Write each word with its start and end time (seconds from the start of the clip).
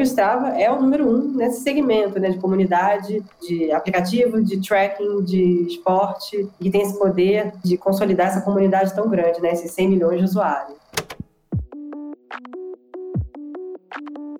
o 0.00 0.02
Strava 0.02 0.48
é 0.48 0.70
o 0.70 0.80
número 0.80 1.06
um 1.06 1.32
nesse 1.34 1.62
segmento 1.62 2.18
né, 2.18 2.30
de 2.30 2.38
comunidade, 2.38 3.22
de 3.40 3.70
aplicativo, 3.70 4.42
de 4.42 4.60
tracking, 4.60 5.22
de 5.22 5.66
esporte, 5.68 6.48
que 6.58 6.70
tem 6.70 6.82
esse 6.82 6.98
poder 6.98 7.52
de 7.62 7.76
consolidar 7.76 8.28
essa 8.28 8.40
comunidade 8.40 8.94
tão 8.94 9.08
grande, 9.08 9.40
né, 9.40 9.52
esses 9.52 9.70
100 9.72 9.88
milhões 9.88 10.18
de 10.18 10.24
usuários. 10.24 10.78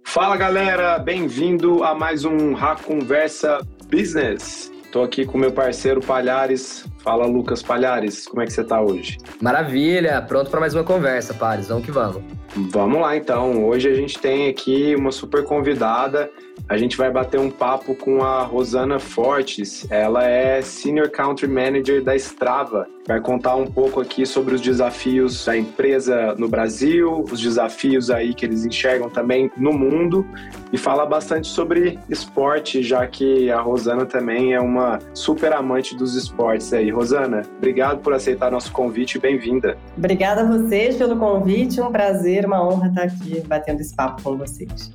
Fala 0.05 0.37
galera, 0.37 0.99
bem-vindo 0.99 1.85
a 1.85 1.95
mais 1.95 2.25
um 2.25 2.53
Rafa 2.53 2.85
Conversa 2.85 3.61
Business. 3.89 4.73
Estou 4.83 5.05
aqui 5.05 5.25
com 5.25 5.39
meu 5.39 5.53
parceiro 5.53 6.01
Palhares. 6.01 6.90
Fala 7.03 7.27
Lucas 7.27 7.63
Palhares, 7.63 8.27
como 8.27 8.43
é 8.43 8.47
que 8.47 8.53
você 8.53 8.61
está 8.61 8.81
hoje? 8.81 9.19
Maravilha, 9.41 10.21
pronto 10.23 10.51
para 10.51 10.61
mais 10.61 10.75
uma 10.75 10.85
conversa, 10.85 11.33
Palhares. 11.33 11.69
Vamos 11.69 11.85
que 11.85 11.91
vamos. 11.91 12.23
Vamos 12.55 13.01
lá 13.01 13.17
então. 13.17 13.65
Hoje 13.65 13.89
a 13.89 13.95
gente 13.95 14.19
tem 14.19 14.49
aqui 14.49 14.95
uma 14.95 15.11
super 15.11 15.45
convidada 15.45 16.31
a 16.69 16.77
gente 16.77 16.97
vai 16.97 17.11
bater 17.11 17.41
um 17.41 17.51
papo 17.51 17.95
com 17.95 18.23
a 18.23 18.43
Rosana 18.43 18.99
Fortes. 18.99 19.87
Ela 19.91 20.29
é 20.29 20.63
Senior 20.63 21.11
Country 21.11 21.49
Manager 21.49 22.03
da 22.03 22.15
Strava. 22.15 22.87
Vai 23.07 23.21
contar 23.21 23.57
um 23.57 23.67
pouco 23.67 24.01
aqui 24.01 24.25
sobre 24.25 24.55
os 24.55 24.61
desafios 24.61 25.45
da 25.45 25.57
empresa 25.57 26.35
no 26.39 26.49
Brasil, 26.49 27.25
os 27.29 27.41
desafios 27.41 28.09
aí 28.09 28.35
que 28.35 28.45
eles 28.45 28.65
enxergam 28.65 29.11
também 29.11 29.51
no 29.57 29.73
mundo 29.73 30.25
e 30.73 30.79
fala 30.79 31.05
bastante 31.05 31.49
sobre 31.49 31.99
esporte, 32.09 32.83
já 32.83 33.05
que 33.07 33.51
a 33.51 33.61
Rosana 33.61 34.07
também 34.07 34.55
é 34.55 34.61
uma 34.61 35.01
super 35.13 35.53
amante 35.53 35.97
dos 35.97 36.15
esportes 36.15 36.73
aí. 36.73 36.90
Rosana, 36.91 37.43
obrigado 37.57 38.01
por 38.01 38.13
aceitar 38.13 38.51
nosso 38.51 38.73
convite 38.73 39.17
e 39.17 39.21
bem-vinda. 39.21 39.77
Obrigada 39.97 40.43
a 40.43 40.45
vocês 40.45 40.97
pelo 40.97 41.17
convite, 41.17 41.81
um 41.81 41.91
prazer, 41.91 42.47
uma 42.47 42.67
honra 42.67 42.89
estar 42.89 43.03
aqui 43.05 43.41
batendo 43.47 43.81
esse 43.81 43.95
papo 43.95 44.23
com 44.23 44.37
vocês. 44.37 44.93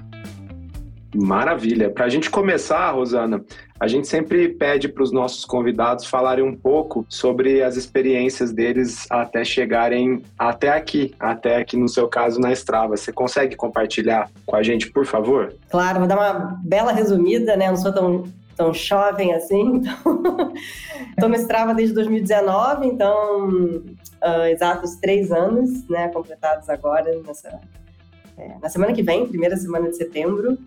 Maravilha. 1.16 1.90
Para 1.90 2.06
a 2.06 2.10
gente 2.10 2.30
começar, 2.30 2.92
Rosana, 2.92 3.42
a 3.80 3.88
gente 3.88 4.08
sempre 4.08 4.50
pede 4.50 4.88
para 4.88 5.04
os 5.04 5.12
nossos 5.12 5.46
convidados 5.46 6.06
falarem 6.06 6.44
um 6.44 6.56
pouco 6.56 7.06
sobre 7.08 7.64
as 7.64 7.78
experiências 7.78 8.52
deles 8.52 9.06
até 9.10 9.44
chegarem 9.44 10.22
até 10.38 10.70
aqui, 10.70 11.16
até 11.20 11.58
aqui 11.58 11.78
no 11.78 11.88
seu 11.88 12.08
caso 12.08 12.40
na 12.40 12.52
Strava. 12.52 12.98
Você 12.98 13.12
consegue 13.12 13.56
compartilhar 13.56 14.30
com 14.46 14.56
a 14.56 14.64
gente, 14.64 14.92
por 14.92 15.06
favor? 15.06 15.54
Claro, 15.70 16.00
vou 16.00 16.08
dar 16.08 16.18
uma 16.18 16.60
bela 16.64 16.92
resumida, 16.92 17.56
né? 17.56 17.70
Não 17.70 17.78
sou 17.78 17.94
tão 17.94 18.24
tão 18.56 18.74
jovem 18.74 19.34
assim. 19.34 19.82
Então, 21.18 21.30
estou 21.30 21.30
no 21.30 21.36
Strava 21.36 21.74
desde 21.74 21.94
2019, 21.94 22.88
então 22.88 23.48
uh, 23.48 24.46
exatos 24.50 24.96
três 24.96 25.32
anos, 25.32 25.88
né, 25.88 26.10
completados 26.10 26.68
agora 26.70 27.22
nessa 27.26 27.60
é, 28.38 28.58
na 28.62 28.70
semana 28.70 28.94
que 28.94 29.02
vem, 29.02 29.28
primeira 29.28 29.56
semana 29.56 29.90
de 29.90 29.96
setembro. 29.96 30.58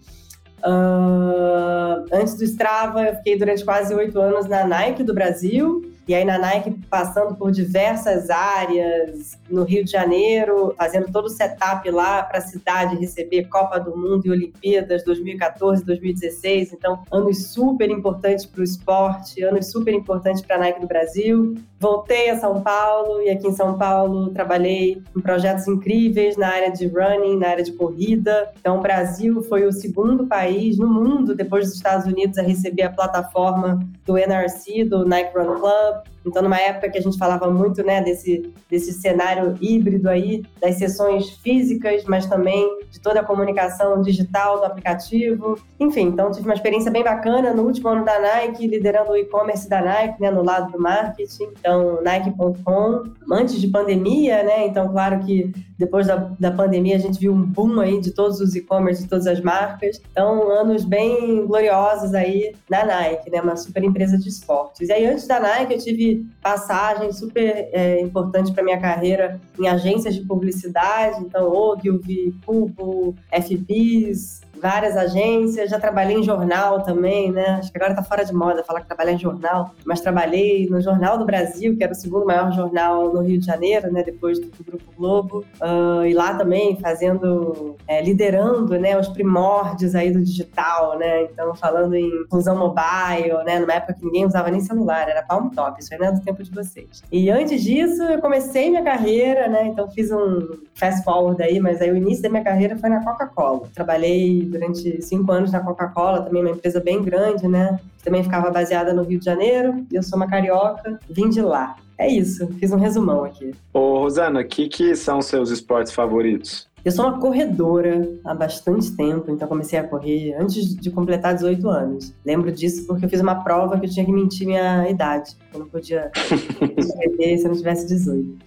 Uh, 0.61 2.05
antes 2.11 2.35
do 2.35 2.45
Strava, 2.45 3.03
eu 3.03 3.15
fiquei 3.17 3.39
durante 3.39 3.65
quase 3.65 3.95
oito 3.95 4.19
anos 4.21 4.47
na 4.47 4.67
Nike 4.67 5.03
do 5.03 5.15
Brasil. 5.15 5.83
E 6.09 6.15
aí 6.15 6.25
na 6.25 6.39
Nike, 6.39 6.71
passando 6.89 7.35
por 7.35 7.53
diversas 7.53 8.31
áreas, 8.31 9.39
no 9.51 9.63
Rio 9.63 9.85
de 9.85 9.91
Janeiro, 9.91 10.75
fazendo 10.75 11.13
todo 11.13 11.27
o 11.27 11.29
setup 11.29 11.91
lá 11.91 12.23
para 12.23 12.39
a 12.39 12.41
cidade 12.41 12.97
receber 12.97 13.45
Copa 13.45 13.79
do 13.79 13.95
Mundo 13.95 14.25
e 14.25 14.31
Olimpíadas 14.31 15.05
2014, 15.05 15.85
2016. 15.85 16.73
Então, 16.73 17.03
anos 17.13 17.49
super 17.49 17.91
importantes 17.91 18.47
para 18.47 18.63
o 18.63 18.65
esporte, 18.65 19.43
anos 19.43 19.71
super 19.71 19.93
importantes 19.93 20.41
para 20.41 20.57
a 20.57 20.59
Nike 20.59 20.81
do 20.81 20.87
Brasil. 20.87 21.55
Voltei 21.79 22.31
a 22.31 22.39
São 22.39 22.63
Paulo 22.63 23.21
e 23.21 23.29
aqui 23.29 23.47
em 23.47 23.53
São 23.53 23.77
Paulo 23.77 24.31
trabalhei 24.31 25.03
em 25.15 25.21
projetos 25.21 25.69
incríveis 25.69 26.39
na 26.39 26.49
área 26.49 26.73
de 26.73 26.87
running, 26.89 27.39
na 27.39 27.51
área 27.51 27.63
de 27.63 27.73
corrida. 27.73 28.51
Então, 28.59 28.79
o 28.79 28.81
Brasil 28.81 29.43
foi 29.43 29.67
o 29.67 29.73
segundo 29.73 30.27
país 30.27 30.79
no 30.79 30.89
mundo, 30.89 31.35
depois 31.35 31.67
dos 31.67 31.75
Estados 31.75 32.07
Unidos, 32.07 32.39
a 32.39 32.43
receber 32.43 32.85
a 32.85 32.91
plataforma 32.91 33.79
do 34.07 34.17
NRC, 34.17 34.85
do 34.85 35.05
Nike 35.05 35.37
Run 35.37 35.61
Club. 35.61 35.98
up 35.99 36.18
Então, 36.25 36.43
numa 36.43 36.59
época 36.59 36.91
que 36.91 36.99
a 36.99 37.01
gente 37.01 37.19
falava 37.19 37.51
muito 37.51 37.83
né, 37.83 38.03
desse, 38.03 38.53
desse 38.71 38.93
cenário 38.93 39.57
híbrido 39.61 40.09
aí, 40.09 40.43
das 40.61 40.77
sessões 40.77 41.31
físicas, 41.31 42.05
mas 42.05 42.27
também 42.27 42.79
de 42.91 43.01
toda 43.01 43.21
a 43.21 43.25
comunicação 43.25 44.01
digital 44.03 44.59
do 44.59 44.65
aplicativo. 44.65 45.59
Enfim, 45.79 46.09
então 46.09 46.31
tive 46.31 46.47
uma 46.47 46.55
experiência 46.55 46.91
bem 46.91 47.05
bacana 47.05 47.53
no 47.53 47.63
último 47.63 47.89
ano 47.89 48.05
da 48.05 48.19
Nike, 48.19 48.67
liderando 48.67 49.13
o 49.13 49.17
e-commerce 49.17 49.69
da 49.69 49.81
Nike, 49.81 50.21
né, 50.21 50.31
no 50.31 50.43
lado 50.43 50.73
do 50.73 50.81
marketing. 50.81 51.49
Então, 51.59 52.03
Nike.com, 52.03 53.05
antes 53.31 53.61
de 53.61 53.69
pandemia, 53.69 54.43
né? 54.43 54.67
Então, 54.67 54.89
claro 54.91 55.21
que 55.21 55.53
depois 55.79 56.07
da, 56.07 56.17
da 56.39 56.51
pandemia 56.51 56.97
a 56.97 56.99
gente 56.99 57.21
viu 57.21 57.33
um 57.33 57.43
boom 57.43 57.81
aí 57.81 58.01
de 58.01 58.11
todos 58.11 58.41
os 58.41 58.57
e-commerce, 58.57 59.03
de 59.03 59.09
todas 59.09 59.27
as 59.27 59.41
marcas. 59.41 60.01
Então, 60.11 60.51
anos 60.51 60.85
bem 60.85 61.47
gloriosos 61.47 62.15
aí 62.15 62.55
na 62.69 62.85
Nike, 62.85 63.31
né? 63.31 63.41
Uma 63.41 63.57
super 63.57 63.85
empresa 63.85 64.19
de 64.19 64.29
esportes. 64.29 64.89
E 64.89 64.93
aí, 64.93 65.07
antes 65.07 65.27
da 65.27 65.39
Nike, 65.39 65.75
eu 65.75 65.79
tive 65.79 66.18
passagem 66.43 67.13
super 67.13 67.69
é, 67.73 68.01
importante 68.01 68.53
para 68.53 68.63
minha 68.63 68.81
carreira 68.81 69.41
em 69.59 69.69
agências 69.69 70.15
de 70.15 70.23
publicidade, 70.23 71.21
então 71.21 71.51
Ogilvy, 71.51 72.35
Cubo, 72.45 73.15
FBs, 73.31 74.41
várias 74.61 74.97
agências, 74.97 75.71
já 75.71 75.79
trabalhei 75.79 76.17
em 76.17 76.23
jornal 76.23 76.83
também, 76.83 77.31
né? 77.31 77.59
Acho 77.59 77.71
que 77.71 77.79
agora 77.79 77.95
tá 77.95 78.03
fora 78.03 78.25
de 78.25 78.35
moda 78.35 78.63
falar 78.63 78.81
que 78.81 78.87
trabalhei 78.87 79.15
em 79.15 79.19
jornal, 79.19 79.75
mas 79.85 80.01
trabalhei 80.01 80.69
no 80.69 80.81
Jornal 80.81 81.19
do 81.19 81.25
Brasil, 81.25 81.77
que 81.77 81.83
era 81.83 81.93
o 81.93 81.97
segundo 81.97 82.27
maior 82.27 82.53
jornal 82.53 83.13
no 83.13 83.23
Rio 83.23 83.39
de 83.39 83.47
Janeiro, 83.47 83.91
né? 83.93 84.03
Depois 84.03 84.39
do, 84.39 84.59
Grupo 84.69 84.93
Globo, 84.97 85.45
uh, 85.63 86.05
e 86.05 86.13
lá 86.13 86.35
também 86.35 86.77
fazendo, 86.81 87.77
é, 87.87 88.03
liderando, 88.03 88.79
né? 88.79 88.99
Os 88.99 89.09
primórdios 89.09 89.95
aí 89.95 90.11
do 90.11 90.23
digital, 90.23 90.99
né? 90.99 91.23
Então 91.23 91.55
falando 91.55 91.95
em 91.95 92.11
fusão 92.29 92.57
mobile, 92.57 93.45
né? 93.45 93.59
Numa 93.59 93.75
época 93.75 93.95
que 93.95 94.05
ninguém 94.05 94.27
usava 94.27 94.51
nem 94.51 94.61
celular, 94.61 95.09
era 95.09 95.23
palm 95.23 95.49
top, 95.51 95.81
isso 95.81 95.95
aí 95.99 96.11
não 96.11 96.17
é 96.17 96.19
do 96.19 96.25
tempo 96.25 96.43
de 96.43 96.51
vocês. 96.51 97.03
E 97.11 97.31
antes 97.31 97.63
disso, 97.63 98.03
eu 98.03 98.21
comecei 98.21 98.71
minha 98.71 98.83
carreira, 98.83 99.49
né? 99.49 99.67
Então 99.67 99.91
fiz 99.91 100.11
um 100.11 100.59
fast 100.75 101.05
forward 101.05 101.43
aí, 101.43 101.61
mas 101.61 101.81
aí 101.81 101.91
o 101.91 101.97
início 101.97 102.23
da 102.23 102.29
minha 102.29 102.45
carreira 102.45 102.77
foi 102.77 102.89
na 102.89 103.05
Coca-Cola. 103.05 103.69
Trabalhei 103.75 104.43
durante 104.43 105.03
cinco 105.03 105.31
anos 105.33 105.53
na 105.53 105.61
Coca-Cola, 105.61 106.23
também 106.23 106.43
uma 106.43 106.53
empresa 106.53 106.81
bem 106.81 107.03
grande, 107.03 107.49
né? 107.49 107.79
Também 108.03 108.23
ficava 108.23 108.51
baseada 108.51 108.93
no 108.93 109.03
Rio 109.03 109.19
de 109.19 109.25
Janeiro. 109.25 109.85
Eu 109.93 110.03
sou 110.03 110.17
uma 110.17 110.29
carioca, 110.29 110.99
vim 111.11 111.29
de 111.29 111.43
lá. 111.43 111.77
É 111.99 112.09
isso, 112.09 112.47
fiz 112.61 112.71
um 112.71 112.77
resumão 112.77 113.25
aqui. 113.25 113.53
Ô, 113.73 113.99
Rosana, 113.99 114.41
o 114.41 114.45
que, 114.45 114.69
que 114.69 114.95
são 114.95 115.21
seus 115.21 115.51
esportes 115.51 115.93
favoritos? 115.93 116.68
Eu 116.89 116.93
sou 116.93 117.05
uma 117.05 117.21
corredora 117.21 118.11
há 118.25 118.33
bastante 118.33 118.97
tempo, 118.97 119.31
então 119.31 119.47
comecei 119.47 119.79
a 119.79 119.87
correr 119.87 120.33
antes 120.41 120.75
de 120.75 120.91
completar 120.91 121.35
18 121.35 121.69
anos. 121.69 122.15
Lembro 122.25 122.51
disso 122.51 122.87
porque 122.87 123.05
eu 123.05 123.11
fiz 123.11 123.21
uma 123.21 123.45
prova 123.45 123.79
que 123.79 123.85
eu 123.85 123.91
tinha 123.91 124.07
que 124.07 124.11
mentir 124.11 124.47
minha 124.47 124.89
idade. 124.89 125.37
Eu 125.53 125.61
não 125.61 125.69
podia 125.69 126.11
correr 126.15 127.37
se 127.37 127.45
eu 127.45 127.51
não 127.51 127.57
tivesse 127.59 127.87
18. 127.87 128.39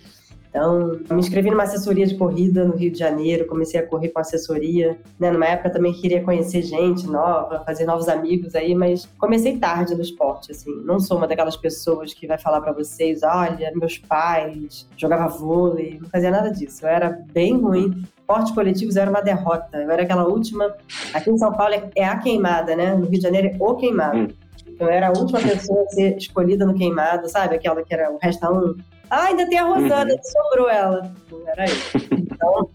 Então, 0.50 1.00
me 1.10 1.20
inscrevi 1.20 1.50
numa 1.50 1.64
assessoria 1.64 2.06
de 2.06 2.16
corrida 2.16 2.66
no 2.66 2.76
Rio 2.76 2.92
de 2.92 2.98
Janeiro, 3.00 3.46
comecei 3.46 3.80
a 3.80 3.88
correr 3.88 4.10
com 4.10 4.20
assessoria, 4.20 4.98
né? 5.18 5.32
Numa 5.32 5.46
época 5.46 5.70
também 5.70 5.94
queria 5.94 6.22
conhecer 6.24 6.62
gente 6.64 7.08
nova, 7.08 7.64
fazer 7.64 7.86
novos 7.86 8.10
amigos 8.10 8.54
aí, 8.54 8.76
mas 8.76 9.08
comecei 9.18 9.58
tarde 9.58 9.96
no 9.96 10.02
esporte, 10.02 10.52
assim. 10.52 10.76
Não 10.84 11.00
sou 11.00 11.18
uma 11.18 11.28
daquelas 11.28 11.56
pessoas 11.56 12.14
que 12.14 12.28
vai 12.28 12.38
falar 12.38 12.60
para 12.60 12.74
vocês, 12.74 13.22
olha, 13.24 13.72
meus 13.76 13.98
pais 14.00 14.90
jogava 14.98 15.30
vôlei, 15.30 16.00
não 16.02 16.10
fazia 16.10 16.32
nada 16.32 16.50
disso. 16.50 16.86
Eu 16.86 16.90
era 16.90 17.24
bem 17.32 17.56
ruim. 17.56 18.04
Esportes 18.22 18.52
coletivos 18.54 18.96
era 18.96 19.10
uma 19.10 19.22
derrota. 19.22 19.78
Eu 19.78 19.92
era 19.92 20.04
aquela 20.04 20.26
última. 20.26 20.74
Aqui 21.14 21.30
em 21.30 21.38
São 21.38 21.52
Paulo 21.52 21.76
é 21.96 22.06
a 22.06 22.18
queimada, 22.18 22.76
né? 22.76 22.94
No 22.94 23.06
Rio 23.06 23.20
de 23.20 23.22
Janeiro 23.22 23.48
é 23.48 23.56
o 23.60 23.76
queimado. 23.76 24.18
Hum. 24.18 24.28
Eu 24.80 24.90
era 24.90 25.10
a 25.10 25.12
última 25.12 25.40
pessoa 25.40 25.84
a 25.84 25.90
ser 25.90 26.18
escolhida 26.18 26.66
no 26.66 26.74
queimado, 26.74 27.30
sabe? 27.30 27.56
Aquela 27.56 27.84
que 27.84 27.94
era 27.94 28.12
o 28.12 28.18
resta 28.18 28.52
um 28.52 28.76
ah, 29.12 29.26
ainda 29.26 29.46
tem 29.46 29.60
a 29.60 29.66
Rosana, 29.66 30.14
uhum. 30.14 30.20
sobrou 30.24 30.70
ela. 30.70 31.12
Era 31.46 31.64
aí. 31.64 31.70
Então, 32.14 32.70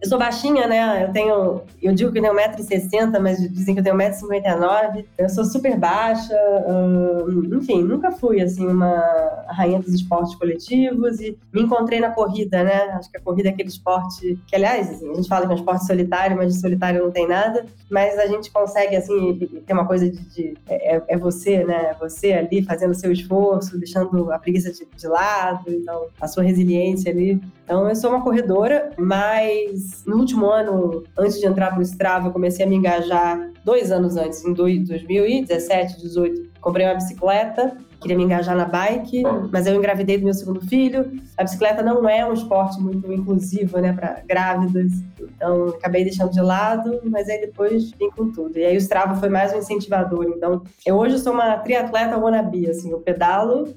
eu 0.00 0.08
sou 0.08 0.18
baixinha, 0.18 0.66
né? 0.66 1.04
Eu 1.04 1.12
tenho. 1.12 1.62
Eu 1.82 1.94
digo 1.94 2.12
que 2.12 2.18
eu 2.18 2.22
tenho 2.22 2.34
1,60m, 2.34 3.18
mas 3.18 3.38
dizem 3.50 3.74
que 3.74 3.80
eu 3.80 3.84
tenho 3.84 3.96
1,59m. 3.96 5.06
Eu 5.16 5.28
sou 5.28 5.44
super 5.44 5.76
baixa. 5.78 6.34
Hum, 6.68 7.56
enfim, 7.56 7.82
nunca 7.82 8.10
fui, 8.12 8.42
assim, 8.42 8.66
uma 8.66 9.44
rainha 9.48 9.80
dos 9.80 9.94
esportes 9.94 10.34
coletivos 10.34 11.20
e 11.20 11.38
me 11.52 11.62
encontrei 11.62 11.98
na 11.98 12.10
corrida, 12.10 12.62
né? 12.62 12.90
Acho 12.92 13.10
que 13.10 13.16
a 13.16 13.20
corrida 13.20 13.48
é 13.48 13.52
aquele 13.52 13.70
esporte 13.70 14.38
que, 14.46 14.54
aliás, 14.54 14.90
assim, 14.90 15.10
a 15.10 15.14
gente 15.14 15.28
fala 15.28 15.46
que 15.46 15.52
é 15.52 15.54
um 15.54 15.58
esporte 15.58 15.86
solitário, 15.86 16.36
mas 16.36 16.52
de 16.52 16.60
solitário 16.60 17.02
não 17.02 17.10
tem 17.10 17.26
nada. 17.26 17.64
Mas 17.90 18.18
a 18.18 18.26
gente 18.26 18.50
consegue, 18.50 18.96
assim, 18.96 19.34
ter 19.66 19.72
uma 19.72 19.86
coisa 19.86 20.10
de. 20.10 20.20
de 20.28 20.54
é, 20.68 21.02
é, 21.08 21.16
você, 21.16 21.64
né? 21.64 21.92
É 21.92 21.94
você 21.94 22.34
ali 22.34 22.62
fazendo 22.62 22.90
o 22.90 22.94
seu 22.94 23.10
esforço, 23.10 23.78
deixando 23.78 24.30
a 24.30 24.38
preguiça 24.38 24.70
de, 24.70 24.86
de 24.94 25.08
lado, 25.08 25.70
então, 25.70 26.08
a 26.20 26.28
sua 26.28 26.42
resiliência 26.42 27.10
ali. 27.10 27.40
Então, 27.64 27.88
eu 27.88 27.96
sou 27.96 28.10
uma 28.10 28.22
corredora, 28.22 28.90
mas 28.98 29.95
no 30.04 30.16
último 30.16 30.46
ano, 30.46 31.04
antes 31.16 31.38
de 31.38 31.46
entrar 31.46 31.70
para 31.70 31.78
o 31.78 31.82
Strava, 31.82 32.28
eu 32.28 32.32
comecei 32.32 32.64
a 32.64 32.68
me 32.68 32.76
engajar 32.76 33.50
dois 33.64 33.90
anos 33.90 34.16
antes, 34.16 34.44
em 34.44 34.52
2017, 34.52 36.00
2018. 36.00 36.56
Comprei 36.60 36.86
uma 36.86 36.94
bicicleta 36.94 37.76
queria 38.00 38.16
me 38.16 38.24
engajar 38.24 38.56
na 38.56 38.64
bike, 38.64 39.22
mas 39.50 39.66
eu 39.66 39.74
engravidei 39.74 40.18
do 40.18 40.24
meu 40.24 40.34
segundo 40.34 40.60
filho. 40.60 41.10
A 41.36 41.42
bicicleta 41.42 41.82
não 41.82 42.08
é 42.08 42.24
um 42.24 42.32
esporte 42.32 42.80
muito 42.80 43.10
inclusivo, 43.12 43.78
né, 43.78 43.92
para 43.92 44.22
grávidas. 44.26 44.92
Então, 45.20 45.68
acabei 45.68 46.04
deixando 46.04 46.30
de 46.30 46.40
lado, 46.40 47.00
mas 47.04 47.28
aí 47.28 47.40
depois 47.40 47.90
vim 47.92 48.10
com 48.10 48.30
tudo. 48.30 48.58
E 48.58 48.64
aí 48.64 48.76
o 48.76 48.78
Strava 48.78 49.14
foi 49.16 49.28
mais 49.28 49.52
um 49.52 49.58
incentivador. 49.58 50.26
Então, 50.36 50.62
eu 50.84 50.96
hoje 50.96 51.18
sou 51.18 51.32
uma 51.32 51.58
triatleta 51.58 52.18
wannabe, 52.18 52.68
assim, 52.68 52.90
eu 52.90 53.00
pedalo, 53.00 53.74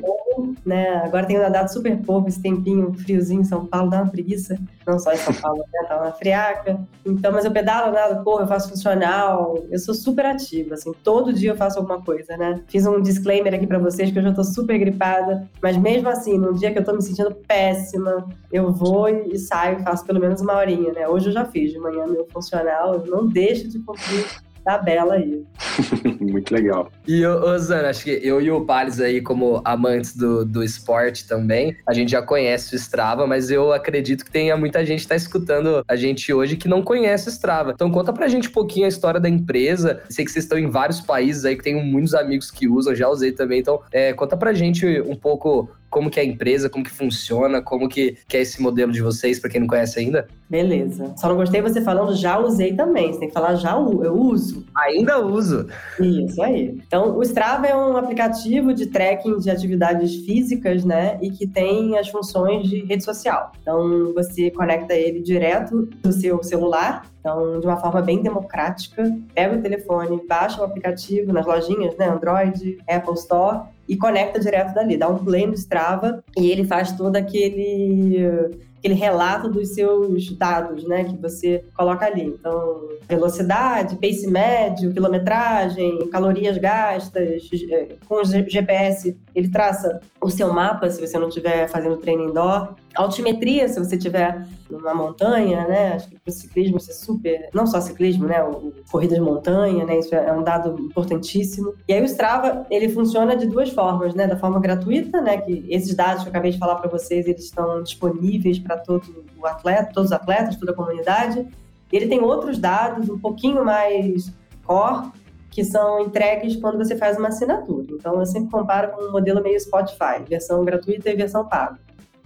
pouco, 0.00 0.25
né? 0.64 1.02
Agora 1.04 1.26
tenho 1.26 1.40
nadado 1.40 1.72
super 1.72 1.96
pouco, 2.02 2.28
esse 2.28 2.40
tempinho 2.40 2.92
friozinho 2.94 3.40
em 3.40 3.44
São 3.44 3.66
Paulo 3.66 3.90
dá 3.90 4.02
uma 4.02 4.10
preguiça. 4.10 4.58
Não 4.86 4.98
só 4.98 5.12
em 5.12 5.16
São 5.16 5.34
Paulo, 5.34 5.58
né? 5.72 5.88
Tá 5.88 6.00
uma 6.00 6.12
friaca. 6.12 6.80
Então, 7.04 7.32
mas 7.32 7.44
eu 7.44 7.50
pedalo, 7.50 7.92
nado, 7.92 8.22
corro, 8.22 8.40
eu 8.40 8.46
faço 8.46 8.68
funcional. 8.68 9.58
Eu 9.70 9.78
sou 9.78 9.94
super 9.94 10.26
ativa, 10.26 10.74
assim, 10.74 10.92
todo 11.02 11.32
dia 11.32 11.50
eu 11.50 11.56
faço 11.56 11.78
alguma 11.78 12.00
coisa, 12.02 12.36
né? 12.36 12.60
Fiz 12.68 12.86
um 12.86 13.00
disclaimer 13.00 13.54
aqui 13.54 13.66
para 13.66 13.78
vocês 13.78 14.10
que 14.10 14.18
eu 14.18 14.22
já 14.22 14.32
tô 14.32 14.44
super 14.44 14.78
gripada, 14.78 15.48
mas 15.62 15.76
mesmo 15.76 16.08
assim, 16.08 16.38
num 16.38 16.52
dia 16.52 16.72
que 16.72 16.78
eu 16.78 16.84
tô 16.84 16.92
me 16.92 17.02
sentindo 17.02 17.34
péssima, 17.46 18.28
eu 18.52 18.72
vou 18.72 19.08
e 19.08 19.38
saio, 19.38 19.80
faço 19.80 20.04
pelo 20.04 20.20
menos 20.20 20.40
uma 20.40 20.56
horinha, 20.56 20.92
né? 20.92 21.08
Hoje 21.08 21.28
eu 21.28 21.32
já 21.32 21.44
fiz 21.44 21.72
de 21.72 21.78
manhã 21.78 22.06
meu 22.06 22.26
funcional, 22.32 22.94
eu 22.94 23.06
não 23.06 23.26
deixo 23.26 23.68
de 23.68 23.78
cumprir 23.80 24.24
tabela 24.66 25.14
aí. 25.14 25.44
Muito 26.20 26.52
legal. 26.52 26.90
E, 27.06 27.24
Osana, 27.24 27.88
acho 27.90 28.02
que 28.02 28.10
eu 28.10 28.42
e 28.42 28.50
o 28.50 28.64
Pales 28.64 29.00
aí, 29.00 29.20
como 29.22 29.62
amantes 29.64 30.16
do, 30.16 30.44
do 30.44 30.64
esporte 30.64 31.26
também, 31.28 31.76
a 31.86 31.94
gente 31.94 32.10
já 32.10 32.20
conhece 32.20 32.74
o 32.74 32.76
Strava, 32.76 33.28
mas 33.28 33.48
eu 33.48 33.72
acredito 33.72 34.24
que 34.24 34.30
tenha 34.30 34.56
muita 34.56 34.84
gente 34.84 35.02
que 35.02 35.08
tá 35.08 35.14
escutando 35.14 35.84
a 35.86 35.94
gente 35.94 36.32
hoje 36.34 36.56
que 36.56 36.66
não 36.66 36.82
conhece 36.82 37.28
o 37.28 37.30
Strava. 37.30 37.70
Então 37.70 37.90
conta 37.90 38.12
pra 38.12 38.26
gente 38.26 38.48
um 38.48 38.52
pouquinho 38.52 38.86
a 38.86 38.88
história 38.88 39.20
da 39.20 39.28
empresa. 39.28 40.02
Sei 40.10 40.24
que 40.24 40.32
vocês 40.32 40.44
estão 40.44 40.58
em 40.58 40.68
vários 40.68 41.00
países 41.00 41.44
aí, 41.44 41.54
que 41.54 41.62
tenho 41.62 41.80
muitos 41.84 42.14
amigos 42.14 42.50
que 42.50 42.68
usam, 42.68 42.94
já 42.94 43.08
usei 43.08 43.30
também. 43.30 43.60
Então, 43.60 43.80
é, 43.92 44.12
conta 44.12 44.36
pra 44.36 44.52
gente 44.52 45.00
um 45.02 45.14
pouco 45.14 45.70
como 45.96 46.10
que 46.10 46.20
é 46.20 46.22
a 46.22 46.26
empresa, 46.26 46.68
como 46.68 46.84
que 46.84 46.90
funciona, 46.90 47.62
como 47.62 47.88
que, 47.88 48.18
que 48.28 48.36
é 48.36 48.42
esse 48.42 48.60
modelo 48.60 48.92
de 48.92 49.00
vocês, 49.00 49.40
para 49.40 49.48
quem 49.48 49.62
não 49.62 49.66
conhece 49.66 49.98
ainda? 49.98 50.28
Beleza. 50.46 51.14
Só 51.16 51.26
não 51.26 51.36
gostei 51.36 51.62
você 51.62 51.80
falando 51.80 52.14
já 52.14 52.38
usei 52.38 52.74
também. 52.74 53.14
Você 53.14 53.20
tem 53.20 53.28
que 53.28 53.34
falar 53.34 53.54
já 53.54 53.72
eu 53.72 54.14
uso. 54.14 54.66
Ainda 54.76 55.18
uso. 55.24 55.66
Isso 55.98 56.42
aí. 56.42 56.78
Então, 56.86 57.16
o 57.16 57.22
Strava 57.22 57.66
é 57.66 57.74
um 57.74 57.96
aplicativo 57.96 58.74
de 58.74 58.88
tracking 58.88 59.38
de 59.38 59.50
atividades 59.50 60.16
físicas, 60.16 60.84
né? 60.84 61.18
E 61.22 61.30
que 61.30 61.46
tem 61.46 61.96
as 61.96 62.10
funções 62.10 62.68
de 62.68 62.84
rede 62.84 63.02
social. 63.02 63.52
Então, 63.62 64.12
você 64.12 64.50
conecta 64.50 64.92
ele 64.92 65.22
direto 65.22 65.88
do 66.02 66.12
seu 66.12 66.42
celular 66.42 67.04
então, 67.26 67.58
de 67.58 67.66
uma 67.66 67.76
forma 67.76 68.00
bem 68.00 68.22
democrática, 68.22 69.02
pega 69.34 69.56
o 69.56 69.60
telefone, 69.60 70.24
baixa 70.28 70.60
o 70.60 70.64
aplicativo 70.64 71.32
nas 71.32 71.44
lojinhas, 71.44 71.96
né, 71.96 72.08
Android, 72.08 72.78
Apple 72.88 73.14
Store, 73.14 73.62
e 73.88 73.96
conecta 73.96 74.40
direto 74.40 74.74
dali, 74.74 74.96
dá 74.96 75.08
um 75.08 75.18
play 75.18 75.46
no 75.46 75.54
Strava 75.54 76.22
e 76.36 76.50
ele 76.50 76.64
faz 76.64 76.92
todo 76.92 77.16
aquele 77.16 78.56
aquele 78.78 78.94
relato 78.94 79.48
dos 79.48 79.74
seus 79.74 80.30
dados, 80.36 80.86
né, 80.86 81.04
que 81.04 81.16
você 81.16 81.64
coloca 81.76 82.06
ali. 82.06 82.22
Então, 82.22 82.88
velocidade, 83.08 83.96
pace 83.96 84.26
médio, 84.28 84.92
quilometragem, 84.92 86.08
calorias 86.08 86.56
gastas, 86.56 87.48
eh, 87.70 87.96
com 88.08 88.16
o 88.16 88.24
GPS 88.24 89.16
ele 89.36 89.50
traça 89.50 90.00
o 90.18 90.30
seu 90.30 90.50
mapa 90.50 90.88
se 90.88 90.98
você 90.98 91.18
não 91.18 91.28
estiver 91.28 91.68
fazendo 91.68 91.98
treino 91.98 92.24
indoor, 92.24 92.74
altimetria 92.94 93.68
se 93.68 93.78
você 93.78 93.96
estiver 93.96 94.46
numa 94.70 94.94
montanha, 94.94 95.68
né? 95.68 95.92
Acho 95.92 96.08
que 96.08 96.18
para 96.18 96.32
ciclismo 96.32 96.78
isso 96.78 96.90
é 96.90 96.94
super, 96.94 97.50
não 97.52 97.66
só 97.66 97.78
ciclismo, 97.78 98.26
né? 98.26 98.42
O, 98.42 98.72
corrida 98.90 99.14
de 99.14 99.20
montanha, 99.20 99.84
né? 99.84 99.98
Isso 99.98 100.14
é 100.14 100.32
um 100.32 100.42
dado 100.42 100.80
importantíssimo. 100.80 101.74
E 101.86 101.92
aí 101.92 102.00
o 102.00 102.06
Strava 102.06 102.66
ele 102.70 102.88
funciona 102.88 103.36
de 103.36 103.46
duas 103.46 103.68
formas, 103.68 104.14
né? 104.14 104.26
Da 104.26 104.38
forma 104.38 104.58
gratuita, 104.58 105.20
né? 105.20 105.36
Que 105.36 105.66
esses 105.68 105.94
dados 105.94 106.22
que 106.22 106.28
eu 106.28 106.30
acabei 106.30 106.52
de 106.52 106.58
falar 106.58 106.76
para 106.76 106.88
vocês 106.88 107.28
eles 107.28 107.44
estão 107.44 107.82
disponíveis 107.82 108.58
para 108.58 108.78
todo 108.78 109.26
o 109.38 109.46
atleta, 109.46 109.92
todos 109.92 110.12
os 110.12 110.16
atletas, 110.16 110.56
toda 110.56 110.72
a 110.72 110.74
comunidade. 110.74 111.46
E 111.92 111.96
ele 111.96 112.08
tem 112.08 112.20
outros 112.20 112.58
dados 112.58 113.10
um 113.10 113.18
pouquinho 113.18 113.62
mais 113.62 114.32
core 114.64 115.12
que 115.56 115.64
são 115.64 116.00
entregues 116.00 116.54
quando 116.56 116.76
você 116.76 116.94
faz 116.94 117.16
uma 117.16 117.28
assinatura. 117.28 117.86
Então, 117.90 118.20
eu 118.20 118.26
sempre 118.26 118.50
comparo 118.50 118.92
com 118.92 119.04
um 119.04 119.10
modelo 119.10 119.42
meio 119.42 119.58
Spotify, 119.58 120.22
versão 120.28 120.62
gratuita 120.62 121.08
e 121.08 121.16
versão 121.16 121.48
paga. 121.48 121.78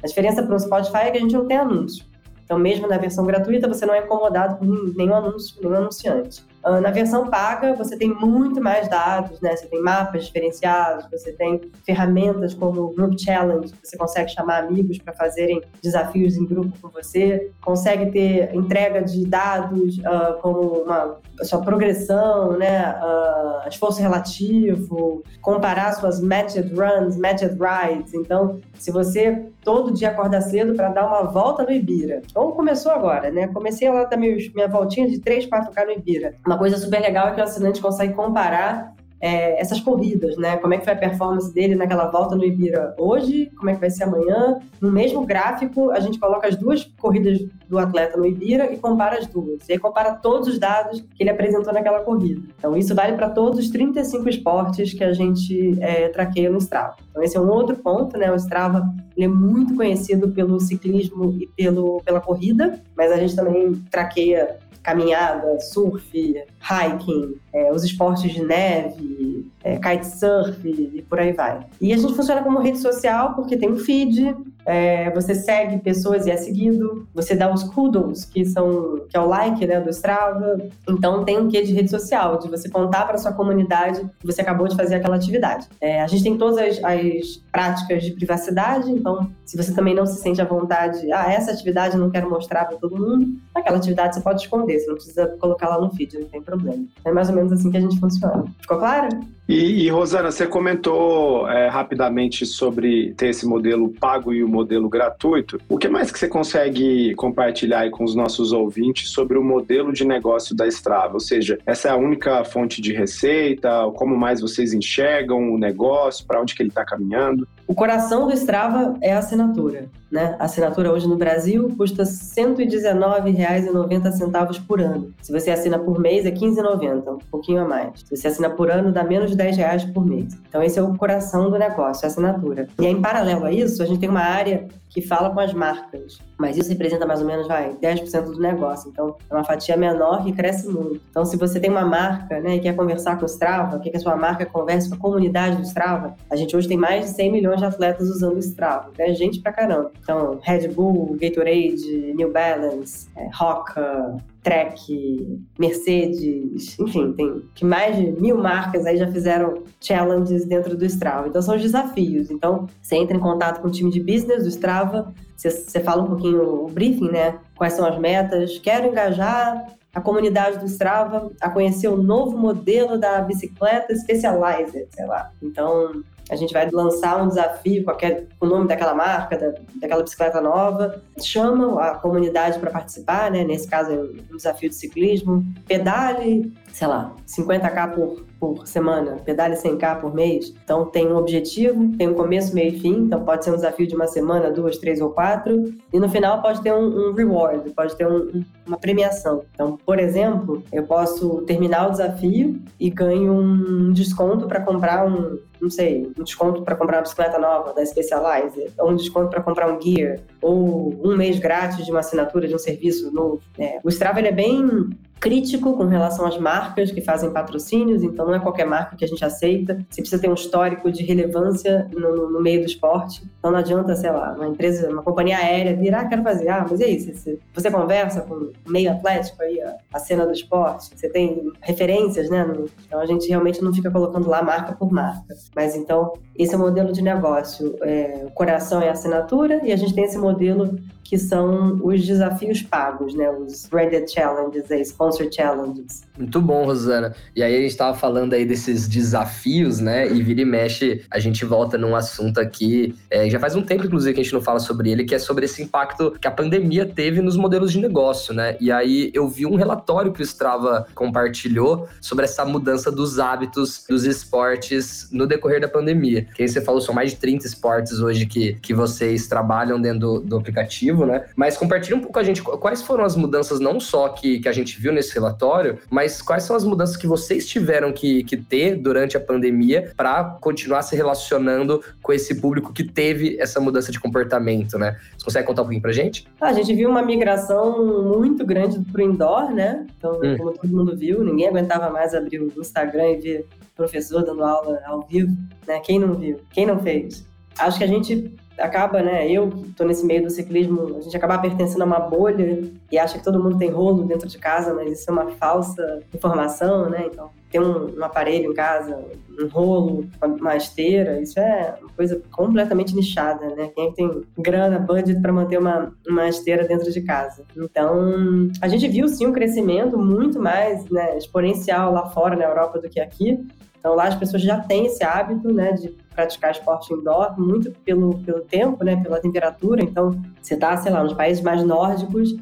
A 0.02 0.06
diferença 0.08 0.42
para 0.42 0.56
o 0.56 0.58
Spotify 0.58 0.96
é 1.04 1.10
que 1.12 1.18
a 1.18 1.20
gente 1.20 1.34
não 1.34 1.46
tem 1.46 1.56
anúncio. 1.56 2.04
Então, 2.44 2.58
mesmo 2.58 2.88
na 2.88 2.98
versão 2.98 3.24
gratuita, 3.24 3.68
você 3.68 3.86
não 3.86 3.94
é 3.94 4.00
incomodado 4.00 4.56
por 4.56 4.96
nenhum 4.96 5.14
anúncio, 5.14 5.54
nenhum 5.62 5.76
anunciante. 5.76 6.44
Ah, 6.62 6.80
na 6.80 6.90
versão 6.90 7.28
paga, 7.28 7.74
você 7.74 7.96
tem 7.96 8.08
muito 8.08 8.60
mais 8.60 8.88
dados, 8.88 9.40
né? 9.40 9.56
Você 9.56 9.66
tem 9.66 9.80
mapas 9.80 10.26
diferenciados, 10.26 11.06
você 11.10 11.32
tem 11.32 11.60
ferramentas 11.84 12.54
como 12.54 12.82
o 12.82 12.92
Group 12.92 13.18
Challenge, 13.18 13.72
você 13.82 13.96
consegue 13.96 14.30
chamar 14.30 14.64
amigos 14.64 14.98
para 14.98 15.12
fazerem 15.14 15.62
desafios 15.82 16.36
em 16.36 16.44
grupo 16.44 16.76
com 16.80 16.88
você, 16.88 17.50
consegue 17.62 18.10
ter 18.10 18.54
entrega 18.54 19.02
de 19.02 19.24
dados 19.26 19.98
uh, 19.98 20.40
como 20.40 20.82
uma 20.82 21.18
a 21.40 21.44
sua 21.44 21.60
progressão, 21.62 22.58
né? 22.58 22.94
Uh, 23.02 23.68
esforço 23.68 24.00
relativo, 24.00 25.22
comparar 25.40 25.92
suas 25.94 26.20
matched 26.20 26.74
runs, 26.74 27.16
matched 27.16 27.56
rides. 27.58 28.12
Então, 28.12 28.60
se 28.74 28.90
você 28.90 29.46
todo 29.62 29.92
dia 29.92 30.10
acorda 30.10 30.40
cedo 30.40 30.74
para 30.74 30.90
dar 30.90 31.06
uma 31.06 31.22
volta 31.24 31.62
no 31.62 31.72
Ibira, 31.72 32.22
ou 32.34 32.52
começou 32.52 32.92
agora, 32.92 33.30
né? 33.30 33.48
Comecei 33.48 33.88
lá 33.90 34.04
dar 34.04 34.16
minha 34.16 34.68
voltinha 34.68 35.08
de 35.08 35.18
3, 35.18 35.46
4K 35.46 35.86
no 35.86 35.92
Ibira. 35.92 36.34
Uma 36.50 36.58
coisa 36.58 36.76
super 36.78 37.00
legal 37.00 37.28
é 37.28 37.30
que 37.32 37.40
o 37.40 37.44
assinante 37.44 37.80
consegue 37.80 38.12
comparar 38.12 38.92
é, 39.20 39.60
essas 39.60 39.78
corridas, 39.78 40.36
né? 40.36 40.56
Como 40.56 40.74
é 40.74 40.78
que 40.78 40.84
foi 40.84 40.94
a 40.94 40.96
performance 40.96 41.54
dele 41.54 41.76
naquela 41.76 42.10
volta 42.10 42.34
no 42.34 42.44
Ibira 42.44 42.92
hoje, 42.98 43.52
como 43.56 43.70
é 43.70 43.74
que 43.74 43.78
vai 43.78 43.88
ser 43.88 44.02
amanhã. 44.02 44.58
No 44.80 44.90
mesmo 44.90 45.24
gráfico, 45.24 45.92
a 45.92 46.00
gente 46.00 46.18
coloca 46.18 46.48
as 46.48 46.56
duas 46.56 46.82
corridas 46.98 47.38
do 47.68 47.78
atleta 47.78 48.16
no 48.16 48.26
Ibira 48.26 48.72
e 48.72 48.78
compara 48.78 49.16
as 49.16 49.28
duas. 49.28 49.68
E 49.68 49.74
aí 49.74 49.78
compara 49.78 50.14
todos 50.14 50.48
os 50.48 50.58
dados 50.58 51.04
que 51.14 51.22
ele 51.22 51.30
apresentou 51.30 51.72
naquela 51.72 52.00
corrida. 52.00 52.42
Então, 52.58 52.76
isso 52.76 52.96
vale 52.96 53.12
para 53.12 53.30
todos 53.30 53.60
os 53.60 53.70
35 53.70 54.28
esportes 54.28 54.92
que 54.92 55.04
a 55.04 55.12
gente 55.12 55.80
é, 55.80 56.08
traqueia 56.08 56.50
no 56.50 56.58
Strava. 56.58 56.96
Então, 57.10 57.22
esse 57.22 57.36
é 57.36 57.40
um 57.40 57.48
outro 57.48 57.76
ponto, 57.76 58.18
né? 58.18 58.32
O 58.32 58.34
Strava 58.34 58.92
ele 59.16 59.26
é 59.26 59.28
muito 59.28 59.76
conhecido 59.76 60.30
pelo 60.30 60.58
ciclismo 60.58 61.36
e 61.38 61.46
pelo, 61.46 62.00
pela 62.02 62.20
corrida, 62.20 62.80
mas 62.96 63.12
a 63.12 63.16
gente 63.18 63.36
também 63.36 63.74
traqueia 63.90 64.56
caminhada, 64.82 65.58
surf, 65.60 66.10
hiking, 66.12 67.34
é, 67.52 67.72
os 67.72 67.84
esportes 67.84 68.32
de 68.32 68.42
neve, 68.42 69.50
é, 69.62 69.76
kitesurf 69.76 70.64
e 70.64 71.02
por 71.08 71.18
aí 71.18 71.32
vai. 71.32 71.66
E 71.80 71.92
a 71.92 71.96
gente 71.96 72.14
funciona 72.14 72.42
como 72.42 72.60
rede 72.60 72.78
social 72.78 73.34
porque 73.34 73.56
tem 73.56 73.70
um 73.70 73.78
feed, 73.78 74.34
é, 74.64 75.10
você 75.10 75.34
segue 75.34 75.78
pessoas 75.78 76.26
e 76.26 76.30
é 76.30 76.36
seguido, 76.36 77.06
você 77.14 77.34
dá 77.34 77.52
os 77.52 77.62
kudos, 77.62 78.24
que 78.24 78.44
são 78.44 79.00
que 79.08 79.16
é 79.16 79.20
o 79.20 79.26
like 79.26 79.66
né, 79.66 79.80
do 79.80 79.90
Strava. 79.90 80.60
Então 80.88 81.24
tem 81.24 81.38
um 81.38 81.48
quê 81.48 81.62
de 81.62 81.72
rede 81.72 81.90
social, 81.90 82.38
de 82.38 82.48
você 82.48 82.68
contar 82.68 83.06
para 83.06 83.18
sua 83.18 83.32
comunidade 83.32 84.00
que 84.18 84.26
você 84.26 84.40
acabou 84.40 84.68
de 84.68 84.76
fazer 84.76 84.96
aquela 84.96 85.16
atividade. 85.16 85.66
É, 85.80 86.02
a 86.02 86.06
gente 86.06 86.22
tem 86.22 86.36
todas 86.36 86.58
as, 86.58 86.84
as, 86.84 87.40
práticas 87.50 88.04
de 88.04 88.12
privacidade, 88.12 88.90
então 88.90 89.30
se 89.44 89.56
você 89.56 89.72
também 89.74 89.94
não 89.94 90.06
se 90.06 90.20
sente 90.20 90.40
à 90.40 90.44
vontade, 90.44 91.10
ah, 91.12 91.30
essa 91.30 91.50
atividade 91.50 91.94
eu 91.94 92.00
não 92.00 92.10
quero 92.10 92.30
mostrar 92.30 92.64
para 92.64 92.76
todo 92.76 92.96
mundo, 92.96 93.26
aquela 93.54 93.76
atividade 93.76 94.14
você 94.14 94.20
pode 94.20 94.42
esconder, 94.42 94.78
você 94.78 94.86
não 94.86 94.94
precisa 94.94 95.26
colocar 95.40 95.68
lá 95.68 95.80
no 95.80 95.90
feed, 95.90 96.18
não 96.18 96.28
tem 96.28 96.42
problema. 96.42 96.84
É 97.04 97.12
mais 97.12 97.28
ou 97.28 97.34
menos 97.34 97.52
assim 97.52 97.70
que 97.70 97.76
a 97.76 97.80
gente 97.80 97.98
funciona. 97.98 98.44
Ficou 98.60 98.78
claro? 98.78 99.08
E, 99.50 99.82
e 99.82 99.88
Rosana, 99.88 100.30
você 100.30 100.46
comentou 100.46 101.50
é, 101.50 101.66
rapidamente 101.66 102.46
sobre 102.46 103.12
ter 103.14 103.30
esse 103.30 103.44
modelo 103.44 103.88
pago 103.88 104.32
e 104.32 104.44
o 104.44 104.48
modelo 104.48 104.88
gratuito. 104.88 105.60
O 105.68 105.76
que 105.76 105.88
mais 105.88 106.12
que 106.12 106.20
você 106.20 106.28
consegue 106.28 107.16
compartilhar 107.16 107.80
aí 107.80 107.90
com 107.90 108.04
os 108.04 108.14
nossos 108.14 108.52
ouvintes 108.52 109.10
sobre 109.10 109.36
o 109.36 109.42
modelo 109.42 109.92
de 109.92 110.06
negócio 110.06 110.54
da 110.54 110.68
Strava? 110.68 111.14
Ou 111.14 111.20
seja, 111.20 111.58
essa 111.66 111.88
é 111.88 111.90
a 111.90 111.96
única 111.96 112.44
fonte 112.44 112.80
de 112.80 112.92
receita? 112.92 113.90
Como 113.96 114.16
mais 114.16 114.40
vocês 114.40 114.72
enxergam 114.72 115.52
o 115.52 115.58
negócio? 115.58 116.24
Para 116.24 116.40
onde 116.40 116.54
que 116.54 116.62
ele 116.62 116.68
está 116.68 116.84
caminhando? 116.84 117.48
O 117.66 117.74
coração 117.74 118.28
do 118.28 118.32
Strava 118.32 118.94
é 119.02 119.12
a 119.12 119.18
assinatura. 119.18 119.88
Né? 120.10 120.34
A 120.38 120.44
assinatura 120.44 120.90
hoje 120.92 121.06
no 121.06 121.16
Brasil 121.16 121.72
custa 121.76 122.02
R$ 122.02 122.10
119,90 122.10 124.66
por 124.66 124.80
ano. 124.80 125.12
Se 125.22 125.30
você 125.30 125.50
assina 125.50 125.78
por 125.78 126.00
mês, 126.00 126.24
é 126.26 126.30
R$ 126.30 126.36
15,90, 126.36 127.14
um 127.14 127.18
pouquinho 127.30 127.62
a 127.62 127.64
mais. 127.64 128.00
Se 128.00 128.16
você 128.16 128.26
assina 128.28 128.48
por 128.50 128.70
ano, 128.70 128.90
dá 128.90 129.04
menos 129.04 129.30
de 129.30 129.36
10 129.36 129.56
reais 129.56 129.84
por 129.84 130.04
mês. 130.04 130.36
Então, 130.48 130.60
esse 130.62 130.78
é 130.78 130.82
o 130.82 130.94
coração 130.96 131.50
do 131.50 131.58
negócio, 131.58 132.04
a 132.04 132.08
assinatura. 132.08 132.66
E 132.80 132.86
aí, 132.86 132.92
em 132.92 133.00
paralelo 133.00 133.44
a 133.44 133.52
isso, 133.52 133.82
a 133.82 133.86
gente 133.86 134.00
tem 134.00 134.08
uma 134.08 134.22
área 134.22 134.66
que 134.88 135.00
fala 135.00 135.30
com 135.30 135.38
as 135.38 135.54
marcas. 135.54 136.18
Mas 136.36 136.56
isso 136.56 136.68
representa 136.68 137.06
mais 137.06 137.20
ou 137.20 137.26
menos, 137.26 137.46
vai, 137.46 137.76
10% 137.76 138.24
do 138.24 138.40
negócio. 138.40 138.90
Então, 138.90 139.14
é 139.30 139.34
uma 139.34 139.44
fatia 139.44 139.76
menor 139.76 140.24
que 140.24 140.32
cresce 140.32 140.68
muito. 140.68 141.00
Então, 141.08 141.24
se 141.24 141.36
você 141.36 141.60
tem 141.60 141.70
uma 141.70 141.84
marca, 141.84 142.40
né, 142.40 142.56
e 142.56 142.60
quer 142.60 142.74
conversar 142.74 143.16
com 143.16 143.22
o 143.22 143.26
Strava, 143.26 143.78
quer 143.78 143.90
que 143.90 143.96
a 143.96 144.00
sua 144.00 144.16
marca 144.16 144.44
converse 144.44 144.88
com 144.88 144.96
a 144.96 144.98
comunidade 144.98 145.56
do 145.56 145.62
Strava, 145.62 146.16
a 146.28 146.34
gente 146.34 146.56
hoje 146.56 146.66
tem 146.66 146.76
mais 146.76 147.04
de 147.04 147.10
100 147.12 147.30
milhões 147.30 147.60
de 147.60 147.66
atletas 147.66 148.08
usando 148.08 148.34
o 148.34 148.40
Strava. 148.40 148.90
É 148.98 149.14
gente 149.14 149.40
pra 149.40 149.52
caramba. 149.52 149.92
Então, 150.02 150.40
Red 150.42 150.68
Bull, 150.68 151.16
Gatorade, 151.20 152.14
New 152.14 152.32
Balance, 152.32 153.08
é, 153.16 153.28
Roca, 153.32 154.16
Trek, 154.42 155.40
Mercedes, 155.58 156.78
enfim, 156.78 157.12
tem 157.12 157.42
que 157.54 157.64
mais 157.64 157.96
de 157.96 158.10
mil 158.12 158.38
marcas 158.38 158.86
aí 158.86 158.96
já 158.96 159.10
fizeram 159.10 159.62
challenges 159.80 160.44
dentro 160.44 160.76
do 160.76 160.84
Strava. 160.84 161.28
Então 161.28 161.42
são 161.42 161.56
os 161.56 161.62
desafios. 161.62 162.30
Então 162.30 162.66
você 162.80 162.96
entra 162.96 163.16
em 163.16 163.20
contato 163.20 163.60
com 163.60 163.68
o 163.68 163.70
time 163.70 163.90
de 163.90 164.00
business 164.00 164.44
do 164.44 164.48
Strava, 164.48 165.12
você, 165.36 165.50
você 165.50 165.80
fala 165.80 166.02
um 166.02 166.06
pouquinho 166.06 166.64
o 166.64 166.68
briefing, 166.68 167.10
né? 167.10 167.38
Quais 167.56 167.74
são 167.74 167.86
as 167.86 167.98
metas? 167.98 168.58
Quero 168.58 168.88
engajar 168.88 169.66
a 169.94 170.00
comunidade 170.00 170.58
do 170.58 170.66
Strava 170.66 171.30
a 171.40 171.50
conhecer 171.50 171.88
o 171.88 171.96
novo 171.96 172.36
modelo 172.36 172.98
da 172.98 173.20
bicicleta 173.22 173.94
Specializer, 173.94 174.86
sei 174.90 175.06
lá. 175.06 175.30
Então, 175.42 176.02
a 176.30 176.36
gente 176.36 176.52
vai 176.52 176.70
lançar 176.70 177.20
um 177.20 177.28
desafio, 177.28 177.82
qualquer 177.84 178.28
o 178.40 178.46
nome 178.46 178.68
daquela 178.68 178.94
marca, 178.94 179.36
da, 179.36 179.52
daquela 179.74 180.02
bicicleta 180.02 180.40
nova, 180.40 181.02
chama 181.20 181.82
a 181.82 181.94
comunidade 181.96 182.58
para 182.60 182.70
participar, 182.70 183.32
né? 183.32 183.42
Nesse 183.42 183.68
caso, 183.68 183.90
é 183.90 183.96
um 184.32 184.36
desafio 184.36 184.68
de 184.68 184.76
ciclismo. 184.76 185.44
Pedale, 185.66 186.52
sei 186.72 186.86
lá, 186.86 187.12
50k 187.26 187.94
por, 187.94 188.24
por 188.38 188.66
semana, 188.66 189.16
pedale 189.24 189.56
100k 189.56 190.00
por 190.00 190.14
mês. 190.14 190.54
Então 190.64 190.86
tem 190.86 191.08
um 191.08 191.16
objetivo, 191.16 191.96
tem 191.96 192.08
um 192.08 192.14
começo, 192.14 192.54
meio 192.54 192.74
e 192.74 192.78
fim. 192.78 192.94
Então 193.00 193.24
pode 193.24 193.44
ser 193.44 193.50
um 193.50 193.56
desafio 193.56 193.88
de 193.88 193.96
uma 193.96 194.06
semana, 194.06 194.52
duas, 194.52 194.78
três 194.78 195.00
ou 195.00 195.10
quatro. 195.10 195.74
E 195.92 195.98
no 195.98 196.08
final 196.08 196.40
pode 196.40 196.62
ter 196.62 196.72
um, 196.72 197.08
um 197.08 197.12
reward, 197.12 197.68
pode 197.70 197.96
ter 197.96 198.06
um, 198.06 198.44
uma 198.64 198.78
premiação. 198.78 199.42
Então, 199.52 199.76
por 199.84 199.98
exemplo, 199.98 200.62
eu 200.72 200.84
posso 200.84 201.42
terminar 201.42 201.88
o 201.88 201.90
desafio 201.90 202.60
e 202.78 202.88
ganho 202.88 203.32
um 203.32 203.92
desconto 203.92 204.46
para 204.46 204.60
comprar 204.60 205.04
um, 205.04 205.38
não 205.60 205.70
sei, 205.70 206.10
um 206.18 206.24
desconto 206.24 206.62
para 206.62 206.74
comprar 206.74 206.98
uma 206.98 207.02
bicicleta 207.02 207.38
nova 207.38 207.72
da 207.72 207.84
Specializer, 207.84 208.70
ou 208.78 208.90
um 208.90 208.96
desconto 208.96 209.28
para 209.28 209.42
comprar 209.42 209.72
um 209.72 209.80
gear, 209.80 210.18
ou 210.40 210.94
um 211.04 211.16
mês 211.16 211.38
grátis 211.38 211.84
de 211.84 211.90
uma 211.90 212.00
assinatura 212.00 212.48
de 212.48 212.54
um 212.54 212.58
serviço 212.58 213.12
novo. 213.12 213.40
É, 213.58 213.78
o 213.84 213.88
Strava 213.88 214.18
ele 214.18 214.28
é 214.28 214.32
bem 214.32 214.90
crítico 215.20 215.76
com 215.76 215.84
relação 215.84 216.26
às 216.26 216.38
marcas 216.38 216.90
que 216.90 217.02
fazem 217.02 217.30
patrocínios, 217.30 218.02
então 218.02 218.26
não 218.26 218.34
é 218.34 218.40
qualquer 218.40 218.66
marca 218.66 218.96
que 218.96 219.04
a 219.04 219.08
gente 219.08 219.22
aceita. 219.22 219.74
Você 219.90 220.00
precisa 220.00 220.20
ter 220.20 220.30
um 220.30 220.34
histórico 220.34 220.90
de 220.90 221.04
relevância 221.04 221.86
no, 221.92 222.30
no 222.30 222.40
meio 222.40 222.60
do 222.60 222.66
esporte. 222.66 223.22
Então 223.38 223.50
não 223.50 223.58
adianta, 223.58 223.94
sei 223.94 224.10
lá, 224.10 224.32
uma 224.32 224.48
empresa, 224.48 224.88
uma 224.88 225.02
companhia 225.02 225.36
aérea 225.36 225.76
vir, 225.76 225.94
ah, 225.94 226.06
quero 226.06 226.22
fazer, 226.22 226.48
ah, 226.48 226.66
mas 226.68 226.80
é 226.80 226.88
isso, 226.88 227.12
você, 227.14 227.38
você 227.52 227.70
conversa 227.70 228.22
com 228.22 228.34
o 228.34 228.52
meio 228.66 228.90
atlético 228.90 229.42
aí, 229.42 229.60
a, 229.60 229.76
a, 229.92 229.98
cena 229.98 230.24
do 230.24 230.32
esporte, 230.32 230.90
você 230.96 231.08
tem 231.08 231.52
referências, 231.60 232.30
né? 232.30 232.46
Então 232.86 232.98
a 232.98 233.06
gente 233.06 233.28
realmente 233.28 233.62
não 233.62 233.74
fica 233.74 233.90
colocando 233.90 234.28
lá 234.28 234.42
marca 234.42 234.72
por 234.72 234.90
marca. 234.90 235.34
Mas 235.54 235.76
então, 235.76 236.14
esse 236.42 236.54
é 236.54 236.56
o 236.56 236.60
modelo 236.60 236.92
de 236.92 237.02
negócio. 237.02 237.76
É, 237.82 238.24
o 238.26 238.30
coração 238.30 238.80
é 238.80 238.88
a 238.88 238.92
assinatura 238.92 239.60
e 239.64 239.72
a 239.72 239.76
gente 239.76 239.94
tem 239.94 240.04
esse 240.04 240.16
modelo 240.18 240.78
que 241.10 241.18
são 241.18 241.80
os 241.82 242.06
desafios 242.06 242.62
pagos, 242.62 243.14
né? 243.14 243.28
Os 243.30 243.66
branded 243.66 244.08
challenges, 244.08 244.70
aí, 244.70 244.80
sponsor 244.82 245.28
challenges. 245.28 246.04
Muito 246.16 246.40
bom, 246.40 246.64
Rosana. 246.64 247.16
E 247.34 247.42
aí 247.42 247.52
a 247.56 247.60
gente 247.60 247.72
estava 247.72 247.98
falando 247.98 248.32
aí 248.32 248.44
desses 248.44 248.86
desafios, 248.86 249.80
né? 249.80 250.06
E 250.06 250.22
vira 250.22 250.42
e 250.42 250.44
mexe, 250.44 251.04
a 251.10 251.18
gente 251.18 251.44
volta 251.44 251.76
num 251.76 251.96
assunto 251.96 252.38
aqui. 252.38 252.94
É, 253.10 253.28
já 253.28 253.40
faz 253.40 253.56
um 253.56 253.62
tempo, 253.62 253.86
inclusive, 253.86 254.14
que 254.14 254.20
a 254.20 254.22
gente 254.22 254.32
não 254.32 254.40
fala 254.40 254.60
sobre 254.60 254.88
ele, 254.88 255.02
que 255.02 255.12
é 255.12 255.18
sobre 255.18 255.46
esse 255.46 255.60
impacto 255.60 256.12
que 256.12 256.28
a 256.28 256.30
pandemia 256.30 256.86
teve 256.86 257.20
nos 257.20 257.36
modelos 257.36 257.72
de 257.72 257.80
negócio, 257.80 258.32
né? 258.32 258.56
E 258.60 258.70
aí 258.70 259.10
eu 259.12 259.28
vi 259.28 259.46
um 259.46 259.56
relatório 259.56 260.12
que 260.12 260.22
o 260.22 260.24
Strava 260.24 260.86
compartilhou 260.94 261.88
sobre 262.00 262.24
essa 262.24 262.44
mudança 262.44 262.88
dos 262.88 263.18
hábitos 263.18 263.84
dos 263.88 264.04
esportes 264.04 265.08
no 265.10 265.26
decorrer 265.26 265.60
da 265.60 265.68
pandemia. 265.68 266.28
Que 266.34 266.42
aí 266.42 266.48
você 266.48 266.60
falou, 266.60 266.80
são 266.80 266.94
mais 266.94 267.10
de 267.10 267.16
30 267.16 267.46
esportes 267.46 268.00
hoje 268.00 268.26
que, 268.26 268.54
que 268.54 268.72
vocês 268.72 269.26
trabalham 269.26 269.80
dentro 269.80 270.00
do, 270.00 270.20
do 270.20 270.36
aplicativo 270.36 271.00
né? 271.06 271.26
Mas 271.36 271.56
compartilha 271.56 271.96
um 271.96 272.00
pouco 272.00 272.14
com 272.14 272.18
a 272.18 272.22
gente 272.22 272.42
quais 272.42 272.82
foram 272.82 273.04
as 273.04 273.16
mudanças, 273.16 273.60
não 273.60 273.78
só 273.78 274.08
que, 274.08 274.40
que 274.40 274.48
a 274.48 274.52
gente 274.52 274.80
viu 274.80 274.92
nesse 274.92 275.12
relatório, 275.14 275.78
mas 275.88 276.22
quais 276.22 276.44
são 276.44 276.56
as 276.56 276.64
mudanças 276.64 276.96
que 276.96 277.06
vocês 277.06 277.46
tiveram 277.46 277.92
que, 277.92 278.24
que 278.24 278.36
ter 278.36 278.76
durante 278.76 279.16
a 279.16 279.20
pandemia 279.20 279.92
para 279.96 280.24
continuar 280.40 280.82
se 280.82 280.96
relacionando 280.96 281.82
com 282.02 282.12
esse 282.12 282.40
público 282.40 282.72
que 282.72 282.84
teve 282.84 283.36
essa 283.38 283.60
mudança 283.60 283.92
de 283.92 284.00
comportamento, 284.00 284.78
né? 284.78 284.96
Você 285.16 285.24
consegue 285.24 285.46
contar 285.46 285.62
um 285.62 285.64
pouquinho 285.64 285.82
pra 285.82 285.92
gente? 285.92 286.26
Ah, 286.40 286.48
a 286.48 286.52
gente 286.52 286.74
viu 286.74 286.88
uma 286.88 287.02
migração 287.02 288.16
muito 288.18 288.44
grande 288.44 288.80
pro 288.92 289.02
indoor, 289.02 289.52
né? 289.52 289.86
Então, 289.96 290.20
hum. 290.22 290.36
como 290.36 290.52
todo 290.52 290.68
mundo 290.68 290.96
viu, 290.96 291.22
ninguém 291.22 291.48
aguentava 291.48 291.90
mais 291.90 292.14
abrir 292.14 292.40
o 292.40 292.52
Instagram 292.60 293.10
e 293.10 293.16
ver 293.16 293.46
professor 293.80 294.22
dando 294.22 294.44
aula 294.44 294.78
ao 294.84 295.00
vivo, 295.02 295.34
né? 295.66 295.80
Quem 295.80 295.98
não 295.98 296.14
viu? 296.14 296.40
Quem 296.50 296.66
não 296.66 296.78
fez? 296.78 297.24
Acho 297.58 297.78
que 297.78 297.84
a 297.84 297.86
gente 297.86 298.36
acaba, 298.58 299.02
né? 299.02 299.30
Eu 299.30 299.50
tô 299.74 299.84
nesse 299.84 300.04
meio 300.04 300.22
do 300.22 300.30
ciclismo, 300.30 300.96
a 300.98 301.00
gente 301.00 301.16
acaba 301.16 301.38
pertencendo 301.38 301.82
a 301.82 301.86
uma 301.86 302.00
bolha 302.00 302.70
e 302.92 302.98
acha 302.98 303.18
que 303.18 303.24
todo 303.24 303.42
mundo 303.42 303.56
tem 303.56 303.70
rolo 303.70 304.04
dentro 304.04 304.28
de 304.28 304.38
casa, 304.38 304.74
mas 304.74 304.92
isso 304.92 305.08
é 305.08 305.12
uma 305.12 305.30
falsa 305.30 306.02
informação, 306.14 306.90
né? 306.90 307.06
Então, 307.06 307.30
ter 307.50 307.60
um, 307.60 307.98
um 307.98 308.04
aparelho 308.04 308.52
em 308.52 308.54
casa, 308.54 309.02
um 309.38 309.48
rolo, 309.48 310.06
uma 310.22 310.56
esteira, 310.56 311.20
isso 311.20 311.40
é 311.40 311.74
uma 311.80 311.90
coisa 311.90 312.22
completamente 312.30 312.94
nichada, 312.94 313.54
né? 313.56 313.70
Quem 313.74 313.88
é 313.88 313.92
tem 313.92 314.22
grana, 314.38 314.78
budget 314.78 315.20
para 315.20 315.32
manter 315.32 315.58
uma, 315.58 315.92
uma 316.06 316.28
esteira 316.28 316.68
dentro 316.68 316.92
de 316.92 317.00
casa? 317.00 317.44
Então, 317.56 318.50
a 318.60 318.68
gente 318.68 318.86
viu 318.86 319.08
sim 319.08 319.26
um 319.26 319.32
crescimento 319.32 319.98
muito 319.98 320.38
mais 320.38 320.88
né, 320.90 321.16
exponencial 321.16 321.92
lá 321.92 322.06
fora 322.10 322.36
na 322.36 322.44
Europa 322.44 322.78
do 322.78 322.88
que 322.88 323.00
aqui. 323.00 323.38
Então 323.80 323.94
lá 323.94 324.04
as 324.04 324.14
pessoas 324.14 324.42
já 324.42 324.60
têm 324.60 324.86
esse 324.86 325.02
hábito, 325.02 325.52
né, 325.52 325.72
de 325.72 325.88
praticar 326.14 326.52
esporte 326.52 326.92
indoor, 326.92 327.34
muito 327.40 327.70
pelo, 327.84 328.18
pelo 328.18 328.40
tempo, 328.42 328.84
né, 328.84 328.94
pela 329.02 329.20
temperatura. 329.20 329.82
Então, 329.82 330.20
você 330.40 330.56
tá, 330.56 330.76
sei 330.76 330.92
lá, 330.92 331.02
nos 331.02 331.14
países 331.14 331.42
mais 331.42 331.64
nórdicos, 331.64 332.36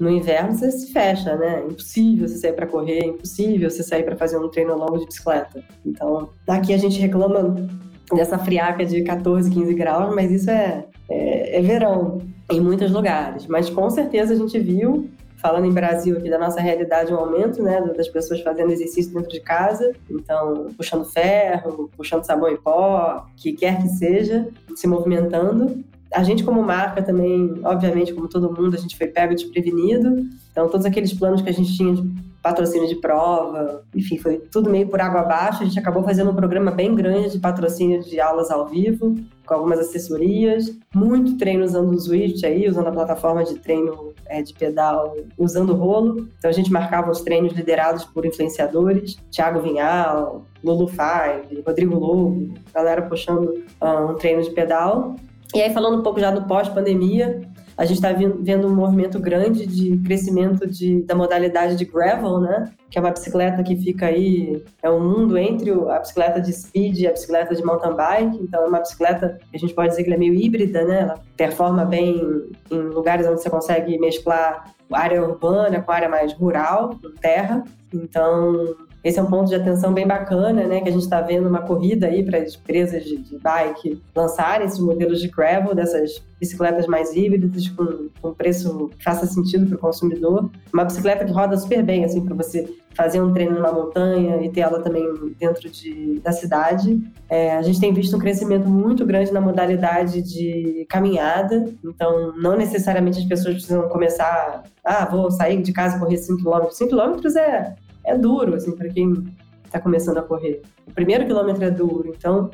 no 0.00 0.10
inverno 0.10 0.54
você 0.54 0.70
se 0.70 0.92
fecha, 0.92 1.36
né? 1.36 1.60
É 1.60 1.66
impossível 1.66 2.28
você 2.28 2.38
sair 2.38 2.52
para 2.52 2.66
correr, 2.66 3.00
é 3.00 3.06
impossível 3.06 3.68
você 3.68 3.82
sair 3.82 4.04
para 4.04 4.16
fazer 4.16 4.38
um 4.38 4.48
treino 4.48 4.76
longo 4.76 4.98
de 4.98 5.06
bicicleta. 5.06 5.62
Então, 5.84 6.30
aqui 6.46 6.72
a 6.72 6.78
gente 6.78 6.98
reclama 7.00 7.68
dessa 8.14 8.38
friaca 8.38 8.84
de 8.86 9.02
14, 9.02 9.50
15 9.50 9.74
graus, 9.74 10.14
mas 10.14 10.30
isso 10.30 10.50
é, 10.50 10.86
é, 11.08 11.58
é 11.58 11.60
verão 11.60 12.20
em 12.50 12.60
muitos 12.60 12.90
lugares. 12.90 13.46
Mas 13.46 13.68
com 13.68 13.90
certeza 13.90 14.32
a 14.32 14.36
gente 14.36 14.58
viu 14.58 15.10
falando 15.38 15.66
em 15.66 15.72
Brasil 15.72 16.18
aqui 16.18 16.28
da 16.28 16.38
nossa 16.38 16.60
realidade, 16.60 17.12
um 17.12 17.16
aumento, 17.16 17.62
né, 17.62 17.80
das 17.96 18.08
pessoas 18.08 18.40
fazendo 18.42 18.72
exercício 18.72 19.12
dentro 19.12 19.30
de 19.30 19.40
casa, 19.40 19.92
então 20.10 20.68
puxando 20.76 21.04
ferro, 21.04 21.88
puxando 21.96 22.24
sabão 22.24 22.50
em 22.50 22.56
pó, 22.56 23.26
que 23.36 23.52
quer 23.52 23.80
que 23.80 23.88
seja, 23.88 24.48
se 24.74 24.86
movimentando. 24.86 25.82
A 26.12 26.22
gente 26.22 26.42
como 26.42 26.62
marca 26.62 27.02
também, 27.02 27.60
obviamente, 27.62 28.14
como 28.14 28.28
todo 28.28 28.52
mundo, 28.52 28.74
a 28.74 28.78
gente 28.78 28.96
foi 28.96 29.08
pego 29.08 29.34
desprevenido. 29.34 30.26
Então 30.50 30.68
todos 30.68 30.86
aqueles 30.86 31.12
planos 31.12 31.42
que 31.42 31.48
a 31.48 31.52
gente 31.52 31.76
tinha 31.76 31.94
de 31.94 32.28
patrocínio 32.42 32.88
de 32.88 32.96
prova, 32.96 33.82
enfim, 33.94 34.16
foi 34.16 34.38
tudo 34.38 34.70
meio 34.70 34.88
por 34.88 35.00
água 35.00 35.20
abaixo. 35.20 35.62
A 35.62 35.66
gente 35.66 35.78
acabou 35.78 36.02
fazendo 36.02 36.30
um 36.30 36.34
programa 36.34 36.70
bem 36.70 36.94
grande 36.94 37.32
de 37.32 37.38
patrocínio 37.38 38.02
de 38.02 38.20
aulas 38.20 38.50
ao 38.50 38.66
vivo, 38.66 39.14
com 39.44 39.54
algumas 39.54 39.78
assessorias, 39.78 40.70
muito 40.94 41.36
treino 41.36 41.64
usando 41.64 41.90
o 41.90 42.00
Swift 42.00 42.44
aí, 42.46 42.68
usando 42.68 42.86
a 42.86 42.92
plataforma 42.92 43.44
de 43.44 43.56
treino 43.56 44.14
é, 44.26 44.42
de 44.42 44.54
pedal, 44.54 45.16
usando 45.36 45.70
o 45.70 45.76
rolo. 45.76 46.28
Então 46.38 46.50
a 46.50 46.52
gente 46.52 46.70
marcava 46.70 47.10
os 47.10 47.20
treinos 47.22 47.52
liderados 47.52 48.04
por 48.04 48.24
influenciadores, 48.24 49.18
Thiago 49.30 49.60
Vinhal, 49.60 50.44
Lulu 50.62 50.88
Five, 50.88 51.62
Rodrigo 51.66 51.98
Lobo, 51.98 52.54
galera 52.72 53.02
puxando 53.02 53.64
uh, 53.80 54.10
um 54.10 54.14
treino 54.14 54.42
de 54.42 54.50
pedal. 54.50 55.16
E 55.54 55.62
aí 55.62 55.72
falando 55.72 55.98
um 55.98 56.02
pouco 56.02 56.20
já 56.20 56.30
do 56.30 56.46
pós-pandemia, 56.46 57.40
a 57.78 57.84
gente 57.84 57.98
está 57.98 58.12
vendo 58.12 58.66
um 58.66 58.74
movimento 58.74 59.20
grande 59.20 59.64
de 59.64 59.96
crescimento 59.98 60.66
de, 60.66 61.00
da 61.02 61.14
modalidade 61.14 61.76
de 61.76 61.84
gravel, 61.84 62.40
né? 62.40 62.72
Que 62.90 62.98
é 62.98 63.00
uma 63.00 63.12
bicicleta 63.12 63.62
que 63.62 63.76
fica 63.76 64.06
aí, 64.06 64.64
é 64.82 64.90
um 64.90 64.98
mundo 64.98 65.38
entre 65.38 65.70
a 65.70 66.00
bicicleta 66.00 66.40
de 66.40 66.52
speed 66.52 66.98
e 66.98 67.06
a 67.06 67.12
bicicleta 67.12 67.54
de 67.54 67.64
mountain 67.64 67.94
bike. 67.94 68.36
Então, 68.42 68.64
é 68.64 68.66
uma 68.66 68.80
bicicleta 68.80 69.38
que 69.48 69.56
a 69.56 69.60
gente 69.60 69.74
pode 69.74 69.90
dizer 69.90 70.02
que 70.02 70.12
é 70.12 70.16
meio 70.16 70.34
híbrida, 70.34 70.84
né? 70.84 71.02
Ela 71.02 71.20
performa 71.36 71.84
bem 71.84 72.20
em 72.68 72.80
lugares 72.80 73.28
onde 73.28 73.40
você 73.40 73.48
consegue 73.48 73.96
mesclar 73.96 74.74
área 74.92 75.22
urbana 75.22 75.80
com 75.80 75.92
área 75.92 76.08
mais 76.08 76.32
rural, 76.32 76.98
terra. 77.20 77.62
Então, 77.94 78.74
esse 79.02 79.18
é 79.18 79.22
um 79.22 79.26
ponto 79.26 79.48
de 79.48 79.54
atenção 79.54 79.92
bem 79.92 80.06
bacana, 80.06 80.66
né? 80.66 80.80
Que 80.80 80.88
a 80.88 80.92
gente 80.92 81.02
está 81.02 81.20
vendo 81.20 81.48
uma 81.48 81.62
corrida 81.62 82.06
aí 82.06 82.24
para 82.24 82.38
as 82.38 82.54
empresas 82.54 83.04
de, 83.04 83.16
de, 83.16 83.38
bike 83.38 84.02
lançarem 84.14 84.66
esses 84.66 84.80
modelos 84.80 85.20
de 85.20 85.28
gravel, 85.28 85.74
dessas 85.74 86.22
bicicletas 86.40 86.86
mais 86.86 87.14
híbridas, 87.14 87.68
com, 87.68 88.08
com 88.20 88.34
preço 88.34 88.90
que 88.96 89.04
faça 89.04 89.26
sentido 89.26 89.66
para 89.66 89.76
o 89.76 89.78
consumidor. 89.78 90.50
Uma 90.72 90.84
bicicleta 90.84 91.24
que 91.24 91.32
roda 91.32 91.56
super 91.56 91.82
bem, 91.82 92.04
assim, 92.04 92.24
para 92.24 92.34
você 92.34 92.68
fazer 92.94 93.20
um 93.20 93.32
treino 93.32 93.60
na 93.60 93.72
montanha 93.72 94.42
e 94.42 94.50
ter 94.50 94.60
ela 94.60 94.80
também 94.80 95.04
dentro 95.38 95.70
de, 95.70 96.18
da 96.18 96.32
cidade. 96.32 97.00
É, 97.28 97.56
a 97.56 97.62
gente 97.62 97.78
tem 97.78 97.92
visto 97.92 98.16
um 98.16 98.18
crescimento 98.18 98.68
muito 98.68 99.06
grande 99.06 99.32
na 99.32 99.40
modalidade 99.40 100.20
de 100.20 100.84
caminhada, 100.88 101.72
então 101.84 102.36
não 102.36 102.56
necessariamente 102.56 103.20
as 103.20 103.24
pessoas 103.24 103.54
precisam 103.54 103.88
começar, 103.88 104.64
ah, 104.82 105.04
vou 105.04 105.30
sair 105.30 105.62
de 105.62 105.72
casa 105.72 105.96
e 105.96 106.00
correr 106.00 106.16
5 106.16 106.42
km. 106.42 106.70
5 106.70 106.90
km 106.90 107.38
é 107.38 107.74
é 108.08 108.16
duro, 108.16 108.54
assim, 108.54 108.72
para 108.72 108.88
quem 108.88 109.24
está 109.64 109.80
começando 109.80 110.18
a 110.18 110.22
correr. 110.22 110.62
O 110.86 110.92
primeiro 110.92 111.26
quilômetro 111.26 111.64
é 111.64 111.70
duro, 111.70 112.14
então 112.16 112.50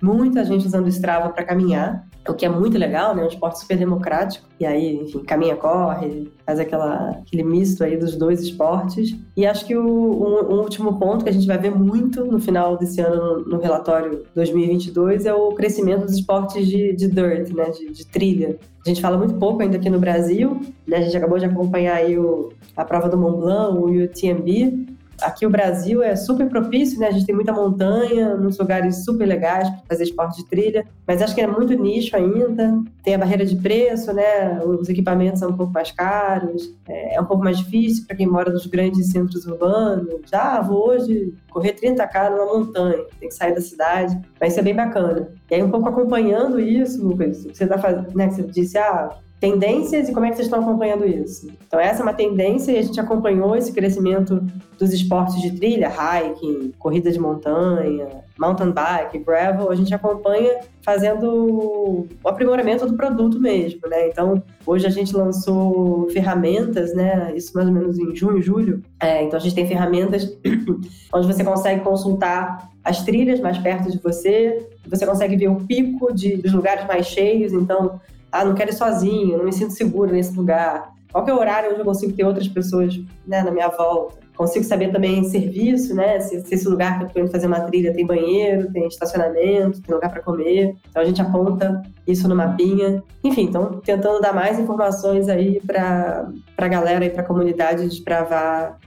muita 0.00 0.44
gente 0.44 0.66
usando 0.66 0.86
o 0.86 0.88
Strava 0.88 1.30
para 1.30 1.44
caminhar. 1.44 2.06
o 2.28 2.34
que 2.34 2.44
é 2.44 2.48
muito 2.48 2.76
legal, 2.76 3.14
né? 3.14 3.22
Um 3.22 3.28
esporte 3.28 3.60
super 3.60 3.78
democrático. 3.78 4.46
E 4.58 4.66
aí, 4.66 4.96
enfim, 4.96 5.20
caminha, 5.20 5.54
corre, 5.54 6.30
faz 6.44 6.58
aquela, 6.58 7.10
aquele 7.10 7.44
misto 7.44 7.84
aí 7.84 7.96
dos 7.96 8.16
dois 8.16 8.40
esportes. 8.40 9.16
E 9.36 9.46
acho 9.46 9.64
que 9.64 9.76
o, 9.76 9.84
um 9.84 10.60
último 10.60 10.98
ponto 10.98 11.22
que 11.22 11.30
a 11.30 11.32
gente 11.32 11.46
vai 11.46 11.56
ver 11.56 11.70
muito 11.70 12.24
no 12.24 12.40
final 12.40 12.76
desse 12.76 13.00
ano, 13.00 13.38
no, 13.38 13.48
no 13.50 13.58
relatório 13.60 14.24
2022, 14.34 15.24
é 15.24 15.32
o 15.32 15.52
crescimento 15.52 16.04
dos 16.04 16.14
esportes 16.14 16.66
de, 16.66 16.94
de 16.94 17.08
dirt, 17.08 17.54
né? 17.54 17.70
De, 17.70 17.92
de, 17.92 18.06
trilha. 18.06 18.58
A 18.84 18.88
gente 18.88 19.00
fala 19.00 19.16
muito 19.16 19.34
pouco 19.34 19.62
ainda 19.62 19.76
aqui 19.76 19.88
no 19.88 20.00
Brasil, 20.00 20.60
né? 20.86 20.96
A 20.98 21.02
gente 21.02 21.16
acabou 21.16 21.38
de 21.38 21.44
acompanhar 21.44 21.96
aí 21.96 22.18
o, 22.18 22.50
a 22.76 22.84
prova 22.84 23.08
do 23.08 23.16
Mont 23.16 23.38
Blanc, 23.38 23.78
o 23.78 23.86
UTMB, 23.86 24.95
Aqui 25.20 25.46
o 25.46 25.50
Brasil 25.50 26.02
é 26.02 26.14
super 26.14 26.48
propício, 26.48 26.98
né? 26.98 27.08
A 27.08 27.10
gente 27.10 27.26
tem 27.26 27.34
muita 27.34 27.52
montanha, 27.52 28.34
nos 28.34 28.58
lugares 28.58 29.04
super 29.04 29.26
legais 29.26 29.68
para 29.68 29.82
fazer 29.88 30.04
esporte 30.04 30.42
de 30.42 30.48
trilha, 30.48 30.86
mas 31.06 31.22
acho 31.22 31.34
que 31.34 31.40
é 31.40 31.46
muito 31.46 31.74
nicho 31.74 32.16
ainda. 32.16 32.78
Tem 33.02 33.14
a 33.14 33.18
barreira 33.18 33.44
de 33.44 33.56
preço, 33.56 34.12
né? 34.12 34.60
Os 34.64 34.88
equipamentos 34.88 35.40
são 35.40 35.50
um 35.50 35.56
pouco 35.56 35.72
mais 35.72 35.90
caros, 35.90 36.74
é, 36.88 37.16
é 37.16 37.20
um 37.20 37.24
pouco 37.24 37.42
mais 37.42 37.58
difícil 37.58 38.04
para 38.06 38.16
quem 38.16 38.26
mora 38.26 38.50
nos 38.50 38.66
grandes 38.66 39.10
centros 39.10 39.46
urbanos. 39.46 40.32
Ah, 40.32 40.60
vou 40.60 40.88
hoje 40.88 41.34
correr 41.50 41.74
30k 41.74 42.30
numa 42.30 42.58
montanha, 42.58 43.04
tem 43.18 43.28
que 43.28 43.34
sair 43.34 43.54
da 43.54 43.60
cidade, 43.60 44.18
vai 44.38 44.50
ser 44.50 44.62
bem 44.62 44.74
bacana. 44.74 45.28
E 45.50 45.54
aí, 45.54 45.62
um 45.62 45.70
pouco 45.70 45.88
acompanhando 45.88 46.60
isso, 46.60 47.02
Lucas, 47.02 47.44
você 47.44 47.66
tá 47.66 47.78
fazendo, 47.78 48.14
né? 48.14 48.30
Você 48.30 48.42
disse, 48.42 48.76
ah, 48.76 49.16
tendências 49.40 50.08
e 50.08 50.12
como 50.12 50.24
é 50.24 50.30
que 50.30 50.36
vocês 50.36 50.46
estão 50.46 50.62
acompanhando 50.62 51.06
isso? 51.06 51.48
Então, 51.66 51.78
essa 51.78 52.00
é 52.00 52.02
uma 52.02 52.14
tendência 52.14 52.72
e 52.72 52.78
a 52.78 52.82
gente 52.82 52.98
acompanhou 52.98 53.54
esse 53.54 53.72
crescimento 53.72 54.42
dos 54.78 54.92
esportes 54.92 55.40
de 55.40 55.52
trilha, 55.52 55.90
hiking, 55.90 56.72
corrida 56.78 57.10
de 57.10 57.18
montanha, 57.18 58.24
mountain 58.38 58.70
bike, 58.70 59.18
gravel, 59.18 59.70
a 59.70 59.74
gente 59.74 59.94
acompanha 59.94 60.60
fazendo 60.82 62.06
o 62.22 62.28
aprimoramento 62.28 62.86
do 62.86 62.96
produto 62.96 63.38
mesmo, 63.38 63.80
né? 63.88 64.08
Então, 64.08 64.42
hoje 64.66 64.86
a 64.86 64.90
gente 64.90 65.14
lançou 65.14 66.08
ferramentas, 66.10 66.94
né? 66.94 67.32
Isso 67.34 67.52
mais 67.54 67.68
ou 67.68 67.74
menos 67.74 67.98
em 67.98 68.14
junho, 68.14 68.42
julho. 68.42 68.82
É, 69.00 69.22
então, 69.22 69.38
a 69.38 69.42
gente 69.42 69.54
tem 69.54 69.66
ferramentas 69.66 70.36
onde 71.12 71.26
você 71.26 71.44
consegue 71.44 71.82
consultar 71.82 72.70
as 72.82 73.02
trilhas 73.02 73.40
mais 73.40 73.58
perto 73.58 73.90
de 73.90 73.98
você, 73.98 74.68
você 74.86 75.04
consegue 75.04 75.36
ver 75.36 75.48
o 75.48 75.56
pico 75.56 76.14
de, 76.14 76.36
dos 76.36 76.52
lugares 76.52 76.86
mais 76.86 77.06
cheios, 77.06 77.52
então 77.52 78.00
ah, 78.30 78.44
não 78.44 78.54
quero 78.54 78.70
ir 78.70 78.74
sozinho, 78.74 79.38
não 79.38 79.44
me 79.44 79.52
sinto 79.52 79.72
seguro 79.72 80.12
nesse 80.12 80.36
lugar. 80.36 80.94
Qual 81.12 81.26
é 81.26 81.32
o 81.32 81.38
horário 81.38 81.70
onde 81.70 81.80
eu 81.80 81.84
consigo 81.84 82.12
ter 82.12 82.24
outras 82.24 82.48
pessoas 82.48 82.94
né, 83.26 83.42
na 83.42 83.50
minha 83.50 83.68
volta? 83.68 84.18
Consigo 84.36 84.64
saber 84.66 84.92
também 84.92 85.24
serviço, 85.24 85.94
né? 85.94 86.20
Se, 86.20 86.42
se 86.42 86.54
esse 86.54 86.68
lugar 86.68 86.98
que 86.98 87.04
eu 87.04 87.06
estou 87.06 87.22
indo 87.22 87.32
fazer 87.32 87.46
uma 87.46 87.60
trilha 87.60 87.94
tem 87.94 88.04
banheiro, 88.04 88.70
tem 88.70 88.86
estacionamento, 88.86 89.80
tem 89.80 89.94
lugar 89.94 90.10
para 90.10 90.20
comer. 90.20 90.76
Então 90.90 91.00
a 91.02 91.06
gente 91.06 91.22
aponta 91.22 91.82
isso 92.06 92.28
no 92.28 92.36
mapinha. 92.36 93.02
Enfim, 93.24 93.44
então 93.44 93.80
tentando 93.80 94.20
dar 94.20 94.34
mais 94.34 94.58
informações 94.58 95.28
aí 95.30 95.58
para 95.66 96.28
a 96.58 96.68
galera 96.68 97.06
e 97.06 97.10
para 97.10 97.22
a 97.22 97.24
comunidade 97.24 97.88
desbravar 97.88 98.78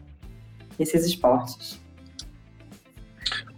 esses 0.78 1.04
esportes. 1.06 1.80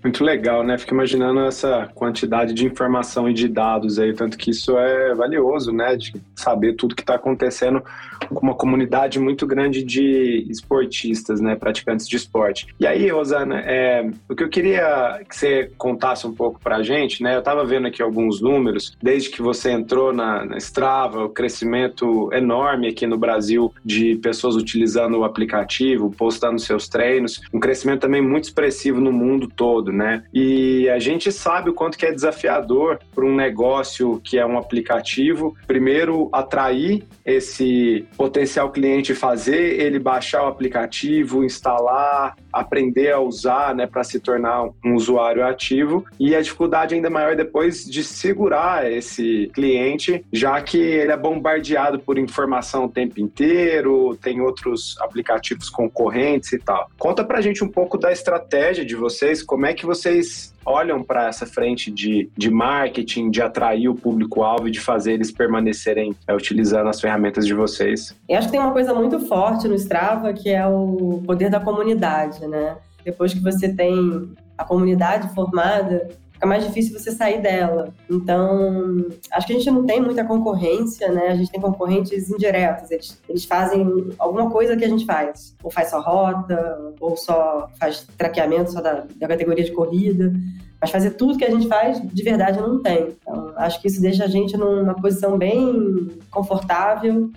Muito 0.04 0.24
legal, 0.24 0.64
né? 0.64 0.78
Fico 0.78 0.96
imaginando 0.96 1.42
essa 1.42 1.90
quantidade 1.94 2.54
de 2.54 2.66
informação 2.66 3.30
e 3.30 3.34
de 3.34 3.48
dados 3.48 4.00
aí, 4.00 4.14
tanto 4.14 4.36
que 4.36 4.50
isso 4.50 4.76
é 4.78 5.14
valioso, 5.14 5.72
né? 5.72 5.96
De 5.96 6.14
saber 6.36 6.74
tudo 6.74 6.96
que 6.96 7.04
está 7.04 7.16
acontecendo 7.16 7.84
com 8.30 8.40
uma 8.40 8.56
comunidade 8.56 9.20
muito 9.20 9.46
grande 9.46 9.84
de 9.84 10.48
esportistas, 10.50 11.40
né? 11.40 11.56
Praticantes 11.56 12.08
de 12.08 12.16
esporte. 12.16 12.68
E 12.80 12.88
aí, 12.88 13.10
Rosana, 13.10 13.60
é, 13.60 14.10
o 14.28 14.36
que 14.36 14.44
eu 14.44 14.50
queria 14.50 15.22
que 15.30 15.36
você 15.36 15.72
contasse 15.78 16.26
um 16.26 16.34
pouco 16.34 16.60
para 16.60 16.78
a 16.78 16.84
gente, 16.84 17.22
né? 17.22 17.36
Eu 17.36 17.40
estava 17.40 17.64
vendo 17.64 17.86
aqui 17.86 18.02
alguns 18.02 18.42
números, 18.42 18.98
desde 19.02 19.30
que 19.30 19.42
você 19.42 19.72
entrou 19.72 20.12
na, 20.12 20.44
na 20.46 20.58
Strava, 20.58 21.26
o 21.26 21.30
crescimento 21.30 22.32
enorme 22.34 22.88
aqui 22.88 23.06
no 23.06 23.20
Brasil 23.20 23.72
de 23.86 24.16
pessoas 24.16 24.56
utilizando 24.56 25.20
o 25.20 25.24
aplicativo, 25.24 26.10
postando 26.10 26.60
seus 26.60 26.90
treinos, 26.90 27.40
um 27.54 27.60
crescimento 27.60 28.02
também 28.02 28.22
muito 28.22 28.46
expressivo 28.46 29.00
no 29.00 29.12
mundo 29.12 29.48
todo 29.48 29.91
né? 29.92 30.24
E 30.34 30.90
a 30.90 31.00
gente 31.00 31.32
sabe 31.32 31.70
o 31.70 31.74
quanto 31.74 31.98
que 31.98 32.06
é 32.06 32.12
desafiador 32.12 33.00
para 33.14 33.26
um 33.26 33.36
negócio 33.36 34.22
que 34.24 34.38
é 34.38 34.46
um 34.46 34.58
aplicativo, 34.58 35.56
primeiro 35.68 36.30
atrair 36.32 37.04
esse 37.26 38.06
potencial 38.18 38.72
cliente, 38.72 39.14
fazer 39.14 39.80
ele 39.80 40.00
baixar 40.00 40.44
o 40.44 40.48
aplicativo, 40.48 41.44
instalar, 41.44 42.36
aprender 42.52 43.12
a 43.12 43.20
usar, 43.20 43.76
né, 43.76 43.88
para 43.88 44.04
se 44.04 44.20
tornar 44.20 44.70
um 44.84 44.96
usuário 44.96 45.46
ativo. 45.46 46.06
E 46.20 46.36
a 46.36 46.42
dificuldade 46.42 46.96
ainda 46.96 47.10
maior 47.10 47.36
depois 47.36 47.86
de 47.86 48.04
segurar 48.04 48.92
esse 48.92 49.50
cliente, 49.54 50.26
já 50.32 50.62
que 50.62 50.78
ele 50.78 51.12
é 51.12 51.18
bombardeado 51.18 52.00
por 52.00 52.18
informação 52.18 52.86
o 52.86 52.90
tempo 52.90 53.20
inteiro, 53.20 54.18
tem 54.22 54.42
outros 54.42 54.98
aplicativos 55.00 55.70
concorrentes 55.70 56.52
e 56.54 56.60
tal. 56.60 56.90
Conta 56.98 57.24
pra 57.24 57.42
gente 57.42 57.64
um 57.64 57.70
pouco 57.70 57.98
da 57.98 58.12
estratégia 58.12 58.86
de 58.86 58.96
vocês, 58.96 59.44
como 59.44 59.66
é 59.66 59.74
que 59.74 59.81
vocês 59.86 60.54
olham 60.66 61.04
para 61.04 61.28
essa 61.28 61.46
frente 61.46 61.92
de, 61.92 62.30
de 62.38 62.50
marketing, 62.52 63.30
de 63.30 63.42
atrair 63.42 63.90
o 63.90 63.96
público-alvo 63.96 64.68
e 64.68 64.72
de 64.72 64.80
fazer 64.80 65.14
eles 65.14 65.32
permanecerem 65.32 66.16
é, 66.28 66.34
utilizando 66.34 66.90
as 66.90 67.02
ferramentas 67.02 67.46
de 67.46 67.54
vocês? 67.54 68.16
Eu 68.28 68.38
acho 68.38 68.48
que 68.48 68.52
tem 68.52 68.62
uma 68.62 68.72
coisa 68.72 68.94
muito 68.94 69.20
forte 69.28 69.68
no 69.68 69.76
Strava 69.76 70.34
que 70.34 70.50
é 70.50 70.66
o 70.68 71.22
poder 71.26 71.50
da 71.50 71.60
comunidade, 71.60 72.46
né? 72.48 72.78
Depois 73.04 73.34
que 73.34 73.40
você 73.40 73.74
tem 73.74 74.32
a 74.58 74.64
comunidade 74.64 75.34
formada, 75.34 76.10
fica 76.42 76.48
mais 76.48 76.66
difícil 76.66 76.98
você 76.98 77.12
sair 77.12 77.40
dela. 77.40 77.94
Então, 78.10 79.06
acho 79.32 79.46
que 79.46 79.54
a 79.54 79.56
gente 79.58 79.70
não 79.70 79.86
tem 79.86 80.02
muita 80.02 80.26
concorrência, 80.26 81.12
né? 81.12 81.28
A 81.28 81.36
gente 81.36 81.52
tem 81.52 81.62
concorrentes 81.62 82.32
indiretos. 82.32 82.90
Eles, 82.90 83.22
eles 83.30 83.46
fazem 83.46 84.10
alguma 84.18 84.50
coisa 84.50 84.76
que 84.76 84.84
a 84.84 84.90
gente 84.90 85.06
faz. 85.06 85.56
Ou 85.64 85.70
faz 85.70 85.92
só 85.92 86.02
rota, 86.02 86.94
ou 87.00 87.16
só 87.16 87.70
faz 87.80 88.08
traqueamento 88.18 88.72
só 88.72 88.82
da, 88.82 89.06
da 89.16 89.28
categoria 89.28 89.64
de 89.64 89.72
corrida. 89.72 90.34
Mas 90.82 90.90
fazer 90.90 91.12
tudo 91.12 91.38
que 91.38 91.46
a 91.46 91.52
gente 91.52 91.68
faz, 91.68 92.02
de 92.02 92.24
verdade, 92.24 92.60
não 92.60 92.82
tem. 92.82 93.16
Então, 93.22 93.54
acho 93.58 93.80
que 93.80 93.88
isso 93.88 94.02
deixa 94.02 94.24
a 94.24 94.28
gente 94.28 94.58
numa 94.58 94.96
posição 94.96 95.38
bem 95.38 96.10
confortável. 96.32 97.30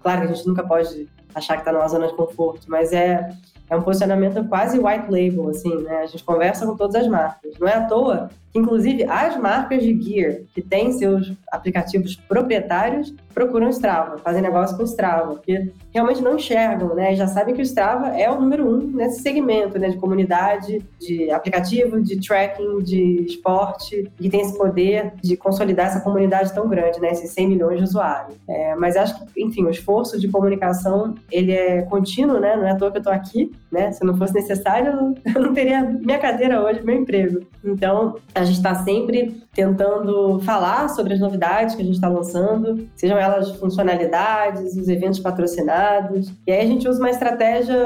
Claro 0.00 0.20
que 0.20 0.32
a 0.32 0.34
gente 0.36 0.46
nunca 0.46 0.62
pode 0.64 1.08
achar 1.34 1.54
que 1.54 1.62
está 1.62 1.72
numa 1.72 1.88
zona 1.88 2.06
de 2.06 2.14
conforto, 2.14 2.66
mas 2.68 2.92
é 2.92 3.28
é 3.70 3.76
um 3.76 3.80
posicionamento 3.80 4.44
quase 4.48 4.78
white 4.78 5.10
label, 5.10 5.48
assim, 5.48 5.74
né? 5.82 6.00
A 6.00 6.06
gente 6.06 6.22
conversa 6.22 6.66
com 6.66 6.76
todas 6.76 6.94
as 6.94 7.08
marcas. 7.08 7.58
Não 7.58 7.66
é 7.66 7.74
à 7.74 7.86
toa 7.86 8.28
Inclusive, 8.54 9.04
as 9.04 9.36
marcas 9.36 9.82
de 9.82 9.98
gear 10.00 10.40
que 10.54 10.60
têm 10.60 10.92
seus 10.92 11.32
aplicativos 11.50 12.16
proprietários 12.16 13.14
procuram 13.32 13.70
Strava, 13.70 14.18
fazem 14.18 14.42
negócio 14.42 14.76
com 14.76 14.82
Strava, 14.84 15.32
porque 15.32 15.70
realmente 15.92 16.20
não 16.20 16.36
enxergam, 16.36 16.94
né? 16.94 17.12
E 17.12 17.16
já 17.16 17.26
sabem 17.26 17.54
que 17.54 17.62
o 17.62 17.64
Strava 17.64 18.08
é 18.08 18.30
o 18.30 18.38
número 18.38 18.68
um 18.68 18.78
nesse 18.88 19.22
segmento, 19.22 19.78
né? 19.78 19.88
De 19.88 19.96
comunidade, 19.96 20.82
de 21.00 21.30
aplicativo, 21.30 22.00
de 22.02 22.20
tracking, 22.20 22.82
de 22.82 23.24
esporte, 23.26 24.10
e 24.20 24.28
tem 24.28 24.42
esse 24.42 24.56
poder 24.56 25.12
de 25.22 25.36
consolidar 25.36 25.86
essa 25.86 26.00
comunidade 26.00 26.52
tão 26.52 26.68
grande, 26.68 27.00
né? 27.00 27.10
Esses 27.10 27.30
100 27.30 27.48
milhões 27.48 27.78
de 27.78 27.84
usuários. 27.84 28.36
É, 28.48 28.74
mas 28.76 28.96
acho 28.96 29.24
que, 29.26 29.42
enfim, 29.42 29.64
o 29.64 29.70
esforço 29.70 30.20
de 30.20 30.28
comunicação, 30.28 31.14
ele 31.30 31.52
é 31.52 31.82
contínuo, 31.82 32.38
né? 32.38 32.56
Não 32.56 32.66
é 32.66 32.72
à 32.72 32.76
toa 32.76 32.92
que 32.92 32.98
eu 32.98 33.02
tô 33.02 33.10
aqui, 33.10 33.50
né? 33.70 33.92
Se 33.92 34.04
não 34.04 34.16
fosse 34.16 34.34
necessário, 34.34 35.14
eu 35.34 35.40
não 35.40 35.54
teria 35.54 35.82
minha 35.82 36.18
cadeira 36.18 36.62
hoje, 36.62 36.82
meu 36.82 36.96
emprego. 36.96 37.40
Então, 37.64 38.16
a 38.42 38.44
gente 38.44 38.56
está 38.56 38.74
sempre 38.74 39.42
tentando 39.54 40.40
falar 40.40 40.88
sobre 40.88 41.14
as 41.14 41.20
novidades 41.20 41.74
que 41.74 41.82
a 41.82 41.84
gente 41.84 41.94
está 41.94 42.08
lançando, 42.08 42.88
sejam 42.96 43.18
elas 43.18 43.50
funcionalidades, 43.56 44.76
os 44.76 44.88
eventos 44.88 45.20
patrocinados. 45.20 46.32
E 46.46 46.52
aí 46.52 46.60
a 46.60 46.66
gente 46.66 46.88
usa 46.88 46.98
uma 46.98 47.10
estratégia 47.10 47.76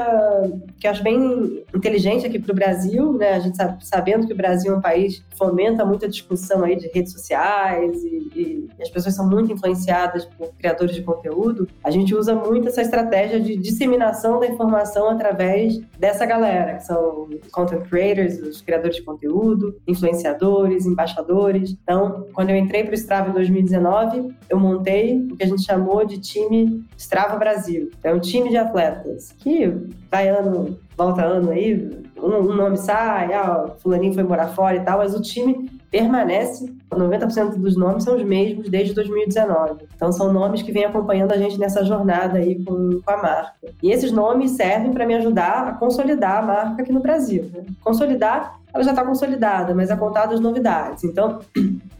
que 0.79 0.87
eu 0.87 0.91
acho 0.91 1.03
bem 1.03 1.63
inteligente 1.75 2.25
aqui 2.25 2.39
para 2.39 2.51
o 2.51 2.55
Brasil, 2.55 3.13
né? 3.13 3.33
A 3.33 3.39
gente 3.39 3.57
sabe, 3.57 3.85
sabendo 3.85 4.25
que 4.25 4.33
o 4.33 4.37
Brasil 4.37 4.73
é 4.73 4.77
um 4.77 4.81
país 4.81 5.19
que 5.19 5.37
fomenta 5.37 5.85
muita 5.85 6.07
discussão 6.07 6.63
aí 6.63 6.75
de 6.75 6.87
redes 6.87 7.11
sociais 7.11 8.03
e, 8.03 8.31
e, 8.35 8.67
as 8.81 8.89
pessoas 8.89 9.15
são 9.15 9.27
muito 9.27 9.51
influenciadas 9.51 10.23
por 10.25 10.49
criadores 10.53 10.95
de 10.95 11.01
conteúdo, 11.01 11.67
a 11.83 11.89
gente 11.89 12.13
usa 12.13 12.35
muito 12.35 12.67
essa 12.67 12.81
estratégia 12.81 13.39
de 13.39 13.55
disseminação 13.55 14.39
da 14.39 14.47
informação 14.47 15.09
através 15.09 15.79
dessa 15.97 16.25
galera, 16.25 16.75
que 16.75 16.85
são 16.85 17.27
content 17.51 17.87
creators, 17.89 18.39
os 18.39 18.61
criadores 18.61 18.97
de 18.97 19.01
conteúdo, 19.01 19.75
influenciadores, 19.87 20.46
embaixadores. 20.85 21.75
Então, 21.81 22.25
quando 22.33 22.49
eu 22.49 22.55
entrei 22.55 22.83
para 22.83 22.91
o 22.91 22.95
Strava 22.95 23.29
em 23.29 23.33
2019, 23.33 24.33
eu 24.49 24.59
montei 24.59 25.17
o 25.31 25.35
que 25.35 25.43
a 25.43 25.47
gente 25.47 25.63
chamou 25.63 26.05
de 26.05 26.19
time 26.19 26.83
Strava 26.97 27.37
Brasil. 27.37 27.89
É 28.03 28.13
um 28.13 28.19
time 28.19 28.49
de 28.49 28.57
atletas 28.57 29.33
que 29.37 29.71
vai 30.09 30.29
ano, 30.29 30.77
volta 30.97 31.23
ano 31.23 31.51
aí, 31.51 32.03
um, 32.17 32.51
um 32.51 32.55
nome 32.55 32.77
sai, 32.77 33.33
ah, 33.33 33.71
fulaninho 33.79 34.13
foi 34.13 34.23
morar 34.23 34.47
fora 34.47 34.75
e 34.75 34.81
tal, 34.81 34.99
mas 34.99 35.15
o 35.15 35.21
time 35.21 35.69
permanece, 35.89 36.73
90% 36.91 37.55
dos 37.55 37.77
nomes 37.77 38.03
são 38.03 38.15
os 38.15 38.23
mesmos 38.23 38.69
desde 38.69 38.93
2019. 38.93 39.85
Então 39.95 40.11
são 40.11 40.31
nomes 40.33 40.61
que 40.61 40.71
vêm 40.71 40.85
acompanhando 40.85 41.31
a 41.31 41.37
gente 41.37 41.57
nessa 41.59 41.83
jornada 41.85 42.37
aí 42.39 42.63
com, 42.63 43.01
com 43.03 43.11
a 43.11 43.17
marca. 43.17 43.53
E 43.81 43.91
esses 43.91 44.11
nomes 44.11 44.51
servem 44.51 44.91
para 44.91 45.05
me 45.05 45.15
ajudar 45.15 45.67
a 45.67 45.73
consolidar 45.73 46.37
a 46.37 46.41
marca 46.41 46.81
aqui 46.81 46.91
no 46.91 46.99
Brasil. 46.99 47.49
Né? 47.53 47.65
Consolidar 47.81 48.59
ela 48.73 48.83
já 48.83 48.91
está 48.91 49.03
consolidada, 49.03 49.73
mas 49.73 49.89
é 49.89 49.95
contada 49.95 50.35
as 50.35 50.39
novidades. 50.39 51.03
Então, 51.03 51.39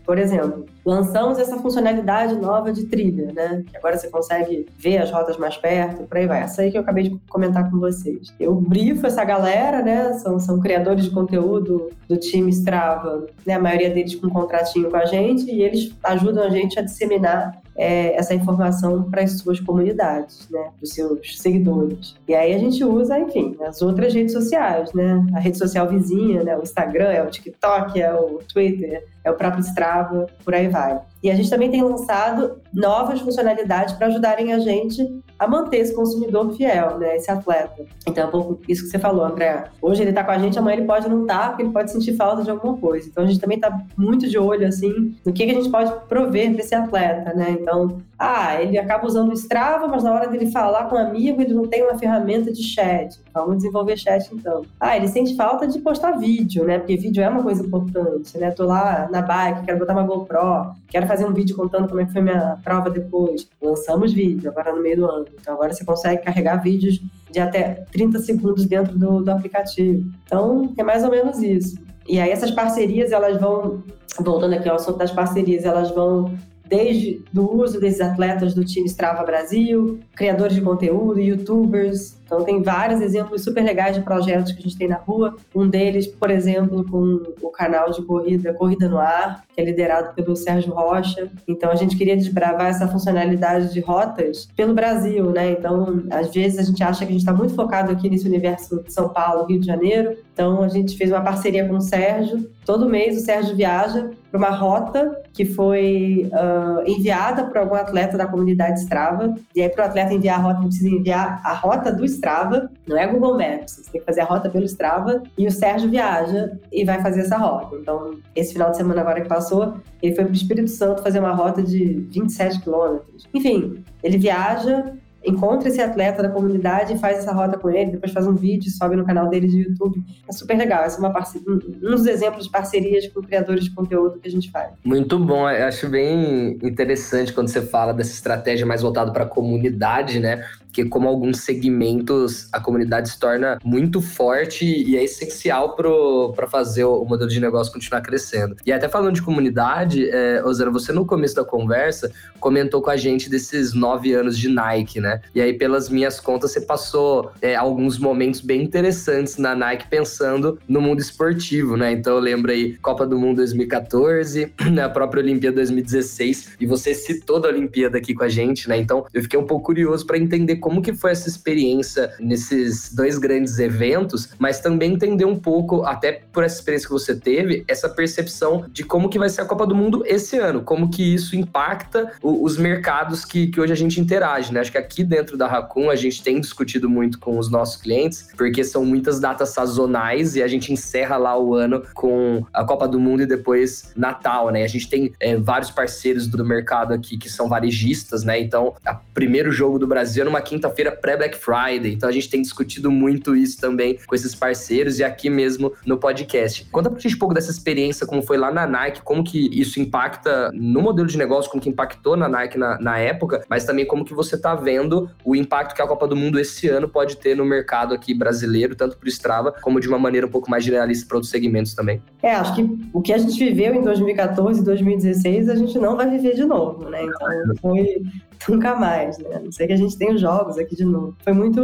Por 0.07 0.17
exemplo, 0.17 0.65
lançamos 0.85 1.37
essa 1.37 1.57
funcionalidade 1.57 2.33
nova 2.35 2.71
de 2.71 2.85
trilha, 2.85 3.33
né? 3.33 3.65
Que 3.69 3.75
agora 3.75 3.97
você 3.97 4.09
consegue 4.09 4.65
ver 4.77 4.99
as 4.99 5.11
rotas 5.11 5.37
mais 5.37 5.57
perto, 5.57 6.03
por 6.03 6.17
aí 6.17 6.25
vai. 6.25 6.41
Essa 6.41 6.61
aí 6.61 6.71
que 6.71 6.77
eu 6.77 6.81
acabei 6.81 7.09
de 7.09 7.21
comentar 7.27 7.69
com 7.69 7.77
vocês. 7.77 8.33
Eu 8.39 8.55
brifo 8.55 9.05
essa 9.05 9.25
galera, 9.25 9.83
né? 9.83 10.13
São, 10.13 10.39
são 10.39 10.61
criadores 10.61 11.03
de 11.03 11.11
conteúdo 11.11 11.89
do 12.07 12.15
time 12.15 12.49
Strava, 12.51 13.27
né? 13.45 13.55
A 13.55 13.59
maioria 13.59 13.89
deles 13.89 14.15
com 14.15 14.27
um 14.27 14.29
contratinho 14.29 14.89
com 14.89 14.95
a 14.95 15.05
gente 15.05 15.51
e 15.51 15.61
eles 15.61 15.93
ajudam 16.01 16.41
a 16.41 16.49
gente 16.49 16.79
a 16.79 16.81
disseminar 16.81 17.61
é, 17.77 18.15
essa 18.15 18.33
informação 18.33 19.03
para 19.03 19.21
as 19.21 19.33
suas 19.33 19.59
comunidades, 19.59 20.49
né, 20.49 20.59
para 20.59 20.83
os 20.83 20.89
seus 20.89 21.39
seguidores. 21.39 22.15
E 22.27 22.33
aí 22.33 22.53
a 22.53 22.57
gente 22.57 22.83
usa, 22.83 23.19
enfim, 23.19 23.55
as 23.61 23.81
outras 23.81 24.13
redes 24.13 24.33
sociais, 24.33 24.91
né, 24.93 25.23
a 25.35 25.39
rede 25.39 25.57
social 25.57 25.87
vizinha, 25.87 26.43
né, 26.43 26.57
o 26.57 26.63
Instagram, 26.63 27.11
é 27.11 27.21
o 27.21 27.29
TikTok, 27.29 28.01
é 28.01 28.13
o 28.13 28.39
Twitter, 28.51 29.03
é 29.27 29.31
o 29.31 29.35
próprio 29.35 29.61
Strava, 29.61 30.27
por 30.43 30.55
aí 30.55 30.67
vai. 30.69 30.99
E 31.21 31.29
a 31.29 31.35
gente 31.35 31.49
também 31.49 31.69
tem 31.69 31.83
lançado 31.83 32.61
novas 32.73 33.19
funcionalidades 33.19 33.93
para 33.95 34.07
ajudarem 34.07 34.53
a 34.53 34.59
gente 34.59 35.05
a 35.37 35.47
manter 35.47 35.77
esse 35.77 35.93
consumidor 35.93 36.55
fiel, 36.55 36.97
né, 36.97 37.15
esse 37.15 37.29
atleta. 37.29 37.85
Então 38.07 38.23
é 38.23 38.27
um 38.27 38.31
pouco 38.31 38.59
isso 38.67 38.83
que 38.83 38.89
você 38.89 38.97
falou, 38.97 39.25
André. 39.25 39.65
Hoje 39.81 40.01
ele 40.01 40.09
está 40.11 40.23
com 40.23 40.31
a 40.31 40.37
gente, 40.37 40.57
amanhã 40.57 40.77
ele 40.77 40.87
pode 40.87 41.09
não 41.09 41.21
estar, 41.21 41.39
tá, 41.39 41.47
porque 41.49 41.63
ele 41.63 41.71
pode 41.71 41.91
sentir 41.91 42.15
falta 42.15 42.43
de 42.43 42.49
alguma 42.49 42.77
coisa. 42.77 43.07
Então 43.07 43.23
a 43.23 43.27
gente 43.27 43.39
também 43.39 43.57
está 43.57 43.77
muito 43.97 44.27
de 44.27 44.37
olho, 44.37 44.67
assim, 44.67 45.15
no 45.25 45.33
que, 45.33 45.45
que 45.45 45.51
a 45.51 45.55
gente 45.55 45.69
pode 45.69 45.91
prover 46.07 46.53
para 46.53 46.61
esse 46.61 46.73
atleta, 46.73 47.33
né? 47.33 47.51
Então, 47.51 47.97
ah, 48.19 48.59
ele 48.59 48.79
acaba 48.79 49.05
usando 49.05 49.29
o 49.29 49.33
Strava, 49.33 49.87
mas 49.87 50.03
na 50.03 50.11
hora 50.11 50.27
dele 50.27 50.49
falar 50.49 50.85
com 50.85 50.95
um 50.95 50.99
amigo, 50.99 51.39
ele 51.39 51.53
não 51.53 51.67
tem 51.67 51.83
uma 51.83 51.99
ferramenta 51.99 52.51
de 52.51 52.63
chat. 52.63 53.19
Vamos 53.31 53.57
desenvolver 53.57 53.95
chat, 53.95 54.27
então. 54.33 54.63
Ah, 54.79 54.97
ele 54.97 55.07
sente 55.07 55.35
falta 55.35 55.67
de 55.67 55.77
postar 55.79 56.13
vídeo, 56.13 56.65
né? 56.65 56.79
Porque 56.79 56.97
vídeo 56.97 57.21
é 57.21 57.29
uma 57.29 57.43
coisa 57.43 57.63
importante, 57.63 58.35
né? 58.39 58.49
Tô 58.49 58.65
lá 58.65 59.07
na 59.11 59.21
bike, 59.21 59.65
quero 59.65 59.77
botar 59.77 59.93
uma 59.93 60.03
GoPro, 60.03 60.73
quero 60.87 61.05
fazer 61.05 61.25
um 61.25 61.33
vídeo 61.33 61.55
contando 61.55 61.87
como 61.87 62.01
é 62.01 62.05
que 62.05 62.13
foi 62.13 62.21
minha 62.23 62.57
prova 62.63 62.89
depois. 62.89 63.47
Lançamos 63.61 64.11
vídeo 64.11 64.49
agora 64.49 64.73
no 64.73 64.81
meio 64.81 64.97
do 64.97 65.05
ano. 65.05 65.27
Então 65.39 65.53
agora 65.53 65.71
você 65.71 65.85
consegue 65.85 66.23
carregar 66.23 66.57
vídeos 66.57 66.99
de 67.31 67.39
até 67.39 67.85
30 67.91 68.17
segundos 68.19 68.65
dentro 68.65 68.97
do, 68.97 69.21
do 69.21 69.29
aplicativo. 69.29 70.09
Então 70.25 70.73
é 70.75 70.83
mais 70.83 71.03
ou 71.03 71.11
menos 71.11 71.37
isso. 71.43 71.77
E 72.07 72.19
aí 72.19 72.31
essas 72.31 72.49
parcerias, 72.49 73.11
elas 73.11 73.39
vão, 73.39 73.83
voltando 74.19 74.53
aqui 74.53 74.67
ao 74.67 74.77
assunto 74.77 74.97
das 74.97 75.11
parcerias, 75.11 75.65
elas 75.65 75.91
vão 75.91 76.31
desde 76.67 77.21
do 77.31 77.49
uso 77.55 77.79
desses 77.79 78.01
atletas 78.01 78.53
do 78.53 78.63
time 78.63 78.87
Strava 78.87 79.23
Brasil, 79.23 79.99
criadores 80.15 80.55
de 80.55 80.61
conteúdo, 80.61 81.19
youtubers, 81.19 82.17
então, 82.27 82.43
tem 82.43 82.61
vários 82.61 82.99
exemplos 82.99 83.41
super 83.43 83.63
legais 83.63 83.95
de 83.95 84.01
projetos 84.01 84.51
que 84.51 84.59
a 84.59 84.61
gente 84.61 84.77
tem 84.77 84.87
na 84.87 84.97
rua. 84.97 85.35
Um 85.55 85.67
deles, 85.67 86.05
por 86.05 86.29
exemplo, 86.29 86.85
com 86.85 87.23
o 87.41 87.49
canal 87.49 87.89
de 87.89 88.01
corrida 88.03 88.53
Corrida 88.53 88.89
no 88.89 88.99
Ar, 88.99 89.45
que 89.55 89.61
é 89.61 89.63
liderado 89.63 90.13
pelo 90.13 90.35
Sérgio 90.35 90.73
Rocha. 90.73 91.31
Então, 91.47 91.71
a 91.71 91.75
gente 91.75 91.95
queria 91.95 92.17
desbravar 92.17 92.67
essa 92.67 92.87
funcionalidade 92.87 93.73
de 93.73 93.79
rotas 93.79 94.47
pelo 94.57 94.73
Brasil, 94.73 95.31
né? 95.31 95.51
Então, 95.51 96.03
às 96.11 96.33
vezes 96.33 96.59
a 96.59 96.63
gente 96.63 96.83
acha 96.83 96.99
que 96.99 97.05
a 97.05 97.11
gente 97.13 97.21
está 97.21 97.33
muito 97.33 97.55
focado 97.55 97.91
aqui 97.91 98.09
nesse 98.09 98.27
universo 98.27 98.83
de 98.83 98.91
São 98.91 99.07
Paulo, 99.07 99.45
Rio 99.45 99.61
de 99.61 99.65
Janeiro. 99.65 100.17
Então, 100.33 100.61
a 100.61 100.67
gente 100.67 100.97
fez 100.97 101.09
uma 101.09 101.21
parceria 101.21 101.65
com 101.65 101.77
o 101.77 101.81
Sérgio. 101.81 102.49
Todo 102.65 102.89
mês 102.89 103.17
o 103.17 103.21
Sérgio 103.21 103.55
viaja 103.55 104.11
uma 104.37 104.49
rota 104.49 105.21
que 105.33 105.45
foi 105.45 106.29
uh, 106.31 106.89
enviada 106.89 107.43
por 107.45 107.57
algum 107.57 107.75
atleta 107.75 108.17
da 108.17 108.27
comunidade 108.27 108.79
Strava. 108.79 109.35
E 109.55 109.61
aí, 109.61 109.69
para 109.69 109.85
o 109.85 109.87
atleta 109.87 110.13
enviar 110.13 110.39
a 110.39 110.41
rota, 110.41 110.61
precisa 110.61 110.89
enviar 110.89 111.41
a 111.43 111.53
rota 111.53 111.91
do 111.91 112.05
Strava, 112.05 112.69
não 112.87 112.97
é 112.97 113.05
Google 113.07 113.37
Maps, 113.37 113.75
você 113.75 113.91
tem 113.91 114.01
que 114.01 114.05
fazer 114.05 114.21
a 114.21 114.25
rota 114.25 114.49
pelo 114.49 114.65
Strava 114.65 115.21
e 115.37 115.47
o 115.47 115.51
Sérgio 115.51 115.89
viaja 115.89 116.57
e 116.71 116.85
vai 116.85 117.01
fazer 117.01 117.21
essa 117.21 117.37
rota. 117.37 117.75
Então, 117.75 118.15
esse 118.35 118.53
final 118.53 118.71
de 118.71 118.77
semana 118.77 119.01
agora 119.01 119.21
que 119.21 119.27
passou, 119.27 119.75
ele 120.01 120.15
foi 120.15 120.23
para 120.23 120.31
o 120.31 120.35
Espírito 120.35 120.69
Santo 120.69 121.03
fazer 121.03 121.19
uma 121.19 121.33
rota 121.33 121.61
de 121.61 122.07
27 122.11 122.61
quilômetros. 122.61 123.27
Enfim, 123.33 123.83
ele 124.03 124.17
viaja, 124.17 124.93
encontra 125.23 125.69
esse 125.69 125.81
atleta 125.81 126.23
da 126.23 126.29
comunidade 126.29 126.97
faz 126.97 127.19
essa 127.19 127.31
rota 127.31 127.57
com 127.57 127.69
ele, 127.69 127.91
depois 127.91 128.11
faz 128.11 128.27
um 128.27 128.35
vídeo, 128.35 128.71
sobe 128.71 128.95
no 128.95 129.05
canal 129.05 129.29
dele 129.29 129.47
de 129.47 129.61
YouTube. 129.61 130.03
É 130.27 130.31
super 130.31 130.57
legal. 130.57 130.83
Essa 130.83 130.97
é 130.97 130.99
uma 130.99 131.13
um 131.47 131.91
dos 131.91 132.05
exemplos 132.05 132.45
de 132.45 132.51
parcerias 132.51 133.07
com 133.07 133.21
criadores 133.21 133.65
de 133.65 133.71
conteúdo 133.71 134.19
que 134.19 134.27
a 134.27 134.31
gente 134.31 134.49
faz. 134.51 134.71
Muito 134.83 135.19
bom. 135.19 135.49
Eu 135.49 135.67
acho 135.67 135.89
bem 135.89 136.57
interessante 136.63 137.33
quando 137.33 137.49
você 137.49 137.61
fala 137.61 137.93
dessa 137.93 138.11
estratégia 138.11 138.65
mais 138.65 138.81
voltada 138.81 139.11
para 139.11 139.23
a 139.23 139.27
comunidade, 139.27 140.19
né? 140.19 140.45
Porque 140.77 140.85
como 140.89 141.07
alguns 141.07 141.39
segmentos 141.39 142.47
a 142.51 142.59
comunidade 142.59 143.09
se 143.09 143.19
torna 143.19 143.57
muito 143.63 143.99
forte 143.99 144.63
e 144.63 144.95
é 144.95 145.03
essencial 145.03 145.75
para 145.75 146.47
fazer 146.47 146.83
o, 146.83 147.03
modelo 147.03 147.29
de 147.29 147.39
negócio 147.39 147.73
continuar 147.73 148.01
crescendo. 148.01 148.55
E 148.63 148.71
até 148.71 148.87
falando 148.87 149.15
de 149.15 149.21
comunidade, 149.23 150.07
é, 150.09 150.41
você 150.71 150.91
no 150.91 151.05
começo 151.05 151.35
da 151.35 151.43
conversa 151.43 152.11
comentou 152.39 152.81
com 152.81 152.91
a 152.91 152.97
gente 152.97 153.29
desses 153.29 153.73
nove 153.73 154.13
anos 154.13 154.37
de 154.37 154.49
Nike, 154.49 154.99
né? 154.99 155.21
E 155.33 155.41
aí, 155.41 155.53
pelas 155.53 155.89
minhas 155.89 156.19
contas, 156.19 156.51
você 156.51 156.61
passou 156.61 157.31
é, 157.41 157.55
alguns 157.55 157.97
momentos 157.97 158.41
bem 158.41 158.61
interessantes 158.61 159.37
na 159.37 159.55
Nike 159.55 159.87
pensando 159.89 160.59
no 160.67 160.79
mundo 160.79 160.99
esportivo, 160.99 161.75
né? 161.75 161.91
Então 161.91 162.15
eu 162.15 162.19
lembro 162.19 162.51
aí 162.51 162.77
Copa 162.77 163.07
do 163.07 163.17
Mundo 163.17 163.37
2014, 163.37 164.53
né, 164.71 164.83
a 164.83 164.89
própria 164.89 165.23
Olimpíada 165.23 165.55
2016, 165.55 166.55
e 166.59 166.65
você 166.67 166.93
citou 166.93 167.39
da 167.39 167.49
Olimpíada 167.49 167.97
aqui 167.97 168.13
com 168.13 168.23
a 168.23 168.29
gente, 168.29 168.69
né? 168.69 168.77
Então 168.77 169.05
eu 169.11 169.23
fiquei 169.23 169.39
um 169.39 169.45
pouco 169.45 169.65
curioso 169.65 170.05
para 170.05 170.17
entender 170.17 170.57
como 170.67 170.81
que 170.81 170.93
foi 170.93 171.11
essa 171.11 171.29
experiência 171.29 172.13
nesses 172.19 172.93
dois 172.93 173.17
grandes 173.17 173.57
eventos, 173.57 174.31
mas 174.37 174.59
também 174.59 174.95
entender 174.95 175.23
um 175.23 175.39
pouco, 175.39 175.83
até 175.83 176.11
por 176.11 176.43
essa 176.43 176.55
experiência 176.55 176.87
que 176.87 176.93
você 176.93 177.15
teve, 177.15 177.63
essa 177.69 177.87
percepção 177.87 178.65
de 178.69 178.83
como 178.83 179.07
que 179.07 179.17
vai 179.17 179.29
ser 179.29 179.39
a 179.39 179.45
Copa 179.45 179.65
do 179.65 179.73
Mundo 179.73 180.03
esse 180.05 180.37
ano, 180.37 180.61
como 180.61 180.89
que 180.89 181.15
isso 181.15 181.37
impacta 181.37 182.11
o, 182.21 182.43
os 182.43 182.57
mercados 182.57 183.23
que, 183.23 183.47
que 183.47 183.61
hoje 183.61 183.71
a 183.71 183.77
gente 183.77 184.01
interage, 184.01 184.53
né? 184.53 184.59
Acho 184.59 184.73
que 184.73 184.77
aqui 184.77 185.05
dentro 185.05 185.37
da 185.37 185.47
Raccoon 185.47 185.89
a 185.89 185.95
gente 185.95 186.21
tem 186.21 186.41
discutido 186.41 186.89
muito 186.89 187.17
com 187.17 187.37
os 187.37 187.49
nossos 187.49 187.81
clientes, 187.81 188.27
porque 188.35 188.61
são 188.61 188.83
muitas 188.83 189.21
datas 189.21 189.51
sazonais 189.51 190.35
e 190.35 190.43
a 190.43 190.49
gente 190.49 190.73
encerra 190.73 191.15
lá 191.15 191.39
o 191.39 191.55
ano 191.55 191.81
com 191.93 192.45
a 192.51 192.65
Copa 192.65 192.89
do 192.89 192.99
Mundo 192.99 193.23
e 193.23 193.25
depois 193.25 193.93
Natal, 193.95 194.49
né? 194.49 194.65
A 194.65 194.67
gente 194.67 194.89
tem 194.89 195.13
é, 195.17 195.37
vários 195.37 195.71
parceiros 195.71 196.27
do 196.27 196.43
mercado 196.43 196.93
aqui 196.93 197.17
que 197.17 197.29
são 197.29 197.47
varejistas, 197.47 198.25
né? 198.25 198.37
Então, 198.37 198.75
o 198.85 199.13
primeiro 199.13 199.49
jogo 199.49 199.79
do 199.79 199.87
Brasil 199.87 200.23
é 200.23 200.25
numa 200.25 200.41
quinta 200.41 200.56
quinta-feira 200.57 200.91
pré-Black 200.91 201.37
Friday. 201.37 201.93
Então 201.93 202.09
a 202.09 202.11
gente 202.11 202.29
tem 202.29 202.41
discutido 202.41 202.91
muito 202.91 203.35
isso 203.35 203.59
também 203.59 203.99
com 204.05 204.15
esses 204.15 204.33
parceiros 204.33 204.99
e 204.99 205.03
aqui 205.03 205.29
mesmo 205.29 205.71
no 205.85 205.97
podcast. 205.97 206.65
Conta 206.71 206.89
pra 206.89 206.99
gente 206.99 207.15
um 207.15 207.19
pouco 207.19 207.33
dessa 207.33 207.51
experiência, 207.51 208.07
como 208.07 208.21
foi 208.21 208.37
lá 208.37 208.51
na 208.51 208.65
Nike, 208.65 209.01
como 209.01 209.23
que 209.23 209.49
isso 209.59 209.79
impacta 209.79 210.51
no 210.53 210.81
modelo 210.81 211.07
de 211.07 211.17
negócio, 211.17 211.49
como 211.49 211.61
que 211.61 211.69
impactou 211.69 212.17
na 212.17 212.27
Nike 212.27 212.57
na, 212.57 212.79
na 212.79 212.97
época, 212.97 213.45
mas 213.49 213.65
também 213.65 213.85
como 213.85 214.03
que 214.03 214.13
você 214.13 214.37
tá 214.37 214.55
vendo 214.55 215.09
o 215.23 215.35
impacto 215.35 215.75
que 215.75 215.81
a 215.81 215.87
Copa 215.87 216.07
do 216.07 216.15
Mundo 216.15 216.39
esse 216.39 216.67
ano 216.67 216.89
pode 216.89 217.17
ter 217.17 217.35
no 217.35 217.45
mercado 217.45 217.93
aqui 217.93 218.13
brasileiro, 218.13 218.75
tanto 218.75 218.97
pro 218.97 219.07
Strava, 219.07 219.51
como 219.61 219.79
de 219.79 219.87
uma 219.87 219.99
maneira 219.99 220.25
um 220.25 220.29
pouco 220.29 220.49
mais 220.49 220.63
generalista 220.63 221.07
para 221.07 221.17
outros 221.17 221.31
segmentos 221.31 221.73
também. 221.73 222.01
É, 222.21 222.33
acho 222.33 222.55
que 222.55 222.89
o 222.93 223.01
que 223.01 223.13
a 223.13 223.17
gente 223.17 223.37
viveu 223.37 223.73
em 223.75 223.81
2014 223.81 224.61
e 224.61 224.63
2016, 224.63 225.49
a 225.49 225.55
gente 225.55 225.77
não 225.77 225.95
vai 225.95 226.09
viver 226.09 226.33
de 226.33 226.45
novo, 226.45 226.89
né? 226.89 227.03
Então 227.03 227.55
foi 227.61 228.01
nunca 228.47 228.75
mais, 228.75 229.17
né? 229.17 229.41
Não 229.43 229.51
sei 229.51 229.67
que 229.67 229.73
a 229.73 229.77
gente 229.77 229.97
tem 229.97 230.13
os 230.13 230.21
jogos 230.21 230.57
aqui 230.57 230.75
de 230.75 230.85
novo. 230.85 231.15
Foi 231.23 231.33
muito 231.33 231.61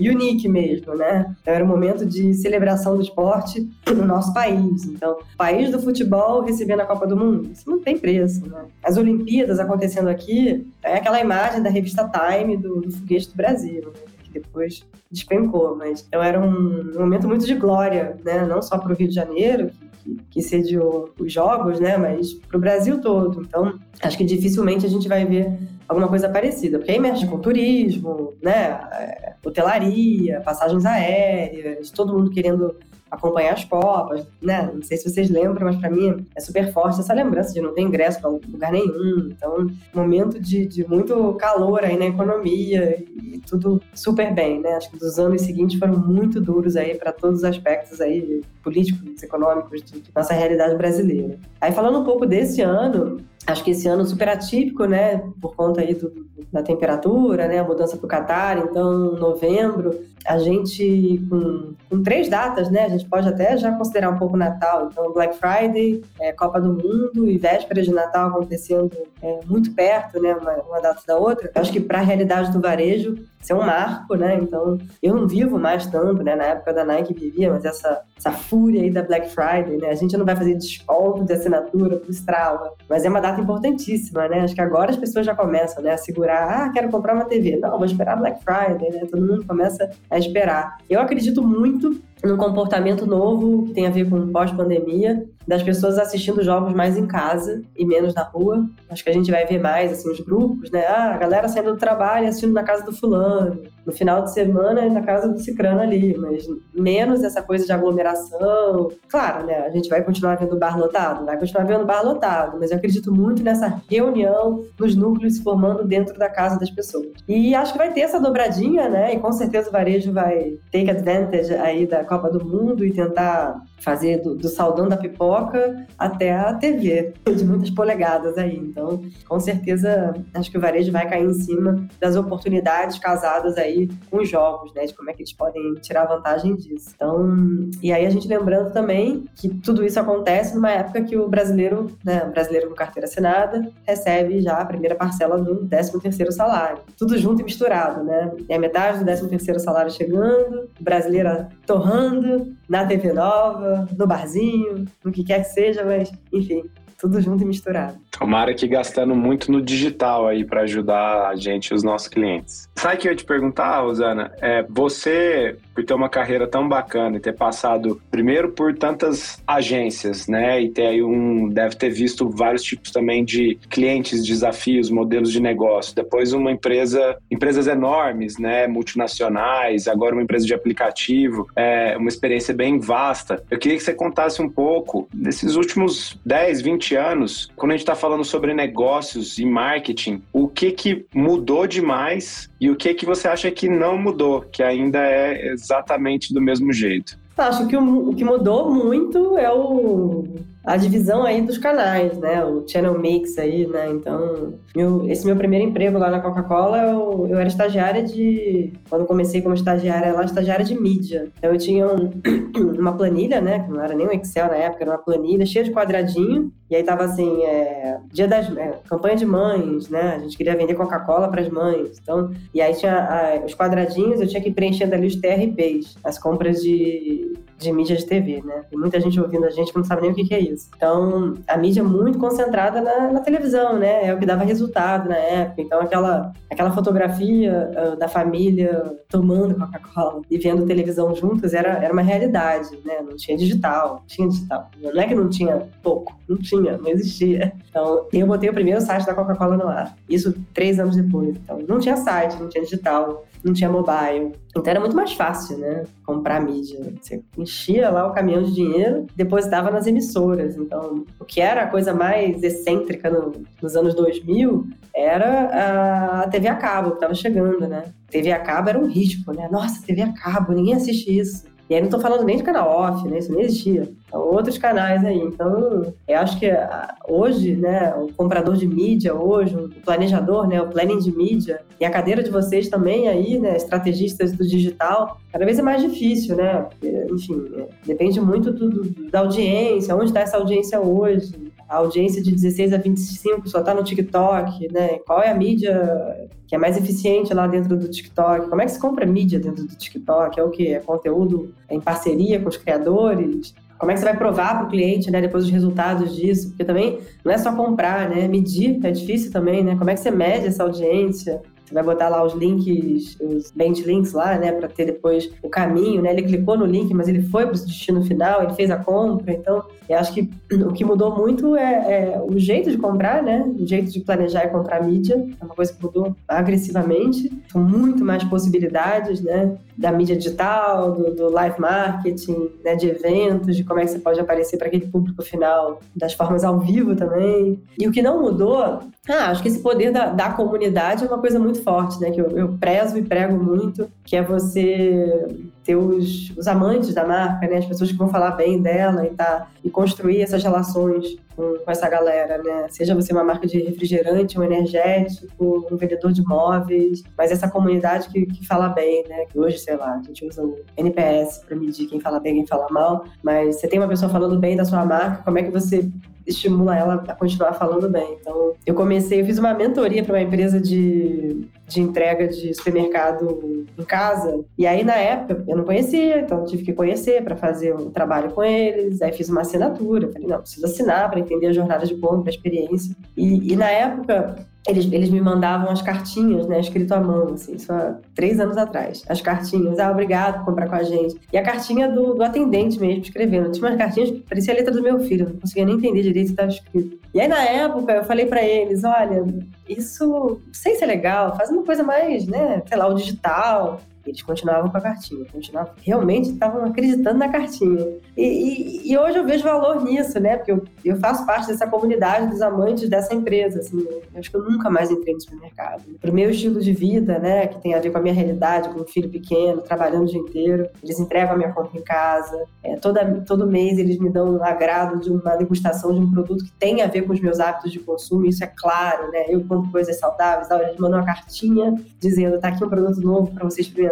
unique 0.00 0.48
mesmo, 0.48 0.94
né? 0.94 1.34
Então, 1.40 1.54
era 1.54 1.64
um 1.64 1.68
momento 1.68 2.04
de 2.06 2.34
celebração 2.34 2.96
do 2.96 3.02
esporte 3.02 3.68
no 3.86 4.04
nosso 4.04 4.32
país. 4.32 4.84
Então, 4.84 5.18
país 5.36 5.70
do 5.70 5.80
futebol 5.80 6.42
recebendo 6.42 6.80
a 6.80 6.86
Copa 6.86 7.06
do 7.06 7.16
Mundo, 7.16 7.50
isso 7.52 7.68
não 7.68 7.80
tem 7.80 7.98
preço, 7.98 8.46
né? 8.48 8.64
As 8.82 8.96
Olimpíadas 8.96 9.58
acontecendo 9.58 10.08
aqui, 10.08 10.66
é 10.82 10.94
aquela 10.94 11.20
imagem 11.20 11.62
da 11.62 11.70
revista 11.70 12.10
Time 12.10 12.56
do, 12.56 12.80
do 12.80 12.90
foguete 12.90 13.28
do 13.30 13.36
Brasil, 13.36 13.86
né? 13.86 14.10
depois 14.32 14.86
despencou, 15.10 15.76
mas 15.76 16.04
então 16.06 16.22
era 16.22 16.40
um 16.40 16.92
momento 16.94 17.26
muito 17.26 17.44
de 17.44 17.54
glória, 17.54 18.16
né? 18.24 18.46
Não 18.46 18.62
só 18.62 18.78
para 18.78 18.92
o 18.92 18.94
Rio 18.94 19.08
de 19.08 19.14
Janeiro, 19.14 19.70
que, 20.02 20.18
que 20.30 20.42
sediou 20.42 21.10
os 21.18 21.32
jogos, 21.32 21.80
né? 21.80 21.96
Mas 21.96 22.32
para 22.32 22.56
o 22.56 22.60
Brasil 22.60 23.00
todo. 23.00 23.42
Então, 23.42 23.78
acho 24.02 24.16
que 24.16 24.24
dificilmente 24.24 24.86
a 24.86 24.88
gente 24.88 25.08
vai 25.08 25.24
ver 25.24 25.58
alguma 25.90 26.06
coisa 26.06 26.28
parecida, 26.28 26.78
porque 26.78 26.92
aí 26.92 27.00
mexe 27.00 27.26
com 27.26 27.40
turismo, 27.40 28.34
né, 28.40 28.80
é, 28.92 29.34
hotelaria, 29.44 30.40
passagens 30.40 30.86
aéreas, 30.86 31.90
todo 31.90 32.16
mundo 32.16 32.30
querendo 32.30 32.76
acompanhar 33.10 33.54
as 33.54 33.64
Copas, 33.64 34.24
né? 34.40 34.70
Não 34.72 34.82
sei 34.82 34.96
se 34.96 35.10
vocês 35.10 35.28
lembram, 35.28 35.66
mas 35.66 35.76
para 35.76 35.90
mim 35.90 36.24
é 36.34 36.40
super 36.40 36.72
forte 36.72 37.00
essa 37.00 37.12
lembrança 37.12 37.52
de 37.52 37.60
não 37.60 37.74
ter 37.74 37.82
ingresso 37.82 38.20
para 38.20 38.30
lugar 38.30 38.70
nenhum. 38.70 39.30
Então, 39.30 39.68
momento 39.92 40.38
de, 40.38 40.64
de 40.64 40.88
muito 40.88 41.34
calor 41.34 41.84
aí 41.84 41.98
na 41.98 42.06
economia 42.06 43.02
e 43.20 43.38
tudo 43.38 43.82
super 43.92 44.32
bem, 44.32 44.60
né? 44.60 44.74
Acho 44.74 44.90
que 44.90 45.04
os 45.04 45.18
anos 45.18 45.42
seguintes 45.42 45.78
foram 45.78 45.98
muito 45.98 46.40
duros 46.40 46.76
aí 46.76 46.94
para 46.94 47.10
todos 47.12 47.38
os 47.38 47.44
aspectos 47.44 48.00
aí 48.00 48.42
políticos, 48.62 49.20
econômicos 49.20 49.82
de 49.82 50.04
nossa 50.14 50.32
realidade 50.32 50.76
brasileira. 50.76 51.36
Aí 51.60 51.72
falando 51.72 51.98
um 51.98 52.04
pouco 52.04 52.24
desse 52.24 52.60
ano, 52.60 53.18
Acho 53.50 53.64
que 53.64 53.72
esse 53.72 53.88
ano 53.88 54.04
super 54.06 54.28
atípico, 54.28 54.84
né? 54.84 55.18
Por 55.40 55.54
conta 55.54 55.80
aí 55.80 55.94
do, 55.94 56.12
da 56.52 56.62
temperatura, 56.62 57.48
né? 57.48 57.58
A 57.58 57.64
mudança 57.64 57.96
para 57.96 58.06
o 58.06 58.08
Catar. 58.08 58.58
Então, 58.58 59.12
novembro, 59.16 60.00
a 60.26 60.38
gente 60.38 61.20
com, 61.28 61.74
com, 61.88 62.02
três 62.02 62.28
datas, 62.28 62.70
né? 62.70 62.84
A 62.84 62.88
gente 62.88 63.06
pode 63.06 63.28
até 63.28 63.56
já 63.56 63.72
considerar 63.72 64.10
um 64.10 64.18
pouco 64.18 64.36
Natal. 64.36 64.88
Então, 64.90 65.12
Black 65.12 65.36
Friday, 65.36 66.02
é, 66.20 66.32
Copa 66.32 66.60
do 66.60 66.72
Mundo 66.72 67.28
e 67.28 67.38
véspera 67.38 67.82
de 67.82 67.92
Natal 67.92 68.28
acontecendo 68.30 68.96
é, 69.22 69.40
muito 69.46 69.72
perto, 69.72 70.20
né? 70.20 70.34
Uma, 70.34 70.52
uma 70.62 70.80
data 70.80 71.02
da 71.06 71.16
outra. 71.16 71.50
Acho 71.54 71.72
que 71.72 71.80
para 71.80 71.98
a 71.98 72.02
realidade 72.02 72.52
do 72.52 72.60
varejo, 72.60 73.16
isso 73.40 73.52
é 73.52 73.56
um 73.56 73.64
marco, 73.64 74.14
né? 74.16 74.38
Então, 74.40 74.76
eu 75.02 75.14
não 75.14 75.26
vivo 75.26 75.58
mais 75.58 75.86
tanto, 75.86 76.22
né? 76.22 76.36
Na 76.36 76.44
época 76.44 76.74
da 76.74 76.84
Nike 76.84 77.14
vivia, 77.14 77.50
mas 77.50 77.64
essa, 77.64 78.02
essa 78.16 78.32
fúria 78.32 78.82
aí 78.82 78.90
da 78.90 79.02
Black 79.02 79.30
Friday, 79.30 79.78
né? 79.78 79.88
A 79.88 79.94
gente 79.94 80.14
não 80.16 80.26
vai 80.26 80.36
fazer 80.36 80.54
desconto 80.54 81.24
de 81.24 81.32
assinatura 81.32 81.96
pro 81.96 82.10
Strava, 82.10 82.74
mas 82.88 83.04
é 83.04 83.08
uma 83.08 83.20
data 83.20 83.40
importantíssima, 83.40 84.28
né? 84.28 84.40
Acho 84.40 84.54
que 84.54 84.60
agora 84.60 84.90
as 84.90 84.96
pessoas 84.96 85.24
já 85.24 85.34
começam, 85.34 85.82
né? 85.82 85.92
A 85.92 85.98
segurar, 85.98 86.66
ah, 86.66 86.70
quero 86.70 86.90
comprar 86.90 87.14
uma 87.14 87.24
TV. 87.24 87.56
Não, 87.56 87.78
vou 87.78 87.86
esperar 87.86 88.16
Black 88.16 88.44
Friday, 88.44 88.90
né? 88.90 89.06
Todo 89.10 89.26
mundo 89.26 89.46
começa 89.46 89.90
a 90.10 90.18
esperar. 90.18 90.76
Eu 90.88 91.00
acredito 91.00 91.42
muito 91.42 91.98
num 92.22 92.36
comportamento 92.36 93.06
novo 93.06 93.64
que 93.64 93.72
tem 93.72 93.86
a 93.86 93.90
ver 93.90 94.08
com 94.08 94.30
pós-pandemia, 94.30 95.24
das 95.46 95.62
pessoas 95.62 95.98
assistindo 95.98 96.42
jogos 96.42 96.72
mais 96.72 96.96
em 96.96 97.06
casa 97.06 97.62
e 97.76 97.84
menos 97.84 98.14
na 98.14 98.22
rua. 98.22 98.68
Acho 98.88 99.02
que 99.02 99.10
a 99.10 99.12
gente 99.12 99.30
vai 99.30 99.46
ver 99.46 99.60
mais, 99.60 99.92
assim, 99.92 100.10
os 100.10 100.20
grupos, 100.20 100.70
né? 100.70 100.86
Ah, 100.86 101.14
a 101.14 101.18
galera 101.18 101.48
saindo 101.48 101.72
do 101.72 101.78
trabalho 101.78 102.28
assistindo 102.28 102.52
na 102.52 102.62
casa 102.62 102.84
do 102.84 102.92
fulano. 102.92 103.62
No 103.84 103.92
final 103.92 104.22
de 104.22 104.32
semana, 104.32 104.88
na 104.88 105.02
casa 105.02 105.28
do 105.28 105.38
cicrano 105.38 105.80
ali. 105.80 106.16
Mas 106.16 106.46
menos 106.74 107.24
essa 107.24 107.42
coisa 107.42 107.64
de 107.64 107.72
aglomeração. 107.72 108.90
Claro, 109.08 109.46
né? 109.46 109.66
A 109.66 109.70
gente 109.70 109.88
vai 109.88 110.02
continuar 110.02 110.36
vendo 110.36 110.58
bar 110.58 110.78
lotado? 110.78 111.24
Vai 111.24 111.38
continuar 111.38 111.64
vendo 111.64 111.84
bar 111.84 112.04
lotado. 112.04 112.58
Mas 112.60 112.70
eu 112.70 112.76
acredito 112.76 113.12
muito 113.12 113.42
nessa 113.42 113.82
reunião 113.90 114.64
nos 114.78 114.94
núcleos 114.94 115.36
se 115.36 115.42
formando 115.42 115.84
dentro 115.84 116.16
da 116.18 116.28
casa 116.28 116.58
das 116.58 116.70
pessoas. 116.70 117.08
E 117.26 117.54
acho 117.54 117.72
que 117.72 117.78
vai 117.78 117.92
ter 117.92 118.02
essa 118.02 118.20
dobradinha, 118.20 118.88
né? 118.88 119.14
E 119.14 119.18
com 119.18 119.32
certeza 119.32 119.68
o 119.68 119.72
varejo 119.72 120.12
vai 120.12 120.58
take 120.70 120.90
advantage 120.90 121.52
aí 121.54 121.86
da 121.86 122.04
Copa 122.04 122.30
do 122.30 122.44
Mundo 122.44 122.84
e 122.84 122.92
tentar 122.92 123.60
fazer 123.80 124.22
do, 124.22 124.34
do 124.34 124.48
saldão 124.48 124.88
da 124.88 124.96
pipoca 124.96 125.86
até 125.98 126.32
a 126.32 126.54
TV, 126.54 127.12
de 127.36 127.44
muitas 127.44 127.70
polegadas 127.70 128.38
aí. 128.38 128.56
Então, 128.56 129.02
com 129.28 129.40
certeza, 129.40 130.14
acho 130.34 130.50
que 130.50 130.58
o 130.58 130.60
varejo 130.60 130.92
vai 130.92 131.08
cair 131.08 131.24
em 131.24 131.34
cima 131.34 131.88
das 131.98 132.16
oportunidades 132.16 132.98
casadas 132.98 133.56
aí 133.56 133.88
com 134.10 134.18
os 134.18 134.28
jogos, 134.28 134.72
né? 134.74 134.84
De 134.86 134.94
como 134.94 135.10
é 135.10 135.12
que 135.12 135.22
eles 135.22 135.32
podem 135.32 135.74
tirar 135.74 136.04
vantagem 136.04 136.54
disso. 136.56 136.90
Então, 136.94 137.70
e 137.82 137.92
aí 137.92 138.06
a 138.06 138.10
gente 138.10 138.28
lembrando 138.28 138.72
também 138.72 139.24
que 139.34 139.48
tudo 139.48 139.84
isso 139.84 139.98
acontece 139.98 140.54
numa 140.54 140.70
época 140.70 141.02
que 141.02 141.16
o 141.16 141.28
brasileiro, 141.28 141.96
né, 142.04 142.24
o 142.24 142.30
brasileiro 142.30 142.68
com 142.68 142.74
carteira 142.74 143.06
assinada, 143.06 143.70
recebe 143.86 144.40
já 144.40 144.54
a 144.54 144.64
primeira 144.64 144.94
parcela 144.94 145.38
do 145.38 145.66
13 145.66 146.00
terceiro 146.00 146.32
salário. 146.32 146.82
Tudo 146.96 147.18
junto 147.18 147.40
e 147.40 147.44
misturado, 147.44 148.04
né? 148.04 148.32
É 148.48 148.58
metade 148.58 148.98
do 148.98 149.04
13 149.04 149.28
terceiro 149.28 149.60
salário 149.60 149.90
chegando, 149.90 150.68
o 150.78 150.82
brasileiro 150.82 151.46
torrando, 151.66 152.54
na 152.70 152.86
TV 152.86 153.12
nova, 153.12 153.88
no 153.98 154.06
barzinho, 154.06 154.84
no 155.04 155.10
que 155.10 155.24
quer 155.24 155.40
que 155.40 155.52
seja, 155.52 155.84
mas 155.84 156.12
enfim, 156.32 156.62
tudo 157.00 157.20
junto 157.20 157.42
e 157.42 157.46
misturado. 157.46 157.98
Tomara 158.10 158.52
que 158.52 158.68
gastando 158.68 159.14
muito 159.14 159.50
no 159.50 159.62
digital 159.62 160.28
aí 160.28 160.44
para 160.44 160.62
ajudar 160.62 161.28
a 161.28 161.34
gente, 161.34 161.72
os 161.72 161.82
nossos 161.82 162.08
clientes. 162.08 162.68
Sabe 162.76 162.94
o 162.94 162.98
que 162.98 163.08
eu 163.08 163.12
ia 163.12 163.16
te 163.16 163.24
perguntar, 163.24 163.80
Rosana? 163.80 164.32
É, 164.40 164.62
você, 164.68 165.56
por 165.74 165.84
ter 165.84 165.94
uma 165.94 166.08
carreira 166.08 166.46
tão 166.46 166.68
bacana 166.68 167.16
e 167.16 167.20
ter 167.20 167.32
passado 167.32 168.00
primeiro 168.10 168.50
por 168.52 168.74
tantas 168.76 169.42
agências, 169.46 170.26
né? 170.26 170.60
E 170.60 170.68
ter 170.68 170.86
aí 170.86 171.02
um. 171.02 171.48
Deve 171.48 171.76
ter 171.76 171.90
visto 171.90 172.28
vários 172.28 172.62
tipos 172.62 172.90
também 172.90 173.24
de 173.24 173.58
clientes, 173.70 174.24
desafios, 174.24 174.90
modelos 174.90 175.32
de 175.32 175.40
negócio. 175.40 175.94
Depois 175.94 176.32
uma 176.32 176.52
empresa, 176.52 177.16
empresas 177.30 177.66
enormes, 177.66 178.38
né? 178.38 178.66
Multinacionais, 178.66 179.88
agora 179.88 180.14
uma 180.14 180.22
empresa 180.22 180.46
de 180.46 180.54
aplicativo, 180.54 181.46
é, 181.56 181.96
uma 181.96 182.08
experiência 182.08 182.52
bem 182.52 182.78
vasta. 182.78 183.42
Eu 183.50 183.58
queria 183.58 183.78
que 183.78 183.84
você 183.84 183.94
contasse 183.94 184.42
um 184.42 184.48
pouco 184.48 185.08
desses 185.12 185.54
últimos 185.54 186.18
10, 186.24 186.60
20 186.60 186.89
anos, 186.96 187.50
quando 187.56 187.72
a 187.72 187.74
gente 187.74 187.82
está 187.82 187.94
falando 187.94 188.24
sobre 188.24 188.54
negócios 188.54 189.38
e 189.38 189.44
marketing, 189.44 190.22
o 190.32 190.48
que 190.48 190.72
que 190.72 191.06
mudou 191.14 191.66
demais 191.66 192.50
e 192.60 192.70
o 192.70 192.76
que 192.76 192.94
que 192.94 193.06
você 193.06 193.28
acha 193.28 193.50
que 193.50 193.68
não 193.68 193.96
mudou, 193.96 194.42
que 194.42 194.62
ainda 194.62 194.98
é 194.98 195.48
exatamente 195.48 196.32
do 196.32 196.40
mesmo 196.40 196.72
jeito? 196.72 197.18
Acho 197.36 197.66
que 197.66 197.76
o, 197.76 198.10
o 198.10 198.14
que 198.14 198.24
mudou 198.24 198.70
muito 198.70 199.38
é 199.38 199.50
o 199.50 200.24
a 200.64 200.76
divisão 200.76 201.24
aí 201.24 201.40
dos 201.40 201.56
canais, 201.56 202.18
né? 202.18 202.44
O 202.44 202.66
channel 202.68 202.98
mix 202.98 203.38
aí, 203.38 203.66
né? 203.66 203.88
Então, 203.90 204.54
meu, 204.76 205.08
esse 205.08 205.24
meu 205.24 205.34
primeiro 205.34 205.64
emprego 205.64 205.98
lá 205.98 206.10
na 206.10 206.20
Coca-Cola, 206.20 206.78
eu, 206.82 207.26
eu, 207.28 207.38
era 207.38 207.48
estagiária 207.48 208.02
de... 208.02 208.72
Quando 208.88 209.06
comecei 209.06 209.40
como 209.40 209.54
estagiária 209.54 210.12
lá, 210.12 210.22
estagiária 210.24 210.64
de 210.64 210.78
mídia. 210.78 211.28
Então, 211.38 211.50
eu 211.50 211.58
tinha 211.58 211.86
um, 211.86 212.10
uma 212.78 212.92
planilha, 212.92 213.40
né? 213.40 213.60
Que 213.60 213.70
não 213.70 213.82
era 213.82 213.94
nem 213.94 214.06
um 214.06 214.12
Excel 214.12 214.48
na 214.48 214.56
época, 214.56 214.84
era 214.84 214.92
uma 214.92 214.98
planilha 214.98 215.46
cheia 215.46 215.64
de 215.64 215.72
quadradinho. 215.72 216.52
E 216.68 216.76
aí 216.76 216.82
tava 216.82 217.04
assim, 217.04 217.42
é, 217.42 217.98
dia 218.12 218.28
das... 218.28 218.54
É, 218.56 218.78
campanha 218.88 219.16
de 219.16 219.24
mães, 219.24 219.88
né? 219.88 220.16
A 220.16 220.18
gente 220.18 220.36
queria 220.36 220.56
vender 220.56 220.74
Coca-Cola 220.74 221.28
para 221.28 221.40
as 221.40 221.48
mães. 221.48 221.98
Então, 222.02 222.32
e 222.52 222.60
aí 222.60 222.74
tinha 222.74 222.96
a, 222.96 223.44
os 223.46 223.54
quadradinhos, 223.54 224.20
eu 224.20 224.28
tinha 224.28 224.42
que 224.42 224.50
ir 224.50 224.52
preenchendo 224.52 224.94
ali 224.94 225.06
os 225.06 225.16
TRPs, 225.16 225.96
as 226.04 226.18
compras 226.18 226.60
de, 226.60 227.32
de 227.60 227.72
mídia 227.72 227.96
de 227.96 228.06
TV, 228.06 228.42
né? 228.42 228.64
Tem 228.68 228.78
muita 228.78 228.98
gente 228.98 229.20
ouvindo 229.20 229.44
a 229.44 229.50
gente 229.50 229.70
que 229.70 229.78
não 229.78 229.84
sabe 229.84 230.02
nem 230.02 230.12
o 230.12 230.14
que, 230.14 230.24
que 230.24 230.34
é 230.34 230.40
isso. 230.40 230.68
Então, 230.74 231.36
a 231.46 231.56
mídia 231.56 231.80
é 231.80 231.84
muito 231.84 232.18
concentrada 232.18 232.80
na, 232.80 233.12
na, 233.12 233.20
televisão, 233.20 233.78
né? 233.78 234.06
É 234.06 234.14
o 234.14 234.18
que 234.18 234.24
dava 234.24 234.44
resultado 234.44 235.08
na 235.08 235.16
época. 235.16 235.60
Então, 235.60 235.80
aquela, 235.80 236.32
aquela 236.50 236.70
fotografia 236.72 237.70
uh, 237.70 237.96
da 237.96 238.08
família 238.08 238.96
tomando 239.08 239.54
Coca-Cola 239.54 240.22
e 240.30 240.38
vendo 240.38 240.66
televisão 240.66 241.14
juntas 241.14 241.52
era, 241.52 241.72
era 241.84 241.92
uma 241.92 242.02
realidade, 242.02 242.70
né? 242.84 243.00
Não 243.02 243.16
tinha 243.16 243.36
digital, 243.36 244.02
tinha 244.06 244.28
digital. 244.28 244.70
Não 244.80 245.00
é 245.00 245.06
que 245.06 245.14
não 245.14 245.28
tinha 245.28 245.68
pouco, 245.82 246.18
não 246.26 246.38
tinha, 246.38 246.78
não 246.78 246.88
existia. 246.88 247.52
Então, 247.68 248.06
eu 248.12 248.26
botei 248.26 248.48
o 248.48 248.54
primeiro 248.54 248.80
site 248.80 249.04
da 249.04 249.14
Coca-Cola 249.14 249.56
no 249.56 249.68
ar. 249.68 249.94
Isso 250.08 250.34
três 250.54 250.80
anos 250.80 250.96
depois. 250.96 251.36
Então, 251.36 251.58
não 251.68 251.78
tinha 251.78 251.96
site, 251.96 252.40
não 252.40 252.48
tinha 252.48 252.64
digital 252.64 253.24
não 253.44 253.52
tinha 253.52 253.70
mobile. 253.70 254.32
Então 254.50 254.62
era 254.66 254.80
muito 254.80 254.96
mais 254.96 255.12
fácil, 255.12 255.58
né? 255.58 255.84
Comprar 256.04 256.40
mídia. 256.40 256.92
Você 257.00 257.22
enchia 257.36 257.90
lá 257.90 258.06
o 258.06 258.12
caminhão 258.12 258.42
de 258.42 258.52
dinheiro, 258.52 259.06
depositava 259.16 259.70
nas 259.70 259.86
emissoras. 259.86 260.56
Então, 260.56 261.04
o 261.18 261.24
que 261.24 261.40
era 261.40 261.62
a 261.62 261.66
coisa 261.66 261.94
mais 261.94 262.42
excêntrica 262.42 263.08
no, 263.10 263.32
nos 263.62 263.76
anos 263.76 263.94
2000 263.94 264.66
era 264.94 266.22
a 266.22 266.28
TV 266.28 266.48
a 266.48 266.56
cabo 266.56 266.90
que 266.90 266.96
estava 266.96 267.14
chegando, 267.14 267.66
né? 267.66 267.84
TV 268.10 268.32
a 268.32 268.40
cabo 268.40 268.68
era 268.70 268.78
um 268.78 268.86
risco, 268.86 269.32
né? 269.32 269.48
Nossa, 269.50 269.84
TV 269.86 270.02
a 270.02 270.12
cabo, 270.12 270.52
ninguém 270.52 270.74
assiste 270.74 271.16
isso. 271.16 271.44
E 271.70 271.74
aí 271.74 271.80
não 271.80 271.86
estou 271.86 272.00
falando 272.00 272.24
nem 272.24 272.36
de 272.36 272.42
canal 272.42 272.68
off, 272.68 273.06
né? 273.06 273.18
Isso 273.18 273.32
nem 273.32 273.42
existia. 273.42 273.88
Então, 274.08 274.20
outros 274.20 274.58
canais 274.58 275.04
aí. 275.04 275.20
Então, 275.20 275.94
eu 276.08 276.18
acho 276.18 276.36
que 276.36 276.50
ah, 276.50 276.96
hoje, 277.08 277.54
né, 277.54 277.94
o 277.94 278.12
comprador 278.12 278.56
de 278.56 278.66
mídia 278.66 279.14
hoje, 279.14 279.54
o 279.54 279.68
planejador, 279.84 280.48
né, 280.48 280.60
o 280.60 280.68
planning 280.68 280.98
de 280.98 281.16
mídia, 281.16 281.62
e 281.78 281.84
a 281.84 281.90
cadeira 281.90 282.24
de 282.24 282.30
vocês 282.30 282.68
também 282.68 283.06
aí, 283.06 283.38
né, 283.38 283.56
estrategistas 283.56 284.32
do 284.32 284.44
digital, 284.44 285.20
cada 285.32 285.44
vez 285.44 285.60
é 285.60 285.62
mais 285.62 285.80
difícil, 285.80 286.34
né? 286.34 286.66
Porque, 286.68 287.06
enfim, 287.08 287.40
é, 287.56 287.68
depende 287.86 288.20
muito 288.20 288.50
do, 288.50 288.68
do, 288.68 289.08
da 289.08 289.20
audiência, 289.20 289.94
onde 289.94 290.06
está 290.06 290.20
essa 290.20 290.38
audiência 290.38 290.80
hoje, 290.80 291.49
a 291.70 291.76
audiência 291.76 292.20
de 292.20 292.32
16 292.32 292.72
a 292.72 292.78
25 292.78 293.48
só 293.48 293.60
está 293.60 293.72
no 293.72 293.84
TikTok, 293.84 294.72
né? 294.72 294.98
Qual 295.06 295.22
é 295.22 295.30
a 295.30 295.34
mídia 295.34 296.28
que 296.48 296.56
é 296.56 296.58
mais 296.58 296.76
eficiente 296.76 297.32
lá 297.32 297.46
dentro 297.46 297.76
do 297.76 297.88
TikTok? 297.88 298.50
Como 298.50 298.60
é 298.60 298.64
que 298.64 298.72
se 298.72 298.80
compra 298.80 299.06
mídia 299.06 299.38
dentro 299.38 299.64
do 299.64 299.76
TikTok? 299.76 300.40
É 300.40 300.42
o 300.42 300.50
que? 300.50 300.74
É 300.74 300.80
conteúdo 300.80 301.54
em 301.70 301.80
parceria 301.80 302.40
com 302.40 302.48
os 302.48 302.56
criadores? 302.56 303.54
Como 303.78 303.92
é 303.92 303.94
que 303.94 304.00
você 304.00 304.06
vai 304.06 304.16
provar 304.16 304.58
para 304.58 304.66
o 304.66 304.68
cliente, 304.68 305.12
né, 305.12 305.20
depois 305.20 305.44
os 305.44 305.50
resultados 305.50 306.16
disso? 306.16 306.48
Porque 306.48 306.64
também 306.64 306.98
não 307.24 307.32
é 307.32 307.38
só 307.38 307.54
comprar, 307.54 308.10
né? 308.10 308.26
Medir 308.26 308.84
é 308.84 308.90
difícil 308.90 309.30
também, 309.30 309.62
né? 309.62 309.76
Como 309.76 309.88
é 309.88 309.94
que 309.94 310.00
você 310.00 310.10
mede 310.10 310.48
essa 310.48 310.64
audiência? 310.64 311.40
Vai 311.72 311.82
botar 311.82 312.08
lá 312.08 312.24
os 312.24 312.34
links, 312.34 313.16
os 313.20 313.52
links 313.54 314.12
lá, 314.12 314.38
né, 314.38 314.52
para 314.52 314.68
ter 314.68 314.86
depois 314.86 315.30
o 315.42 315.48
caminho, 315.48 316.02
né? 316.02 316.12
Ele 316.12 316.22
clicou 316.22 316.56
no 316.56 316.64
link, 316.64 316.92
mas 316.94 317.08
ele 317.08 317.22
foi 317.22 317.44
para 317.46 317.56
o 317.56 317.58
destino 317.58 318.02
final, 318.02 318.42
ele 318.42 318.54
fez 318.54 318.70
a 318.70 318.76
compra. 318.76 319.32
Então, 319.32 319.62
eu 319.88 319.98
acho 319.98 320.12
que 320.12 320.30
o 320.66 320.72
que 320.72 320.84
mudou 320.84 321.16
muito 321.16 321.56
é, 321.56 322.14
é, 322.14 322.22
o 322.22 322.38
jeito 322.38 322.70
de 322.70 322.78
comprar, 322.78 323.22
né? 323.22 323.44
O 323.58 323.66
jeito 323.66 323.90
de 323.90 324.00
planejar 324.00 324.44
e 324.44 324.48
comprar 324.48 324.82
mídia. 324.82 325.14
É 325.40 325.44
uma 325.44 325.54
coisa 325.54 325.72
que 325.72 325.82
mudou 325.82 326.14
agressivamente. 326.28 327.30
São 327.50 327.62
muito 327.62 328.04
mais 328.04 328.22
possibilidades, 328.24 329.20
né? 329.20 329.56
Da 329.76 329.92
mídia 329.92 330.16
digital, 330.16 330.92
do, 330.92 331.14
do 331.14 331.30
live 331.30 331.60
marketing, 331.60 332.50
né? 332.64 332.74
De 332.76 332.88
eventos, 332.88 333.56
de 333.56 333.64
como 333.64 333.80
é 333.80 333.84
que 333.84 333.90
você 333.90 333.98
pode 333.98 334.20
aparecer 334.20 334.56
para 334.56 334.68
aquele 334.68 334.86
público 334.86 335.22
final, 335.22 335.80
das 335.94 336.12
formas 336.12 336.44
ao 336.44 336.58
vivo 336.60 336.94
também. 336.94 337.60
E 337.78 337.88
o 337.88 337.92
que 337.92 338.02
não 338.02 338.20
mudou, 338.22 338.62
ah, 338.62 339.30
acho 339.30 339.42
que 339.42 339.48
esse 339.48 339.60
poder 339.60 339.90
da, 339.90 340.06
da 340.06 340.30
comunidade 340.32 341.04
é 341.04 341.06
uma 341.06 341.18
coisa 341.18 341.38
muito 341.38 341.59
forte, 341.60 342.00
né? 342.00 342.10
Que 342.10 342.20
eu, 342.20 342.30
eu 342.30 342.56
prezo 342.58 342.98
e 342.98 343.02
prego 343.02 343.42
muito, 343.42 343.90
que 344.04 344.16
é 344.16 344.22
você 344.22 345.26
ter 345.64 345.76
os, 345.76 346.30
os 346.36 346.46
amantes 346.48 346.94
da 346.94 347.06
marca, 347.06 347.46
né? 347.46 347.58
As 347.58 347.66
pessoas 347.66 347.90
que 347.90 347.96
vão 347.96 348.08
falar 348.08 348.32
bem 348.32 348.60
dela 348.60 349.06
e, 349.06 349.10
tá, 349.10 349.48
e 349.62 349.70
construir 349.70 350.22
essas 350.22 350.42
relações 350.42 351.16
com, 351.36 351.58
com, 351.64 351.70
essa 351.70 351.88
galera, 351.88 352.38
né? 352.38 352.66
Seja 352.70 352.94
você 352.94 353.12
uma 353.12 353.22
marca 353.22 353.46
de 353.46 353.58
refrigerante, 353.62 354.38
um 354.38 354.42
energético, 354.42 355.66
um 355.70 355.76
vendedor 355.76 356.12
de 356.12 356.22
móveis, 356.22 357.02
mas 357.16 357.30
essa 357.30 357.48
comunidade 357.48 358.08
que, 358.08 358.26
que 358.26 358.46
fala 358.46 358.68
bem, 358.68 359.04
né? 359.08 359.26
Que 359.26 359.38
hoje, 359.38 359.58
sei 359.58 359.76
lá, 359.76 359.94
a 359.94 360.02
gente 360.02 360.26
usa 360.26 360.42
o 360.42 360.58
NPS 360.76 361.44
para 361.46 361.56
medir 361.56 361.86
quem 361.86 362.00
fala 362.00 362.18
bem, 362.18 362.34
quem 362.34 362.46
fala 362.46 362.66
mal, 362.70 363.04
mas 363.22 363.56
você 363.56 363.68
tem 363.68 363.78
uma 363.78 363.88
pessoa 363.88 364.10
falando 364.10 364.38
bem 364.38 364.56
da 364.56 364.64
sua 364.64 364.84
marca, 364.84 365.22
como 365.22 365.38
é 365.38 365.42
que 365.42 365.50
você 365.50 365.88
estimula 366.30 366.76
ela 366.76 366.94
a 367.06 367.14
continuar 367.14 367.52
falando 367.54 367.88
bem. 367.88 368.16
Então, 368.20 368.54
eu 368.64 368.74
comecei, 368.74 369.20
eu 369.20 369.26
fiz 369.26 369.38
uma 369.38 369.54
mentoria 369.54 370.02
para 370.02 370.14
uma 370.14 370.22
empresa 370.22 370.60
de, 370.60 371.48
de 371.70 371.80
entrega 371.80 372.26
de 372.26 372.52
supermercado 372.52 373.66
em 373.78 373.84
casa. 373.84 374.44
E 374.58 374.66
aí, 374.66 374.84
na 374.84 374.96
época, 374.96 375.44
eu 375.46 375.56
não 375.56 375.64
conhecia, 375.64 376.20
então 376.20 376.44
tive 376.44 376.64
que 376.64 376.72
conhecer 376.72 377.22
para 377.22 377.36
fazer 377.36 377.74
um 377.74 377.90
trabalho 377.90 378.32
com 378.32 378.42
eles. 378.42 379.00
Aí 379.00 379.12
fiz 379.12 379.28
uma 379.28 379.42
assinatura. 379.42 380.10
Falei, 380.12 380.26
não, 380.26 380.40
preciso 380.40 380.66
assinar 380.66 381.08
para 381.08 381.20
entender 381.20 381.46
a 381.46 381.52
jornada 381.52 381.86
de 381.86 381.94
compra, 381.94 382.28
a 382.28 382.34
experiência. 382.34 382.94
E, 383.16 383.52
e 383.52 383.56
na 383.56 383.70
época, 383.70 384.46
eles, 384.66 384.90
eles 384.92 385.08
me 385.10 385.20
mandavam 385.20 385.70
as 385.70 385.80
cartinhas, 385.80 386.46
né, 386.46 386.60
escrito 386.60 386.92
à 386.92 387.00
mão, 387.00 387.32
assim, 387.32 387.56
há 387.68 387.96
três 388.14 388.38
anos 388.38 388.56
atrás. 388.56 389.02
As 389.08 389.20
cartinhas, 389.20 389.78
ah, 389.78 389.90
obrigado 389.90 390.38
por 390.38 390.46
comprar 390.46 390.68
com 390.68 390.74
a 390.74 390.82
gente. 390.82 391.16
E 391.32 391.38
a 391.38 391.42
cartinha 391.42 391.88
do, 391.88 392.14
do 392.14 392.22
atendente 392.22 392.78
mesmo, 392.78 393.02
escrevendo. 393.02 393.50
Tinha 393.50 393.68
umas 393.68 393.78
cartinhas 393.78 394.10
que 394.10 394.20
parecia 394.20 394.52
a 394.52 394.56
letra 394.56 394.72
do 394.72 394.82
meu 394.82 395.00
filho, 395.00 395.28
não 395.28 395.40
conseguia 395.40 395.64
nem 395.64 395.76
entender 395.76 396.02
direito 396.02 396.26
o 396.26 396.28
que 396.28 396.32
estava 396.32 396.50
escrito. 396.50 396.98
E 397.14 397.20
aí, 397.20 397.26
na 397.26 397.42
época, 397.42 397.92
eu 397.92 398.04
falei 398.04 398.26
para 398.26 398.42
eles, 398.42 398.84
olha, 398.84 399.24
isso, 399.68 400.06
não 400.46 400.54
sei 400.54 400.74
se 400.76 400.84
é 400.84 400.86
legal, 400.86 401.36
faz 401.36 401.50
uma 401.50 401.59
coisa 401.64 401.82
mais, 401.82 402.26
né, 402.26 402.62
sei 402.66 402.76
lá, 402.76 402.86
o 402.86 402.94
digital. 402.94 403.80
Eles 404.06 404.22
continuavam 404.22 404.70
com 404.70 404.76
a 404.76 404.80
cartinha, 404.80 405.24
continuavam, 405.30 405.72
realmente 405.82 406.30
estavam 406.30 406.64
acreditando 406.64 407.18
na 407.18 407.28
cartinha. 407.28 407.86
E, 408.16 408.22
e, 408.22 408.92
e, 408.92 408.98
hoje 408.98 409.18
eu 409.18 409.24
vejo 409.24 409.44
valor 409.44 409.84
nisso, 409.84 410.18
né? 410.18 410.36
Porque 410.36 410.52
eu, 410.52 410.64
eu 410.84 410.96
faço 410.96 411.26
parte 411.26 411.48
dessa 411.48 411.66
comunidade 411.66 412.28
dos 412.28 412.40
amantes 412.40 412.88
dessa 412.88 413.14
empresa, 413.14 413.60
assim. 413.60 413.78
Eu 413.78 414.02
acho 414.18 414.30
que 414.30 414.36
eu 414.36 414.42
nunca 414.42 414.70
mais 414.70 414.90
entrei 414.90 415.14
no 415.14 415.20
supermercado. 415.20 415.82
Pro 416.00 416.12
meu 416.12 416.30
estilo 416.30 416.60
de 416.60 416.72
vida, 416.72 417.18
né? 417.18 417.46
Que 417.46 417.60
tem 417.60 417.74
a 417.74 417.80
ver 417.80 417.90
com 417.90 417.98
a 417.98 418.00
minha 418.00 418.14
realidade, 418.14 418.70
com 418.70 418.80
um 418.80 418.86
filho 418.86 419.08
pequeno, 419.08 419.60
trabalhando 419.60 420.04
o 420.04 420.06
dia 420.06 420.18
inteiro. 420.18 420.68
Eles 420.82 420.98
entregam 420.98 421.34
a 421.34 421.36
minha 421.36 421.52
compra 421.52 421.78
em 421.78 421.82
casa. 421.82 422.44
É, 422.62 422.76
toda, 422.76 423.22
todo 423.26 423.46
mês 423.46 423.78
eles 423.78 423.98
me 423.98 424.08
dão 424.08 424.36
um 424.36 424.44
agrado 424.44 424.98
de 424.98 425.10
uma 425.10 425.36
degustação 425.36 425.92
de 425.92 426.00
um 426.00 426.10
produto 426.10 426.44
que 426.44 426.52
tem 426.52 426.82
a 426.82 426.86
ver 426.86 427.02
com 427.02 427.12
os 427.12 427.20
meus 427.20 427.38
hábitos 427.38 427.70
de 427.70 427.78
consumo. 427.78 428.26
Isso 428.26 428.42
é 428.42 428.46
claro, 428.46 429.10
né? 429.10 429.26
Eu 429.28 429.44
compro 429.44 429.70
coisas 429.70 429.98
saudáveis. 429.98 430.50
Eles 430.50 430.78
mandam 430.78 430.98
uma 430.98 431.06
cartinha 431.06 431.74
dizendo, 431.98 432.38
tá 432.38 432.48
aqui 432.48 432.64
um 432.64 432.68
produto 432.68 433.00
novo 433.00 433.32
para 433.32 433.44
você 433.44 433.60
experimentar 433.60 433.89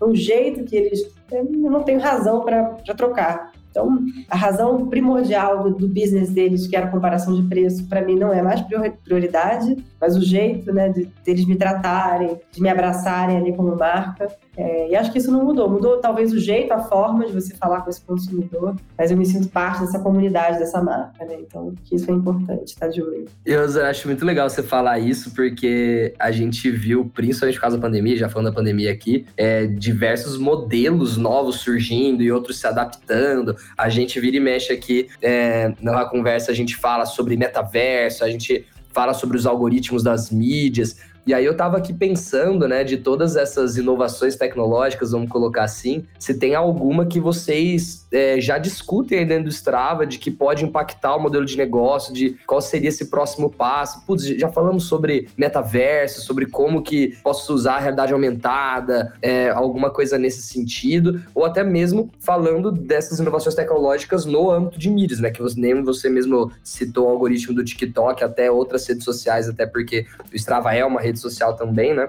É 0.00 0.04
um 0.04 0.14
jeito 0.14 0.64
que 0.64 0.76
eles. 0.76 1.00
Eu 1.30 1.44
não 1.44 1.82
tenho 1.82 2.00
razão 2.00 2.44
para 2.44 2.64
trocar. 2.96 3.52
Então, 3.72 4.00
a 4.28 4.36
razão 4.36 4.86
primordial 4.86 5.62
do, 5.62 5.70
do, 5.74 5.88
business 5.88 6.28
deles, 6.28 6.66
que 6.66 6.76
era 6.76 6.86
a 6.86 6.90
comparação 6.90 7.34
de 7.34 7.48
preço, 7.48 7.88
para 7.88 8.02
mim 8.02 8.16
não 8.16 8.30
é 8.30 8.42
mais 8.42 8.60
prioridade, 9.02 9.82
mas 9.98 10.14
o 10.14 10.20
jeito 10.20 10.70
né, 10.74 10.90
de, 10.90 11.06
de 11.06 11.12
eles 11.26 11.46
me 11.46 11.56
tratarem, 11.56 12.38
de 12.52 12.60
me 12.60 12.68
abraçarem 12.68 13.38
ali 13.38 13.56
como 13.56 13.74
marca, 13.74 14.28
é, 14.56 14.90
e 14.90 14.96
acho 14.96 15.10
que 15.10 15.18
isso 15.18 15.30
não 15.30 15.44
mudou. 15.44 15.68
Mudou 15.68 15.98
talvez 15.98 16.32
o 16.32 16.38
jeito, 16.38 16.72
a 16.72 16.80
forma 16.80 17.26
de 17.26 17.32
você 17.32 17.54
falar 17.54 17.80
com 17.80 17.90
esse 17.90 18.00
consumidor, 18.02 18.76
mas 18.96 19.10
eu 19.10 19.16
me 19.16 19.24
sinto 19.24 19.48
parte 19.48 19.80
dessa 19.80 19.98
comunidade, 19.98 20.58
dessa 20.58 20.82
marca, 20.82 21.24
né? 21.24 21.36
Então, 21.40 21.74
isso 21.90 22.10
é 22.10 22.14
importante, 22.14 22.76
tá 22.76 22.86
de 22.86 23.02
olho. 23.02 23.26
Eu 23.46 23.64
acho 23.86 24.06
muito 24.06 24.24
legal 24.24 24.48
você 24.48 24.62
falar 24.62 24.98
isso, 24.98 25.34
porque 25.34 26.14
a 26.18 26.30
gente 26.30 26.70
viu, 26.70 27.10
principalmente 27.14 27.56
por 27.56 27.62
causa 27.62 27.76
da 27.76 27.82
pandemia, 27.82 28.16
já 28.16 28.28
falando 28.28 28.48
da 28.48 28.54
pandemia 28.54 28.92
aqui, 28.92 29.26
é, 29.36 29.66
diversos 29.66 30.36
modelos 30.36 31.16
novos 31.16 31.56
surgindo 31.60 32.22
e 32.22 32.30
outros 32.30 32.58
se 32.58 32.66
adaptando. 32.66 33.56
A 33.76 33.88
gente 33.88 34.20
vira 34.20 34.36
e 34.36 34.40
mexe 34.40 34.72
aqui 34.72 35.08
é, 35.22 35.72
na 35.80 36.04
conversa, 36.04 36.50
a 36.50 36.54
gente 36.54 36.76
fala 36.76 37.06
sobre 37.06 37.36
metaverso, 37.36 38.24
a 38.24 38.30
gente 38.30 38.66
fala 38.92 39.14
sobre 39.14 39.36
os 39.36 39.46
algoritmos 39.46 40.02
das 40.02 40.30
mídias. 40.30 40.96
E 41.24 41.32
aí 41.32 41.44
eu 41.44 41.52
estava 41.52 41.76
aqui 41.76 41.92
pensando, 41.92 42.66
né, 42.66 42.82
de 42.82 42.96
todas 42.96 43.36
essas 43.36 43.76
inovações 43.76 44.34
tecnológicas, 44.34 45.12
vamos 45.12 45.30
colocar 45.30 45.62
assim, 45.62 46.04
se 46.18 46.36
tem 46.36 46.56
alguma 46.56 47.06
que 47.06 47.20
vocês 47.20 48.06
é, 48.10 48.40
já 48.40 48.58
discutem 48.58 49.20
aí 49.20 49.24
dentro 49.24 49.44
do 49.44 49.50
Strava, 49.50 50.04
de 50.04 50.18
que 50.18 50.30
pode 50.30 50.64
impactar 50.64 51.14
o 51.14 51.20
modelo 51.20 51.44
de 51.44 51.56
negócio, 51.56 52.12
de 52.12 52.36
qual 52.44 52.60
seria 52.60 52.88
esse 52.88 53.06
próximo 53.06 53.50
passo. 53.50 54.04
Putz, 54.04 54.24
já 54.26 54.48
falamos 54.48 54.84
sobre 54.84 55.28
metaverso, 55.36 56.22
sobre 56.22 56.46
como 56.46 56.82
que 56.82 57.16
posso 57.22 57.54
usar 57.54 57.76
a 57.76 57.78
realidade 57.78 58.12
aumentada, 58.12 59.12
é, 59.22 59.48
alguma 59.50 59.90
coisa 59.90 60.18
nesse 60.18 60.42
sentido, 60.42 61.22
ou 61.34 61.44
até 61.44 61.62
mesmo 61.62 62.10
falando 62.18 62.72
dessas 62.72 63.20
inovações 63.20 63.54
tecnológicas 63.54 64.24
no 64.24 64.50
âmbito 64.50 64.78
de 64.78 64.90
mídias, 64.90 65.20
né, 65.20 65.30
que 65.30 65.40
você, 65.40 65.58
nem 65.60 65.82
você 65.82 66.08
mesmo 66.08 66.50
citou 66.64 67.06
o 67.06 67.10
algoritmo 67.10 67.54
do 67.54 67.64
TikTok, 67.64 68.24
até 68.24 68.50
outras 68.50 68.86
redes 68.86 69.04
sociais, 69.04 69.48
até 69.48 69.66
porque 69.66 70.04
o 70.32 70.36
Strava 70.36 70.74
é 70.74 70.84
uma 70.84 71.00
rede 71.00 71.11
rede 71.12 71.20
social 71.20 71.54
também, 71.54 71.94
né? 71.94 72.08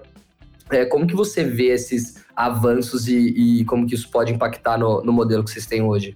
É, 0.71 0.85
como 0.85 1.05
que 1.05 1.15
você 1.15 1.43
vê 1.43 1.67
esses 1.67 2.23
avanços 2.35 3.07
e, 3.07 3.59
e 3.59 3.65
como 3.65 3.85
que 3.85 3.93
isso 3.93 4.09
pode 4.09 4.33
impactar 4.33 4.77
no, 4.77 5.03
no 5.03 5.11
modelo 5.11 5.43
que 5.43 5.51
vocês 5.51 5.65
têm 5.65 5.81
hoje? 5.81 6.15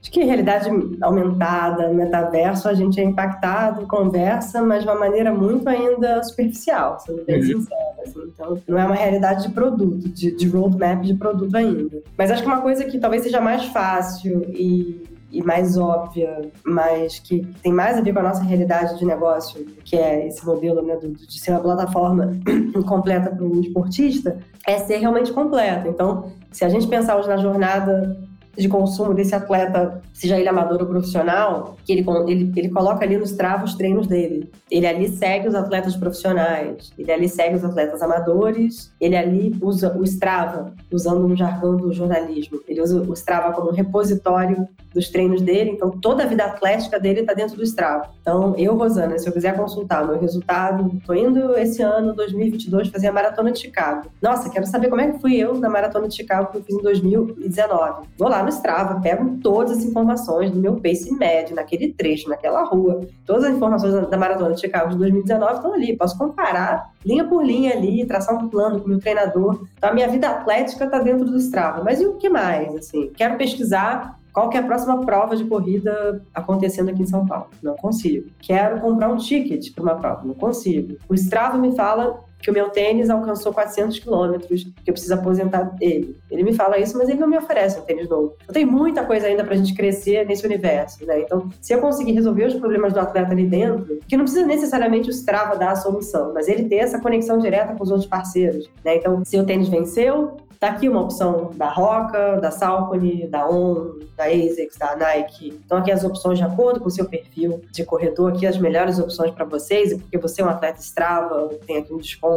Acho 0.00 0.10
que 0.10 0.24
realidade 0.24 0.68
aumentada, 1.00 1.88
metaverso, 1.90 2.68
a 2.68 2.74
gente 2.74 3.00
é 3.00 3.04
impactado, 3.04 3.86
conversa, 3.86 4.60
mas 4.62 4.82
de 4.82 4.88
uma 4.88 4.98
maneira 4.98 5.32
muito 5.32 5.68
ainda 5.68 6.22
superficial, 6.24 6.98
sendo 6.98 7.24
bem 7.24 7.36
uhum. 7.36 7.46
sincera. 7.46 7.80
Assim. 8.04 8.20
Então, 8.26 8.58
não 8.66 8.78
é 8.78 8.84
uma 8.84 8.96
realidade 8.96 9.46
de 9.46 9.54
produto, 9.54 10.08
de, 10.08 10.34
de 10.34 10.48
roadmap 10.48 11.02
de 11.02 11.14
produto 11.14 11.54
ainda. 11.54 12.02
Mas 12.18 12.30
acho 12.30 12.42
que 12.42 12.48
uma 12.48 12.60
coisa 12.60 12.84
que 12.84 12.98
talvez 12.98 13.22
seja 13.22 13.40
mais 13.40 13.66
fácil 13.66 14.44
e 14.48 15.11
e 15.32 15.42
mais 15.42 15.78
óbvia, 15.78 16.50
mas 16.64 17.18
que 17.18 17.40
tem 17.62 17.72
mais 17.72 17.96
a 17.96 18.02
ver 18.02 18.12
com 18.12 18.20
a 18.20 18.24
nossa 18.24 18.42
realidade 18.42 18.98
de 18.98 19.04
negócio, 19.04 19.64
que 19.84 19.96
é 19.96 20.26
esse 20.26 20.44
modelo 20.44 20.82
né, 20.82 20.96
de 20.96 21.40
ser 21.40 21.52
uma 21.52 21.60
plataforma 21.60 22.32
completa 22.86 23.30
para 23.30 23.44
o 23.44 23.60
esportista, 23.60 24.38
é 24.66 24.78
ser 24.78 24.98
realmente 24.98 25.32
completo. 25.32 25.88
Então, 25.88 26.30
se 26.50 26.64
a 26.64 26.68
gente 26.68 26.86
pensar 26.86 27.16
hoje 27.16 27.28
na 27.28 27.38
jornada 27.38 28.16
de 28.56 28.68
consumo 28.68 29.14
desse 29.14 29.34
atleta, 29.34 30.00
seja 30.12 30.38
ele 30.38 30.48
amador 30.48 30.80
ou 30.80 30.86
profissional, 30.86 31.76
que 31.84 31.92
ele, 31.92 32.04
ele, 32.28 32.52
ele 32.54 32.68
coloca 32.68 33.04
ali 33.04 33.16
no 33.16 33.24
Strava 33.24 33.64
os 33.64 33.74
treinos 33.74 34.06
dele. 34.06 34.50
Ele 34.70 34.86
ali 34.86 35.08
segue 35.08 35.48
os 35.48 35.54
atletas 35.54 35.96
profissionais, 35.96 36.92
ele 36.98 37.10
ali 37.10 37.28
segue 37.28 37.56
os 37.56 37.64
atletas 37.64 38.02
amadores, 38.02 38.92
ele 39.00 39.16
ali 39.16 39.56
usa 39.60 39.96
o 39.96 40.04
Strava, 40.04 40.74
usando 40.90 41.26
um 41.26 41.36
jargão 41.36 41.76
do 41.76 41.92
jornalismo. 41.92 42.60
Ele 42.68 42.80
usa 42.80 43.00
o 43.00 43.12
Strava 43.14 43.52
como 43.52 43.70
repositório 43.70 44.68
dos 44.94 45.08
treinos 45.08 45.40
dele, 45.40 45.70
então 45.70 45.90
toda 45.90 46.22
a 46.22 46.26
vida 46.26 46.44
atlética 46.44 47.00
dele 47.00 47.20
está 47.20 47.32
dentro 47.32 47.56
do 47.56 47.62
Strava. 47.62 48.10
Então, 48.20 48.54
eu, 48.58 48.76
Rosana, 48.76 49.18
se 49.18 49.26
eu 49.26 49.32
quiser 49.32 49.56
consultar 49.56 50.06
meu 50.06 50.20
resultado, 50.20 50.92
estou 50.98 51.14
indo 51.14 51.56
esse 51.58 51.82
ano, 51.82 52.14
2022, 52.14 52.88
fazer 52.88 53.08
a 53.08 53.12
Maratona 53.12 53.50
de 53.50 53.60
Chicago. 53.60 54.10
Nossa, 54.20 54.50
quero 54.50 54.66
saber 54.66 54.88
como 54.88 55.00
é 55.00 55.10
que 55.10 55.18
fui 55.18 55.36
eu 55.36 55.54
na 55.58 55.68
Maratona 55.68 56.08
de 56.08 56.14
Chicago 56.14 56.50
que 56.52 56.58
eu 56.58 56.62
fiz 56.62 56.76
em 56.76 56.82
2019. 56.82 58.08
Vou 58.18 58.28
lá 58.28 58.41
no 58.42 58.48
Strava, 58.48 59.00
pego 59.00 59.38
todas 59.42 59.78
as 59.78 59.84
informações 59.84 60.50
do 60.50 60.58
meu 60.58 60.76
pace 60.76 61.12
médio, 61.14 61.54
naquele 61.54 61.92
trecho, 61.92 62.28
naquela 62.28 62.62
rua. 62.64 63.00
Todas 63.24 63.44
as 63.44 63.54
informações 63.54 64.08
da 64.08 64.16
Maratona 64.16 64.54
de 64.54 64.60
Chicago 64.60 64.90
de 64.90 64.98
2019 64.98 65.54
estão 65.54 65.72
ali. 65.72 65.96
Posso 65.96 66.16
comparar 66.16 66.90
linha 67.04 67.24
por 67.24 67.44
linha 67.44 67.72
ali, 67.72 68.04
traçar 68.06 68.34
um 68.36 68.48
plano 68.48 68.80
com 68.80 68.86
o 68.86 68.88
meu 68.88 69.00
treinador. 69.00 69.64
Então, 69.76 69.90
a 69.90 69.94
minha 69.94 70.08
vida 70.08 70.28
atlética 70.28 70.84
está 70.84 70.98
dentro 70.98 71.24
do 71.24 71.36
Strava. 71.38 71.82
Mas 71.82 72.00
e 72.00 72.06
o 72.06 72.14
que 72.14 72.28
mais? 72.28 72.74
Assim, 72.74 73.10
quero 73.16 73.36
pesquisar 73.36 74.18
qual 74.32 74.48
que 74.48 74.56
é 74.56 74.60
a 74.60 74.64
próxima 74.64 75.04
prova 75.04 75.36
de 75.36 75.44
corrida 75.44 76.22
acontecendo 76.34 76.88
aqui 76.88 77.02
em 77.02 77.06
São 77.06 77.26
Paulo? 77.26 77.48
Não 77.62 77.76
consigo. 77.76 78.30
Quero 78.40 78.80
comprar 78.80 79.08
um 79.08 79.18
ticket 79.18 79.74
para 79.74 79.82
uma 79.82 79.94
prova? 79.96 80.22
Não 80.24 80.34
consigo. 80.34 80.96
O 81.06 81.14
Strava 81.14 81.58
me 81.58 81.76
fala 81.76 82.18
que 82.42 82.50
o 82.50 82.52
meu 82.52 82.68
tênis 82.70 83.08
alcançou 83.08 83.52
400 83.52 84.00
quilômetros, 84.00 84.64
que 84.64 84.90
eu 84.90 84.92
preciso 84.92 85.14
aposentar 85.14 85.74
ele. 85.80 86.16
Ele 86.30 86.42
me 86.42 86.52
fala 86.52 86.78
isso, 86.78 86.98
mas 86.98 87.08
ele 87.08 87.20
não 87.20 87.28
me 87.28 87.38
oferece 87.38 87.78
um 87.78 87.82
tênis 87.82 88.08
novo. 88.08 88.34
Então 88.42 88.52
tem 88.52 88.66
muita 88.66 89.04
coisa 89.04 89.28
ainda 89.28 89.44
para 89.44 89.54
a 89.54 89.56
gente 89.56 89.74
crescer 89.74 90.26
nesse 90.26 90.44
universo, 90.44 91.06
né? 91.06 91.20
Então, 91.20 91.48
se 91.60 91.72
eu 91.72 91.80
conseguir 91.80 92.12
resolver 92.12 92.46
os 92.46 92.54
problemas 92.54 92.92
do 92.92 93.00
atleta 93.00 93.30
ali 93.32 93.46
dentro, 93.46 94.00
que 94.08 94.16
não 94.16 94.24
precisa 94.24 94.44
necessariamente 94.44 95.08
o 95.08 95.12
Strava 95.12 95.56
dar 95.56 95.70
a 95.70 95.76
solução, 95.76 96.32
mas 96.34 96.48
ele 96.48 96.68
ter 96.68 96.76
essa 96.76 97.00
conexão 97.00 97.38
direta 97.38 97.74
com 97.74 97.84
os 97.84 97.90
outros 97.90 98.08
parceiros, 98.08 98.68
né? 98.84 98.96
Então, 98.96 99.24
se 99.24 99.38
o 99.38 99.46
tênis 99.46 99.68
venceu, 99.68 100.36
Tá 100.62 100.68
aqui 100.68 100.88
uma 100.88 101.00
opção 101.00 101.50
da 101.56 101.68
Roca, 101.68 102.36
da 102.40 102.52
Salcone, 102.52 103.26
da 103.26 103.50
On, 103.50 103.98
da 104.16 104.26
ASICS, 104.26 104.78
da 104.78 104.94
Nike. 104.94 105.60
Então 105.66 105.78
aqui 105.78 105.90
as 105.90 106.04
opções 106.04 106.38
de 106.38 106.44
acordo 106.44 106.78
com 106.78 106.86
o 106.86 106.90
seu 106.90 107.04
perfil 107.04 107.62
de 107.72 107.84
corredor, 107.84 108.32
aqui 108.32 108.46
as 108.46 108.56
melhores 108.56 109.00
opções 109.00 109.32
para 109.32 109.44
vocês, 109.44 109.92
porque 109.92 110.16
você 110.18 110.40
é 110.40 110.44
um 110.44 110.48
atleta 110.48 110.78
Strava, 110.78 111.48
tem 111.66 111.78
aqui 111.78 111.92
um 111.92 111.98
desconto, 111.98 112.31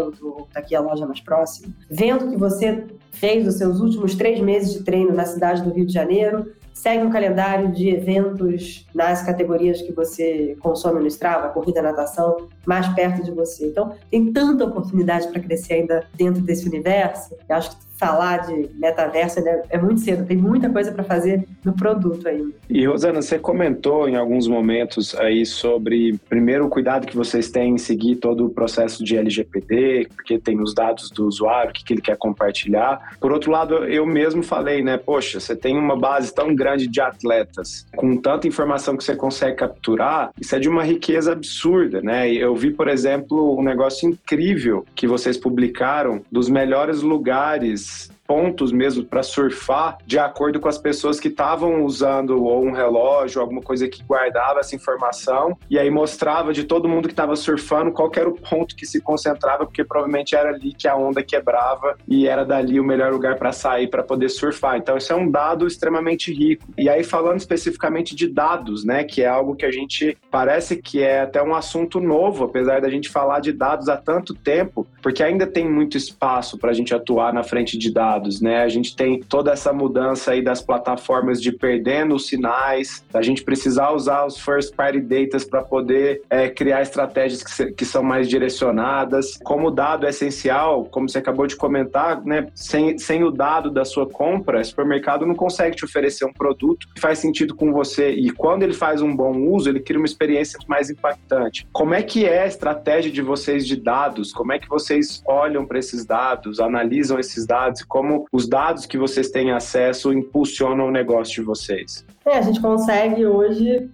tá 0.54 0.60
aqui 0.60 0.76
a 0.76 0.82
loja 0.82 1.06
mais 1.06 1.20
próxima. 1.20 1.74
Vendo 1.90 2.30
que 2.30 2.38
você 2.38 2.86
fez 3.12 3.48
os 3.48 3.56
seus 3.56 3.80
últimos 3.80 4.16
três 4.16 4.40
meses 4.40 4.74
de 4.74 4.84
treino 4.84 5.14
na 5.14 5.26
cidade 5.26 5.62
do 5.62 5.72
Rio 5.72 5.86
de 5.86 5.94
Janeiro, 5.94 6.54
segue 6.74 7.04
um 7.04 7.10
calendário 7.10 7.72
de 7.72 7.90
eventos 7.90 8.86
nas 8.94 9.24
categorias 9.24 9.82
que 9.82 9.94
você 9.94 10.58
consome 10.60 11.00
no 11.00 11.08
Strava, 11.08 11.50
corrida, 11.50 11.82
natação, 11.82 12.48
mais 12.66 12.88
perto 12.90 13.24
de 13.24 13.32
você. 13.32 13.68
Então, 13.68 13.94
tem 14.12 14.32
tanta 14.32 14.66
oportunidade 14.66 15.28
para 15.30 15.42
crescer 15.42 15.76
ainda 15.76 16.06
dentro 16.14 16.42
desse 16.42 16.68
universo. 16.68 17.34
Eu 17.48 17.56
acho 17.56 17.72
que 17.72 17.85
falar 17.98 18.38
de 18.46 18.70
metaverso 18.76 19.42
né, 19.42 19.62
é 19.70 19.78
muito 19.78 20.02
cedo, 20.02 20.26
tem 20.26 20.38
muita 20.38 20.70
coisa 20.70 20.92
para 20.92 21.04
fazer 21.04 21.46
no 21.64 21.74
produto 21.74 22.28
ainda. 22.28 22.54
E 22.70 22.86
Rosana, 22.86 23.22
você 23.22 23.40
comentou 23.40 24.08
em 24.10 24.16
alguns 24.16 24.48
momentos 24.48 25.16
aí 25.16 25.46
sobre, 25.46 26.20
primeiro, 26.30 26.66
o 26.66 26.70
cuidado 26.70 27.08
que 27.08 27.16
vocês 27.16 27.50
têm 27.50 27.76
em 27.76 27.78
seguir 27.78 28.18
todo 28.18 28.46
o 28.46 28.50
processo 28.50 29.04
de 29.04 29.18
LGPD, 29.18 30.10
porque 30.14 30.38
tem 30.38 30.62
os 30.62 30.74
dados 30.74 31.10
do 31.10 31.26
usuário, 31.26 31.72
o 31.72 31.74
que, 31.74 31.84
que 31.84 31.94
ele 31.94 32.02
quer 32.02 32.18
compartilhar. 32.18 33.16
Por 33.20 33.32
outro 33.32 33.52
lado, 33.52 33.76
eu 33.86 34.06
mesmo 34.06 34.44
falei, 34.44 34.84
né, 34.84 34.98
poxa, 34.98 35.40
você 35.40 35.56
tem 35.56 35.78
uma 35.78 35.98
base 35.98 36.34
tão 36.34 36.54
grande 36.54 36.88
de 36.88 37.00
atletas, 37.00 37.86
com 37.96 38.18
tanta 38.18 38.48
informação 38.48 38.98
que 38.98 39.04
você 39.04 39.16
consegue 39.16 39.56
capturar, 39.56 40.32
isso 40.40 40.56
é 40.56 40.60
de 40.60 40.68
uma 40.68 40.84
riqueza 40.84 41.32
absurda, 41.32 42.02
né? 42.02 42.32
Eu 42.32 42.56
vi, 42.56 42.72
por 42.72 42.88
exemplo, 42.88 43.58
um 43.58 43.64
negócio 43.64 44.10
incrível 44.10 44.86
que 44.96 45.08
vocês 45.08 45.38
publicaram 45.38 46.22
dos 46.32 46.50
melhores 46.50 47.02
lugares 47.02 47.85
pontos 48.28 48.72
mesmo 48.72 49.04
para 49.04 49.24
surfar 49.24 49.98
de 50.06 50.18
acordo 50.18 50.60
com 50.60 50.68
as 50.68 50.78
pessoas 50.78 51.20
que 51.20 51.28
estavam 51.28 51.84
usando 51.84 52.44
ou 52.44 52.64
um 52.64 52.72
relógio, 52.72 53.42
alguma 53.42 53.62
coisa 53.62 53.88
que 53.88 54.04
guardava 54.04 54.60
essa 54.60 54.76
informação 54.76 55.58
e 55.70 55.78
aí 55.78 55.90
mostrava 55.90 56.54
de 56.54 56.64
todo 56.64 56.90
mundo 56.90 57.08
que 57.08 57.14
estava 57.14 57.36
surfando 57.36 57.92
qual 57.92 58.12
era 58.16 58.28
o 58.28 58.34
ponto 58.34 58.76
que 58.76 58.86
se 58.86 59.02
concentrava, 59.02 59.66
porque 59.66 59.84
provavelmente 59.84 60.36
era 60.36 60.50
ali 60.50 60.74
que 60.74 60.88
a 60.88 60.96
onda 60.96 61.24
quebrava 61.24 61.98
e 62.08 62.28
era 62.28 62.44
dali 62.44 62.80
o 62.80 62.84
melhor 62.84 63.12
lugar 63.12 63.38
para 63.38 63.52
sair 63.52 63.90
para 63.90 64.04
poder 64.04 64.30
surfar. 64.30 64.78
Então 64.78 64.98
isso 64.98 65.12
é 65.12 65.16
um 65.16 65.30
dado 65.30 65.68
extremamente 65.68 66.34
rico. 66.34 66.66
E 66.78 66.90
aí 66.90 67.04
falando 67.04 67.40
especificamente 67.40 68.16
de 68.16 68.28
dados, 68.28 68.84
né, 68.84 69.04
que 69.04 69.22
é 69.22 69.28
algo 69.28 69.56
que 69.56 69.66
a 69.66 69.72
gente 69.72 70.18
parece 70.32 70.78
que 70.78 71.02
é 71.02 71.22
até 71.22 71.42
um 71.42 71.56
assunto 71.56 72.00
novo, 72.00 72.46
apesar 72.46 72.82
da 72.82 72.90
gente 72.90 73.10
falar 73.10 73.40
de 73.40 73.52
dados 73.52 73.90
há 73.90 73.98
tanto 73.98 74.34
tempo, 74.34 74.88
porque 75.02 75.22
ainda 75.22 75.46
tem 75.46 75.70
muito 75.70 75.98
espaço 75.98 76.58
para 76.58 76.72
a 76.72 76.74
gente 76.74 76.94
atuar 76.94 77.34
na 77.34 77.44
frente 77.44 77.78
de 77.78 77.92
dados 77.92 78.15
dados, 78.16 78.42
né? 78.42 78.62
A 78.62 78.68
gente 78.68 78.96
tem 78.96 79.20
toda 79.20 79.52
essa 79.52 79.74
mudança 79.74 80.32
aí 80.32 80.42
das 80.42 80.62
plataformas 80.62 81.42
de 81.42 81.52
perdendo 81.52 82.16
os 82.16 82.28
sinais, 82.28 83.04
a 83.14 83.22
gente 83.22 83.44
precisar 83.44 83.92
usar 83.92 84.26
os 84.26 84.38
first 84.38 84.76
party 84.76 85.00
data 85.00 85.38
para 85.50 85.62
poder 85.62 86.22
é, 86.30 86.50
criar 86.50 86.82
estratégias 86.82 87.44
que, 87.44 87.72
que, 87.72 87.86
são 87.86 88.04
mais 88.04 88.30
direcionadas. 88.30 89.38
Como 89.44 89.68
o 89.68 89.72
dado 89.72 90.06
é 90.06 90.10
essencial, 90.10 90.86
como 90.86 91.10
você 91.10 91.18
acabou 91.18 91.48
de 91.48 91.56
comentar, 91.56 92.24
né? 92.24 92.48
Sem, 92.54 92.98
sem 92.98 93.24
o 93.24 93.32
dado 93.32 93.70
da 93.70 93.84
sua 93.84 94.08
compra, 94.08 94.62
o 94.62 94.66
supermercado 94.66 95.26
não 95.26 95.36
consegue 95.36 95.76
te 95.76 95.86
oferecer 95.86 96.26
um 96.26 96.34
produto 96.34 96.88
que 96.94 97.02
faz 97.02 97.20
sentido 97.20 97.56
com 97.56 97.72
você 97.72 98.12
e 98.12 98.30
quando 98.32 98.64
ele 98.64 98.74
faz 98.74 99.02
um 99.02 99.16
bom 99.16 99.38
uso, 99.38 99.70
ele 99.70 99.80
cria 99.80 100.00
uma 100.00 100.06
experiência 100.06 100.60
mais 100.68 100.90
impactante. 100.90 101.68
Como 101.72 101.94
é 101.94 102.02
que 102.02 102.26
é 102.26 102.44
a 102.44 102.48
estratégia 102.48 103.12
de 103.12 103.22
vocês 103.22 103.68
de 103.68 103.76
dados? 103.76 104.32
Como 104.32 104.54
é 104.54 104.60
que 104.60 104.70
vocês 104.70 105.22
olham 105.26 105.66
para 105.66 105.80
esses 105.80 106.06
dados, 106.06 106.60
analisam 106.60 107.20
esses 107.20 107.46
dados 107.46 107.82
e 107.82 107.86
como 107.86 108.05
como 108.06 108.28
os 108.32 108.48
dados 108.48 108.86
que 108.86 108.98
vocês 108.98 109.32
têm 109.32 109.52
acesso 109.52 110.14
impulsionam 110.14 110.88
o 110.88 110.92
negócio 110.92 111.34
de 111.36 111.42
vocês. 111.42 112.06
É, 112.24 112.38
a 112.38 112.42
gente 112.42 112.62
consegue 112.62 113.26
hoje 113.26 113.90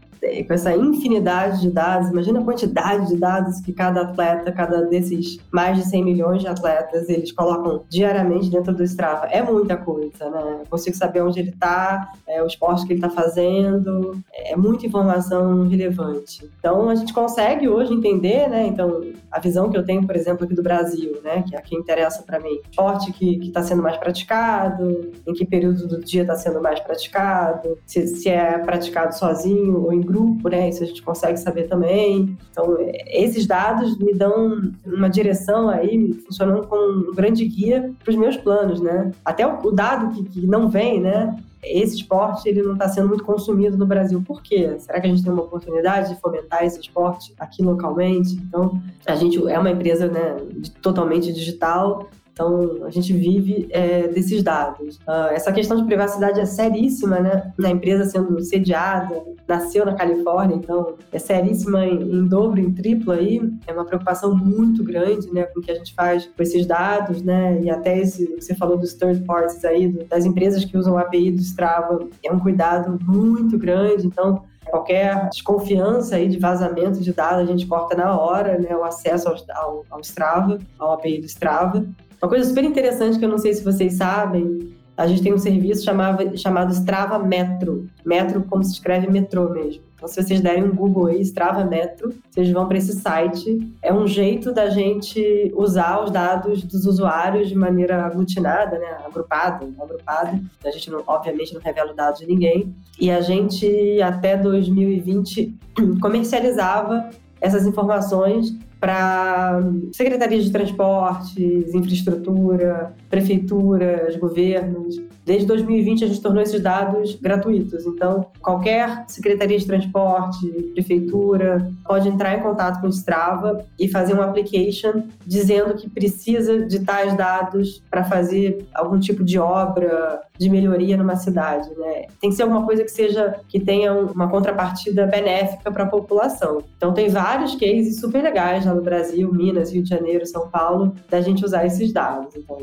com 0.47 0.53
essa 0.53 0.75
infinidade 0.75 1.61
de 1.61 1.71
dados, 1.71 2.09
imagina 2.09 2.39
a 2.39 2.43
quantidade 2.43 3.07
de 3.07 3.17
dados 3.17 3.59
que 3.59 3.73
cada 3.73 4.01
atleta, 4.01 4.51
cada 4.51 4.83
desses 4.83 5.39
mais 5.51 5.77
de 5.77 5.83
100 5.83 6.03
milhões 6.03 6.41
de 6.41 6.47
atletas, 6.47 7.09
eles 7.09 7.31
colocam 7.31 7.83
diariamente 7.89 8.49
dentro 8.49 8.73
do 8.73 8.83
Strava. 8.83 9.25
É 9.27 9.41
muita 9.41 9.75
coisa, 9.75 10.29
né? 10.29 10.57
Eu 10.61 10.65
consigo 10.69 10.95
saber 10.95 11.21
onde 11.21 11.39
ele 11.39 11.49
está, 11.49 12.11
é, 12.27 12.41
o 12.43 12.45
esporte 12.45 12.85
que 12.85 12.93
ele 12.93 13.03
está 13.03 13.09
fazendo, 13.09 14.17
é 14.31 14.55
muita 14.55 14.85
informação 14.85 15.67
relevante. 15.67 16.47
Então, 16.59 16.89
a 16.89 16.95
gente 16.95 17.13
consegue 17.13 17.67
hoje 17.67 17.93
entender, 17.93 18.47
né? 18.47 18.67
Então, 18.67 19.01
a 19.31 19.39
visão 19.39 19.69
que 19.69 19.77
eu 19.77 19.83
tenho, 19.83 20.05
por 20.05 20.15
exemplo, 20.15 20.45
aqui 20.45 20.53
do 20.53 20.61
Brasil, 20.61 21.19
né? 21.23 21.43
Que 21.47 21.55
é 21.55 21.57
a 21.57 21.61
que 21.61 21.75
interessa 21.75 22.21
para 22.21 22.39
mim. 22.39 22.59
Esporte 22.69 23.11
que 23.11 23.47
está 23.47 23.63
sendo 23.63 23.81
mais 23.81 23.97
praticado, 23.97 25.11
em 25.25 25.33
que 25.33 25.45
período 25.45 25.87
do 25.87 25.99
dia 25.99 26.21
está 26.21 26.35
sendo 26.35 26.61
mais 26.61 26.79
praticado, 26.79 27.77
se, 27.85 28.05
se 28.07 28.29
é 28.29 28.57
praticado 28.59 29.17
sozinho 29.17 29.83
ou 29.83 29.93
em 29.93 30.01
grupo, 30.11 30.49
né? 30.49 30.69
Isso 30.69 30.83
a 30.83 30.85
gente 30.85 31.01
consegue 31.01 31.37
saber 31.37 31.63
também. 31.63 32.37
Então, 32.51 32.77
esses 33.07 33.47
dados 33.47 33.97
me 33.97 34.13
dão 34.13 34.71
uma 34.85 35.09
direção 35.09 35.69
aí, 35.69 36.13
funcionando 36.25 36.67
como 36.67 37.09
um 37.09 37.15
grande 37.15 37.45
guia 37.45 37.93
para 38.03 38.11
os 38.11 38.17
meus 38.17 38.37
planos, 38.37 38.81
né? 38.81 39.11
Até 39.23 39.47
o, 39.47 39.71
dado 39.71 40.13
que, 40.13 40.23
que 40.23 40.47
não 40.47 40.69
vem, 40.69 40.99
né? 40.99 41.35
esse 41.63 41.95
esporte 41.95 42.49
ele 42.49 42.63
não 42.63 42.73
está 42.73 42.89
sendo 42.89 43.07
muito 43.07 43.23
consumido 43.23 43.77
no 43.77 43.85
Brasil. 43.85 44.21
Por 44.25 44.41
quê? 44.41 44.75
Será 44.79 44.99
que 44.99 45.07
a 45.07 45.09
gente 45.09 45.23
tem 45.23 45.31
uma 45.31 45.43
oportunidade 45.43 46.09
de 46.09 46.19
fomentar 46.19 46.63
esse 46.63 46.79
esporte 46.79 47.33
aqui 47.39 47.61
localmente? 47.61 48.33
Então, 48.33 48.81
a 49.05 49.15
gente 49.15 49.37
é 49.47 49.59
uma 49.59 49.69
empresa 49.69 50.07
né, 50.07 50.37
totalmente 50.81 51.31
digital, 51.31 52.09
então, 52.33 52.85
a 52.85 52.89
gente 52.89 53.11
vive 53.13 53.67
é, 53.71 54.07
desses 54.07 54.41
dados. 54.41 54.95
Uh, 54.97 55.31
essa 55.31 55.51
questão 55.51 55.77
de 55.77 55.85
privacidade 55.85 56.39
é 56.39 56.45
seríssima, 56.45 57.19
né? 57.19 57.51
Na 57.57 57.69
empresa 57.69 58.05
sendo 58.05 58.39
sediada, 58.41 59.21
nasceu 59.47 59.85
na 59.85 59.93
Califórnia, 59.93 60.55
então 60.55 60.95
é 61.11 61.19
seríssima 61.19 61.85
em, 61.85 62.01
em 62.01 62.25
dobro, 62.25 62.59
em 62.59 62.71
triplo 62.71 63.11
aí. 63.11 63.41
É 63.67 63.73
uma 63.73 63.85
preocupação 63.85 64.35
muito 64.35 64.83
grande, 64.83 65.31
né? 65.31 65.43
Com 65.43 65.59
o 65.59 65.61
que 65.61 65.71
a 65.71 65.75
gente 65.75 65.93
faz 65.93 66.25
com 66.25 66.41
esses 66.41 66.65
dados, 66.65 67.21
né? 67.21 67.61
E 67.61 67.69
até 67.69 67.99
esse 67.99 68.25
que 68.25 68.41
você 68.41 68.55
falou 68.55 68.77
dos 68.77 68.93
third 68.93 69.21
parties 69.25 69.63
aí, 69.65 69.89
do, 69.89 70.05
das 70.05 70.25
empresas 70.25 70.63
que 70.63 70.77
usam 70.77 70.93
o 70.93 70.97
API 70.97 71.31
do 71.31 71.41
Strava, 71.41 71.99
é 72.23 72.31
um 72.31 72.39
cuidado 72.39 72.97
muito 73.05 73.59
grande. 73.59 74.07
Então, 74.07 74.43
qualquer 74.69 75.27
desconfiança 75.29 76.15
aí 76.15 76.29
de 76.29 76.39
vazamento 76.39 77.01
de 77.01 77.11
dados, 77.11 77.41
a 77.41 77.45
gente 77.45 77.67
corta 77.67 77.95
na 77.95 78.17
hora, 78.17 78.57
né? 78.57 78.73
O 78.73 78.85
acesso 78.85 79.27
ao, 79.27 79.35
ao, 79.53 79.85
ao 79.91 79.99
Strava, 79.99 80.57
ao 80.79 80.93
API 80.93 81.19
do 81.19 81.25
Strava. 81.25 81.85
Uma 82.21 82.29
coisa 82.29 82.47
super 82.47 82.63
interessante 82.63 83.17
que 83.17 83.25
eu 83.25 83.29
não 83.29 83.39
sei 83.39 83.53
se 83.53 83.63
vocês 83.63 83.93
sabem, 83.93 84.75
a 84.95 85.07
gente 85.07 85.23
tem 85.23 85.33
um 85.33 85.39
serviço 85.39 85.83
chamado, 85.83 86.37
chamado 86.37 86.71
Strava 86.71 87.17
Metro. 87.17 87.89
Metro 88.05 88.43
como 88.43 88.63
se 88.63 88.73
escreve 88.73 89.09
metrô 89.09 89.49
mesmo. 89.49 89.81
Então, 89.95 90.07
se 90.07 90.21
vocês 90.21 90.39
derem 90.39 90.63
um 90.63 90.75
Google 90.75 91.07
aí, 91.07 91.21
Strava 91.21 91.63
Metro, 91.63 92.13
vocês 92.29 92.51
vão 92.51 92.67
para 92.67 92.77
esse 92.77 92.93
site. 92.93 93.71
É 93.81 93.91
um 93.91 94.05
jeito 94.05 94.53
da 94.53 94.69
gente 94.69 95.51
usar 95.55 96.03
os 96.03 96.11
dados 96.11 96.63
dos 96.63 96.85
usuários 96.85 97.49
de 97.49 97.55
maneira 97.55 98.05
aglutinada, 98.05 98.77
né? 98.77 98.97
agrupada, 99.03 99.67
agrupada. 99.79 100.39
A 100.63 100.69
gente, 100.69 100.91
não, 100.91 101.03
obviamente, 101.07 101.55
não 101.55 101.61
revela 101.61 101.89
os 101.89 101.95
dados 101.95 102.19
de 102.19 102.27
ninguém. 102.27 102.75
E 102.99 103.09
a 103.09 103.21
gente, 103.21 103.99
até 104.01 104.37
2020, 104.37 105.55
comercializava 105.99 107.09
essas 107.39 107.65
informações 107.65 108.55
para 108.81 109.61
secretarias 109.91 110.45
de 110.45 110.51
transportes, 110.51 111.73
infraestrutura, 111.73 112.95
prefeituras, 113.11 114.17
governos. 114.17 114.99
Desde 115.31 115.47
2020 115.47 116.03
a 116.03 116.07
gente 116.07 116.19
tornou 116.19 116.43
esses 116.43 116.61
dados 116.61 117.15
gratuitos. 117.15 117.85
Então, 117.85 118.25
qualquer 118.41 119.05
secretaria 119.07 119.57
de 119.57 119.65
transporte, 119.65 120.45
prefeitura, 120.73 121.71
pode 121.85 122.09
entrar 122.09 122.37
em 122.37 122.41
contato 122.41 122.81
com 122.81 122.87
o 122.87 122.89
Strava 122.89 123.63
e 123.79 123.87
fazer 123.87 124.13
um 124.13 124.21
application 124.21 125.03
dizendo 125.25 125.75
que 125.75 125.89
precisa 125.89 126.65
de 126.65 126.81
tais 126.81 127.15
dados 127.15 127.81
para 127.89 128.03
fazer 128.03 128.67
algum 128.73 128.99
tipo 128.99 129.23
de 129.23 129.39
obra 129.39 130.21
de 130.37 130.49
melhoria 130.49 130.97
numa 130.97 131.15
cidade, 131.15 131.69
né? 131.77 132.07
Tem 132.19 132.29
que 132.29 132.35
ser 132.35 132.43
alguma 132.43 132.65
coisa 132.65 132.83
que 132.83 132.91
seja 132.91 133.39
que 133.47 133.57
tenha 133.57 133.93
uma 133.93 134.27
contrapartida 134.27 135.07
benéfica 135.07 135.71
para 135.71 135.85
a 135.85 135.87
população. 135.87 136.61
Então 136.75 136.93
tem 136.93 137.07
vários 137.07 137.55
cases 137.55 138.01
super 138.01 138.21
legais 138.21 138.65
lá 138.65 138.73
no 138.73 138.81
Brasil, 138.81 139.33
Minas, 139.33 139.71
Rio 139.71 139.81
de 139.81 139.89
Janeiro, 139.89 140.25
São 140.25 140.49
Paulo, 140.49 140.93
da 141.09 141.21
gente 141.21 141.45
usar 141.45 141.65
esses 141.65 141.93
dados. 141.93 142.35
Então, 142.35 142.57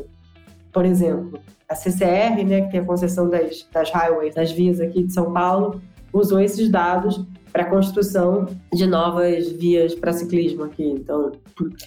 por 0.71 0.85
exemplo, 0.85 1.39
a 1.67 1.75
CCR, 1.75 2.43
né, 2.45 2.61
que 2.61 2.71
tem 2.71 2.79
a 2.79 2.85
concessão 2.85 3.29
das, 3.29 3.67
das 3.71 3.91
highways, 3.91 4.35
das 4.35 4.51
vias 4.51 4.79
aqui 4.79 5.03
de 5.03 5.13
São 5.13 5.31
Paulo, 5.31 5.81
usou 6.11 6.39
esses 6.39 6.69
dados 6.69 7.23
para 7.51 7.63
a 7.63 7.69
construção 7.69 8.47
de 8.71 8.85
novas 8.85 9.51
vias 9.51 9.95
para 9.95 10.13
ciclismo 10.13 10.65
aqui. 10.65 10.83
Então, 10.83 11.31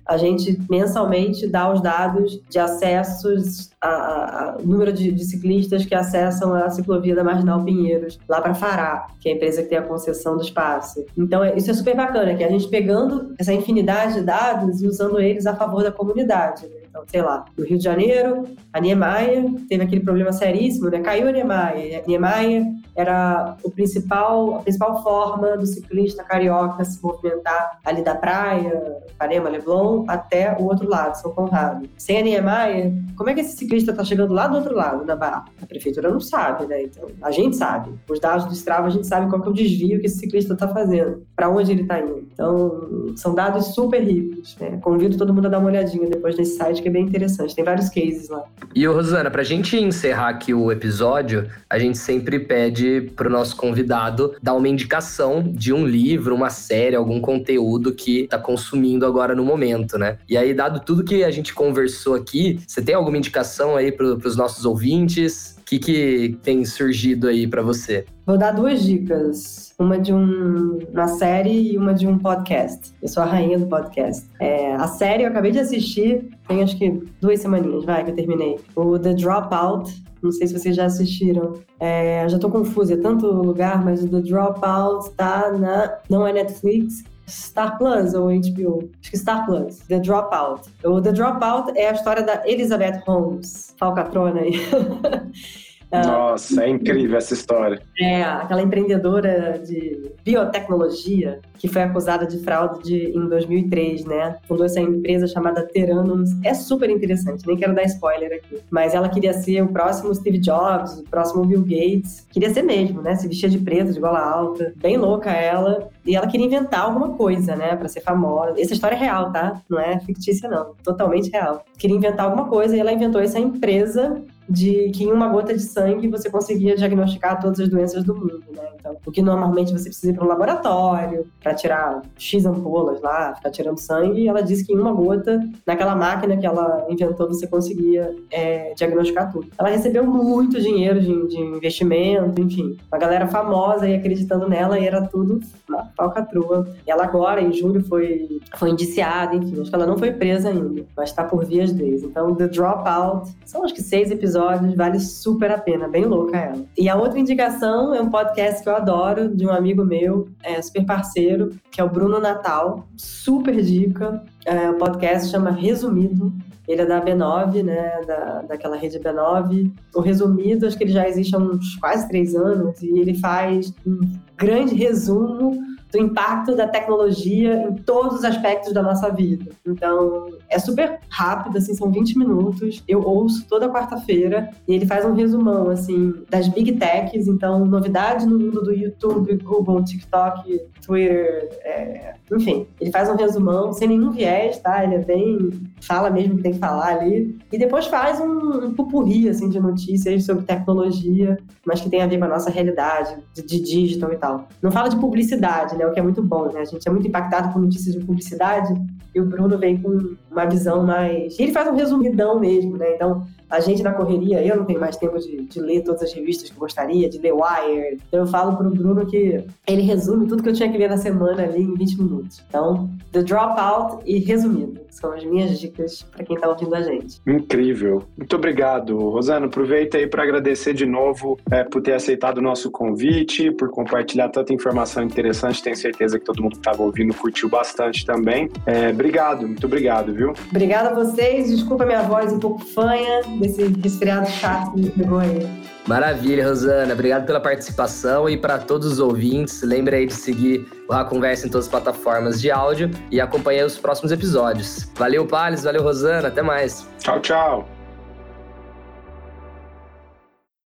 a 0.07 0.17
gente 0.17 0.59
mensalmente 0.69 1.47
dá 1.47 1.73
os 1.73 1.81
dados 1.81 2.41
de 2.49 2.59
acessos, 2.59 3.71
a, 3.81 3.89
a, 3.89 4.51
a 4.51 4.59
número 4.63 4.93
de, 4.93 5.13
de, 5.13 5.25
ciclistas 5.25 5.87
que 5.87 5.95
acessam 5.95 6.55
a 6.55 6.69
ciclovia 6.69 7.15
da 7.15 7.25
Marginal 7.25 7.65
Pinheiros, 7.65 8.19
lá 8.29 8.41
para 8.41 8.55
Fará, 8.55 9.07
que 9.21 9.29
é 9.29 9.33
a 9.33 9.37
empresa 9.37 9.63
que 9.63 9.69
tem 9.69 9.79
a 9.79 9.83
concessão 9.83 10.37
do 10.37 10.43
espaço. 10.43 11.05
Então, 11.17 11.43
é, 11.43 11.57
isso 11.57 11.71
é 11.71 11.75
super 11.75 11.97
bacana, 11.97 12.35
que 12.35 12.45
a 12.45 12.51
gente 12.51 12.69
pegando 12.69 13.35
essa 13.39 13.53
infinidade 13.53 14.15
de 14.15 14.23
dados 14.23 14.83
e 14.83 14.87
usando 14.87 15.21
eles 15.21 15.47
a 15.47 15.55
favor 15.55 15.83
da 15.83 15.93
comunidade. 15.93 16.67
Né? 16.67 16.82
Então, 16.93 17.05
sei 17.07 17.23
lá, 17.23 17.47
no 17.57 17.65
Rio 17.65 17.79
de 17.79 17.85
Janeiro, 17.85 18.45
a 18.71 18.79
Niemeyer 18.79 19.51
teve 19.67 19.83
aquele 19.83 20.03
problema 20.03 20.31
seríssimo, 20.31 20.91
né? 20.91 21.01
Caiu 21.01 21.27
a 21.27 21.33
Niemeyer. 21.33 22.03
A 22.05 22.07
Niemeyer 22.07 22.67
era 22.95 23.57
o 23.63 23.71
principal, 23.71 24.57
a 24.57 24.59
principal 24.59 25.03
forma 25.03 25.57
do 25.57 25.65
ciclista 25.65 26.23
carioca 26.23 26.85
se 26.85 27.03
movimentar 27.03 27.79
ali 27.83 28.05
da 28.05 28.15
praia, 28.15 28.99
Ipanema, 29.11 29.49
Leblon, 29.49 30.05
até 30.07 30.55
o 30.59 30.65
outro 30.65 30.87
lado, 30.87 31.15
São 31.15 31.33
Conrado. 31.33 31.89
Sem 31.97 32.19
a 32.19 32.23
Niemeyer, 32.23 32.93
como 33.17 33.31
é 33.31 33.35
que 33.35 33.41
esse 33.41 33.57
ciclista 33.57 33.93
está 33.93 34.05
chegando 34.05 34.35
lá 34.35 34.47
do 34.47 34.57
outro 34.57 34.75
lado, 34.75 35.05
na 35.07 35.17
Barra? 35.17 35.47
A 35.63 35.67
prefeitura 35.67 36.11
não 36.11 36.21
sabe, 36.21 36.67
né? 36.67 36.83
Então, 36.83 37.09
a 37.23 37.31
gente 37.31 37.57
sabe. 37.57 37.91
Os 38.07 38.21
dados 38.21 38.45
do 38.45 38.53
Strava, 38.53 38.89
a 38.89 38.91
gente 38.91 39.07
sabe 39.07 39.31
qual 39.31 39.41
que 39.41 39.49
é 39.49 39.51
o 39.51 39.55
desvio 39.55 39.99
que 39.99 40.07
esse 40.07 40.19
ciclista 40.19 40.53
está 40.53 40.69
fazendo, 40.69 41.23
para 41.35 41.49
onde 41.49 41.73
ele 41.73 41.83
está 41.83 42.01
indo. 42.01 42.29
Então, 42.33 43.15
são 43.17 43.35
dados 43.35 43.69
super 43.75 44.03
ricos. 44.03 44.57
Né? 44.61 44.79
Convido 44.83 45.17
todo 45.17 45.33
mundo 45.33 45.47
a 45.47 45.51
dar 45.51 45.59
uma 45.59 45.69
olhadinha 45.69 46.09
depois 46.09 46.37
nesse 46.37 46.57
site, 46.57 46.82
que 46.83 46.89
é 46.89 46.91
bem 46.91 47.05
interessante. 47.05 47.55
Tem 47.55 47.65
vários 47.65 47.89
cases 47.89 48.29
lá. 48.29 48.45
E, 48.75 48.87
Rosana, 48.87 49.31
para 49.31 49.43
a 49.43 49.45
gente 49.45 49.77
encerrar 49.77 50.29
aqui 50.29 50.53
o 50.53 50.71
episódio, 50.71 51.49
a 51.71 51.79
gente 51.79 51.97
sempre 51.99 52.39
pede 52.39 53.13
para 53.17 53.29
o 53.29 53.31
nosso 53.31 53.57
convidado 53.57 54.35
dar 54.43 54.55
uma 54.55 54.69
indicação 54.69 55.43
de 55.43 55.73
um 55.73 55.87
livro, 55.87 56.35
uma 56.35 56.51
série, 56.51 56.97
algum 56.97 57.21
conteúdo 57.21 57.93
que 57.93 58.23
está 58.23 58.39
consumindo 58.39 59.07
agora 59.07 59.35
no 59.35 59.45
momento, 59.45 59.97
né? 59.97 60.19
E 60.29 60.37
aí, 60.37 60.53
dado 60.53 60.81
tudo 60.81 61.05
que 61.05 61.25
a 61.25 61.31
gente 61.31 61.55
conversou 61.55 62.15
aqui, 62.15 62.61
você 62.67 62.83
tem 62.83 62.95
alguma 62.95 63.17
indicação 63.17 63.77
aí 63.77 63.93
para 63.93 64.07
os 64.07 64.37
nossos 64.37 64.65
ouvintes? 64.65 65.57
Que, 65.73 65.79
que 65.79 66.39
tem 66.43 66.67
surgido 66.67 67.29
aí 67.29 67.47
para 67.47 67.63
você? 67.63 68.05
Vou 68.27 68.37
dar 68.37 68.51
duas 68.51 68.83
dicas. 68.83 69.73
Uma 69.79 69.99
de 69.99 70.13
um, 70.13 70.79
uma 70.93 71.09
série 71.09 71.73
e 71.73 71.79
uma 71.79 71.95
de 71.95 72.07
um 72.07 72.19
podcast. 72.19 72.93
Eu 73.01 73.09
sou 73.09 73.23
a 73.23 73.27
rainha 73.27 73.59
do 73.59 73.67
podcast. 73.67 74.27
É, 74.39 74.75
a 74.75 74.87
série 74.87 75.23
eu 75.23 75.29
acabei 75.29 75.51
de 75.51 75.61
assistir, 75.61 76.29
tem 76.47 76.63
acho 76.63 76.77
que 76.77 77.03
duas 77.23 77.41
semaninhas, 77.41 77.87
vai, 77.87 78.05
que 78.05 78.11
eu 78.11 78.15
terminei. 78.15 78.59
O 78.77 78.99
The 78.99 79.15
Dropout. 79.15 79.91
Não 80.23 80.31
sei 80.31 80.47
se 80.47 80.59
vocês 80.59 80.77
já 80.77 80.85
assistiram. 80.85 81.55
É, 81.81 82.29
já 82.29 82.39
tô 82.39 82.51
confusa, 82.51 82.93
é 82.93 82.99
tanto 82.99 83.27
lugar, 83.27 83.83
mas 83.83 84.05
o 84.05 84.09
The 84.09 84.21
Dropout 84.21 85.11
tá 85.13 85.51
na. 85.53 85.99
Não 86.11 86.27
é 86.27 86.35
Netflix, 86.35 87.03
Star 87.27 87.79
Plus 87.79 88.13
ou 88.13 88.27
HBO? 88.27 88.91
Acho 89.01 89.11
que 89.11 89.17
Star 89.17 89.47
Plus. 89.47 89.79
The 89.89 90.01
Dropout. 90.01 90.69
O 90.85 91.01
The 91.01 91.13
Dropout 91.13 91.73
é 91.77 91.89
a 91.89 91.93
história 91.93 92.23
da 92.23 92.47
Elizabeth 92.47 93.01
Holmes, 93.07 93.75
falcatrona 93.79 94.41
aí. 94.41 94.53
Nossa, 95.93 96.65
é 96.65 96.69
incrível 96.69 97.19
essa 97.19 97.35
história. 97.35 97.83
É, 98.01 98.23
aquela 98.23 98.63
empreendedora 98.63 99.59
de 99.59 100.13
biotecnologia 100.25 101.41
que 101.59 101.69
foi 101.69 101.83
acusada 101.83 102.27
de 102.27 102.39
fraude 102.39 102.83
de, 102.83 103.17
em 103.17 103.29
2003, 103.29 104.05
né? 104.05 104.37
Fundou 104.49 104.67
essa 104.67 104.81
empresa 104.81 105.29
chamada 105.29 105.63
Teranums. 105.63 106.31
É 106.43 106.55
super 106.55 106.91
interessante, 106.91 107.47
nem 107.47 107.57
quero 107.57 107.75
dar 107.75 107.85
spoiler 107.85 108.33
aqui. 108.33 108.61
Mas 108.69 108.95
ela 108.95 109.09
queria 109.09 109.33
ser 109.33 109.63
o 109.63 109.69
próximo 109.69 110.13
Steve 110.15 110.39
Jobs, 110.39 110.99
o 110.99 111.05
próximo 111.05 111.45
Bill 111.45 111.63
Gates. 111.63 112.27
Queria 112.33 112.53
ser 112.53 112.63
mesmo, 112.63 113.01
né? 113.01 113.15
Se 113.15 113.29
vestia 113.29 113.49
de 113.49 113.59
preto, 113.59 113.93
de 113.93 114.01
gola 114.01 114.19
alta. 114.19 114.73
Bem 114.77 114.97
louca 114.97 115.31
ela. 115.31 115.89
E 116.05 116.17
ela 116.17 116.27
queria 116.27 116.47
inventar 116.47 116.81
alguma 116.81 117.11
coisa, 117.11 117.55
né? 117.55 117.77
Pra 117.77 117.87
ser 117.87 118.01
famosa. 118.01 118.61
Essa 118.61 118.73
história 118.73 118.97
é 118.97 118.99
real, 118.99 119.31
tá? 119.31 119.63
Não 119.69 119.79
é 119.79 120.01
fictícia, 120.01 120.49
não. 120.49 120.75
Totalmente 120.83 121.31
real. 121.31 121.65
Queria 121.79 121.97
inventar 121.97 122.27
alguma 122.27 122.49
coisa 122.49 122.77
e 122.77 122.81
ela 122.81 122.93
inventou 122.93 123.21
essa 123.21 123.39
empresa 123.39 124.21
de 124.49 124.91
que 124.91 125.05
em 125.05 125.13
uma 125.13 125.29
gota 125.29 125.55
de 125.55 125.63
sangue 125.63 126.09
você 126.09 126.31
conseguia 126.31 126.77
diagnosticar 126.77 127.41
todas 127.41 127.61
as 127.61 127.69
doenças 127.69 128.05
do 128.05 128.15
mundo, 128.15 128.43
né? 128.55 128.63
Então, 128.83 128.97
o 129.07 129.13
que 129.13 129.23
normalmente 129.23 129.73
você 129.73 129.85
precisa 129.85 130.11
ir 130.13 130.15
para 130.15 130.25
um 130.25 130.29
laboratório 130.29 131.27
para 131.41 131.55
tirar 131.55 132.03
X 132.19 132.45
ampolas 132.45 133.01
lá, 133.01 133.35
ficar 133.35 133.51
tirando 133.51 133.79
sangue, 133.79 134.27
ela 134.27 134.43
disse 134.43 134.65
que 134.65 134.73
em 134.73 134.79
uma 134.79 134.93
gota, 134.93 135.41
naquela 135.67 135.95
máquina 135.95 136.37
que 136.37 136.45
ela 136.45 136.85
inventou, 136.89 137.29
você 137.29 137.47
conseguia 137.47 138.15
é, 138.31 138.75
diagnosticar 138.75 139.31
tudo. 139.31 139.47
Ela 139.57 139.69
recebeu 139.69 140.05
muito 140.05 140.61
dinheiro 140.61 141.01
de, 141.01 141.29
de, 141.29 141.39
investimento, 141.39 142.41
enfim, 142.41 142.77
uma 142.91 142.99
galera 142.99 143.27
famosa 143.29 143.89
e 143.89 143.95
acreditando 143.95 144.49
nela 144.49 144.79
e 144.79 144.87
era 144.87 145.07
tudo 145.07 145.41
uma 145.69 145.85
falcatrua. 145.97 146.69
Ela 146.87 147.05
agora, 147.05 147.41
em 147.41 147.53
julho, 147.53 147.85
foi, 147.85 148.41
foi 148.57 148.71
indiciada, 148.71 149.37
enfim, 149.37 149.61
acho 149.61 149.71
que 149.71 149.75
ela 149.75 149.87
não 149.87 149.97
foi 149.97 150.13
presa 150.13 150.49
ainda, 150.49 150.85
mas 150.97 151.11
está 151.11 151.23
por 151.25 151.45
vias 151.45 151.73
deles. 151.73 152.03
Então, 152.03 152.35
The 152.35 152.49
Dropout, 152.49 153.31
são 153.45 153.65
acho 153.65 153.75
que 153.75 153.83
seis 153.83 154.11
episódios, 154.11 154.32
vale 154.77 155.01
super 155.01 155.51
a 155.51 155.59
pena, 155.59 155.89
bem 155.89 156.05
louca 156.05 156.37
ela. 156.37 156.65
E 156.77 156.89
a 156.89 156.97
outra 156.97 157.19
indicação 157.19 157.95
é 157.95 158.01
um 158.01 158.11
podcast 158.11 158.63
que 158.63 158.69
eu 158.69 158.77
adoro, 158.77 159.35
de 159.35 159.47
um 159.47 159.51
amigo 159.51 159.85
meu, 159.85 160.29
é, 160.43 160.61
super 160.61 160.85
parceiro, 160.85 161.51
que 161.71 161.81
é 161.81 161.85
o 161.85 161.91
Bruno 161.91 162.21
Natal. 162.21 162.87
Super 162.97 163.61
dica. 163.63 164.23
É, 164.45 164.71
o 164.71 164.79
podcast 164.79 165.31
chama 165.31 165.51
Resumido. 165.51 166.33
Ele 166.67 166.83
é 166.83 166.87
da 166.87 167.05
B9, 167.05 167.63
né? 167.63 168.01
Da, 168.07 168.43
daquela 168.43 168.77
rede 168.77 168.99
B9. 168.99 169.71
O 169.95 170.01
Resumido, 170.01 170.67
acho 170.67 170.77
que 170.77 170.85
ele 170.85 170.93
já 170.93 171.09
existe 171.09 171.35
há 171.35 171.39
uns 171.39 171.77
quase 171.77 172.09
três 172.09 172.35
anos, 172.35 172.81
e 172.83 172.99
ele 172.99 173.15
faz 173.15 173.75
um 173.87 174.01
grande 174.37 174.75
resumo 174.75 175.72
do 175.93 175.99
impacto 175.99 176.57
da 176.57 176.67
tecnologia 176.67 177.69
em 177.69 177.75
todos 177.75 178.21
os 178.21 178.25
aspectos 178.25 178.73
da 178.73 178.83
nossa 178.83 179.11
vida. 179.11 179.53
Então, 179.67 180.31
é 180.49 180.59
super 180.59 180.99
rápido, 181.11 181.59
assim, 181.59 181.75
são 181.75 181.91
20 181.91 182.19
minutos. 182.19 182.83
Eu 182.89 183.03
ouço 183.07 183.47
toda 183.47 183.69
quarta-feira 183.69 184.51
e 184.67 184.75
ele 184.75 184.87
faz 184.87 185.05
um 185.05 185.13
resumão, 185.13 185.69
assim, 185.69 186.15
das 186.31 186.49
big 186.49 186.73
techs. 186.73 187.29
Então, 187.29 187.67
novidades 187.67 188.25
no 188.25 188.39
mundo 188.39 188.63
do 188.63 188.73
YouTube, 188.73 189.37
Google, 189.37 189.85
TikTok, 189.85 190.63
Twitter, 190.85 191.51
é... 191.63 192.15
enfim. 192.33 192.67
Ele 192.81 192.91
faz 192.91 193.11
um 193.11 193.15
resumão 193.15 193.75
sem 193.75 193.89
nenhum 193.89 194.11
viés, 194.11 194.59
tá? 194.59 194.83
Ele 194.83 194.95
é 194.95 194.99
bem... 194.99 195.51
fala 195.83 196.09
mesmo 196.09 196.37
que 196.37 196.43
tem 196.43 196.53
que 196.53 196.59
falar 196.59 196.97
ali. 196.97 197.39
E 197.53 197.59
depois 197.59 197.87
faz 197.87 198.19
um, 198.19 198.67
um 198.67 198.75
pupurri, 198.75 199.29
assim, 199.29 199.51
de 199.51 199.61
notícias 199.61 200.25
sobre 200.25 200.45
tecnologia, 200.45 201.39
mas 201.67 201.83
que 201.83 201.91
tem 201.91 202.01
a 202.01 202.07
ver 202.07 202.19
com 202.19 202.25
a 202.25 202.29
nossa 202.29 202.49
realidade, 202.49 203.15
de, 203.35 203.43
de 203.43 203.61
digital 203.61 204.11
e 204.11 204.17
tal. 204.17 204.49
Não 204.63 204.71
fala 204.71 204.89
de 204.89 204.97
publicidade, 204.97 205.77
né? 205.77 205.82
Né? 205.83 205.87
O 205.87 205.93
que 205.93 206.01
é 206.01 206.03
muito 206.03 206.23
bom, 206.23 206.51
né? 206.53 206.61
A 206.61 206.65
gente 206.65 206.87
é 206.87 206.91
muito 206.91 207.07
impactado 207.07 207.53
por 207.53 207.61
notícias 207.61 207.95
de 207.95 208.05
publicidade 208.05 208.73
e 209.15 209.21
o 209.21 209.27
Bruno 209.27 209.59
vem 209.59 209.81
com 209.81 210.17
uma 210.33 210.47
visão 210.47 210.83
mais. 210.83 211.39
Ele 211.39 211.53
faz 211.53 211.69
um 211.69 211.75
resumidão 211.75 212.41
mesmo, 212.41 212.77
né? 212.77 212.95
Então, 212.95 213.25
a 213.49 213.61
gente 213.61 213.83
na 213.83 213.93
correria, 213.93 214.43
eu 214.43 214.57
não 214.57 214.65
tenho 214.65 214.81
mais 214.81 214.97
tempo 214.97 215.19
de, 215.19 215.43
de 215.43 215.61
ler 215.61 215.83
todas 215.83 216.03
as 216.03 216.13
revistas 216.15 216.49
que 216.49 216.59
gostaria, 216.59 217.09
de 217.09 217.19
ler 217.19 217.35
Wire. 217.35 217.99
Então, 218.09 218.21
eu 218.21 218.27
falo 218.27 218.57
pro 218.57 218.71
Bruno 218.71 219.05
que 219.05 219.45
ele 219.67 219.83
resume 219.83 220.27
tudo 220.27 220.43
que 220.43 220.49
eu 220.49 220.55
tinha 220.55 220.73
que 220.73 220.79
ler 220.79 220.89
na 220.89 220.97
semana 220.97 221.43
ali 221.43 221.63
em 221.63 221.75
20 221.75 222.03
minutos. 222.03 222.43
Então, 222.49 222.89
The 223.13 223.23
Dropout 223.23 224.03
e 224.07 224.19
resumido 224.21 224.81
são 224.89 225.13
as 225.13 225.23
minhas 225.25 225.61
dicas 225.61 226.03
para 226.03 226.25
quem 226.25 226.37
está 226.37 226.49
ouvindo 226.49 226.75
a 226.75 226.81
gente. 226.81 227.21
Incrível. 227.27 228.05
Muito 228.17 228.35
obrigado. 228.37 228.97
Rosana, 228.97 229.47
aproveita 229.47 229.99
aí 229.99 230.07
para 230.07 230.23
agradecer 230.23 230.73
de 230.73 230.87
novo 230.87 231.39
é, 231.51 231.63
por 231.63 231.83
ter 231.83 231.93
aceitado 231.93 232.39
o 232.39 232.43
nosso 232.43 232.71
convite, 232.71 233.51
por 233.51 233.69
compartilhar 233.69 234.31
tanta 234.31 234.55
informação 234.55 235.03
interessante. 235.03 235.63
Tenho 235.63 235.77
certeza 235.77 236.19
que 236.19 236.25
todo 236.25 236.43
mundo 236.43 236.53
que 236.53 236.59
estava 236.59 236.83
ouvindo 236.83 237.13
curtiu 237.13 237.51
bastante 237.51 238.07
também. 238.07 238.51
É, 238.65 238.89
obrigado, 238.89 239.47
muito 239.47 239.67
obrigado, 239.67 240.15
viu? 240.15 240.22
Obrigada 240.51 240.91
a 240.91 240.95
vocês. 240.95 241.51
Desculpa 241.51 241.85
a 241.85 241.87
minha 241.87 242.03
voz 242.03 242.33
um 242.33 242.39
pouco 242.39 242.65
fanha 242.65 243.23
desse 243.41 243.63
resfriado 243.83 244.29
chato 244.29 244.73
que 244.73 244.81
me 244.81 244.91
pegou 244.91 245.19
aí. 245.19 245.49
Maravilha, 245.87 246.47
Rosana. 246.47 246.95
Obrigado 246.95 247.27
pela 247.27 247.41
participação 247.41 248.29
e 248.29 248.37
para 248.37 248.59
todos 248.59 248.87
os 248.93 248.99
ouvintes, 249.01 249.63
lembre 249.63 249.97
aí 249.97 250.07
de 250.07 250.15
seguir 250.15 250.67
a 250.89 251.05
Conversa 251.05 251.47
em 251.47 251.51
todas 251.51 251.67
as 251.67 251.71
plataformas 251.71 252.41
de 252.41 252.51
áudio 252.51 252.91
e 253.11 253.21
acompanhe 253.21 253.63
os 253.65 253.79
próximos 253.79 254.13
episódios. 254.13 254.89
Valeu, 254.95 255.27
Pales, 255.27 255.65
valeu, 255.65 255.83
Rosana, 255.83 256.29
até 256.29 256.43
mais. 256.43 256.87
Tchau, 256.99 257.21
tchau. 257.21 257.69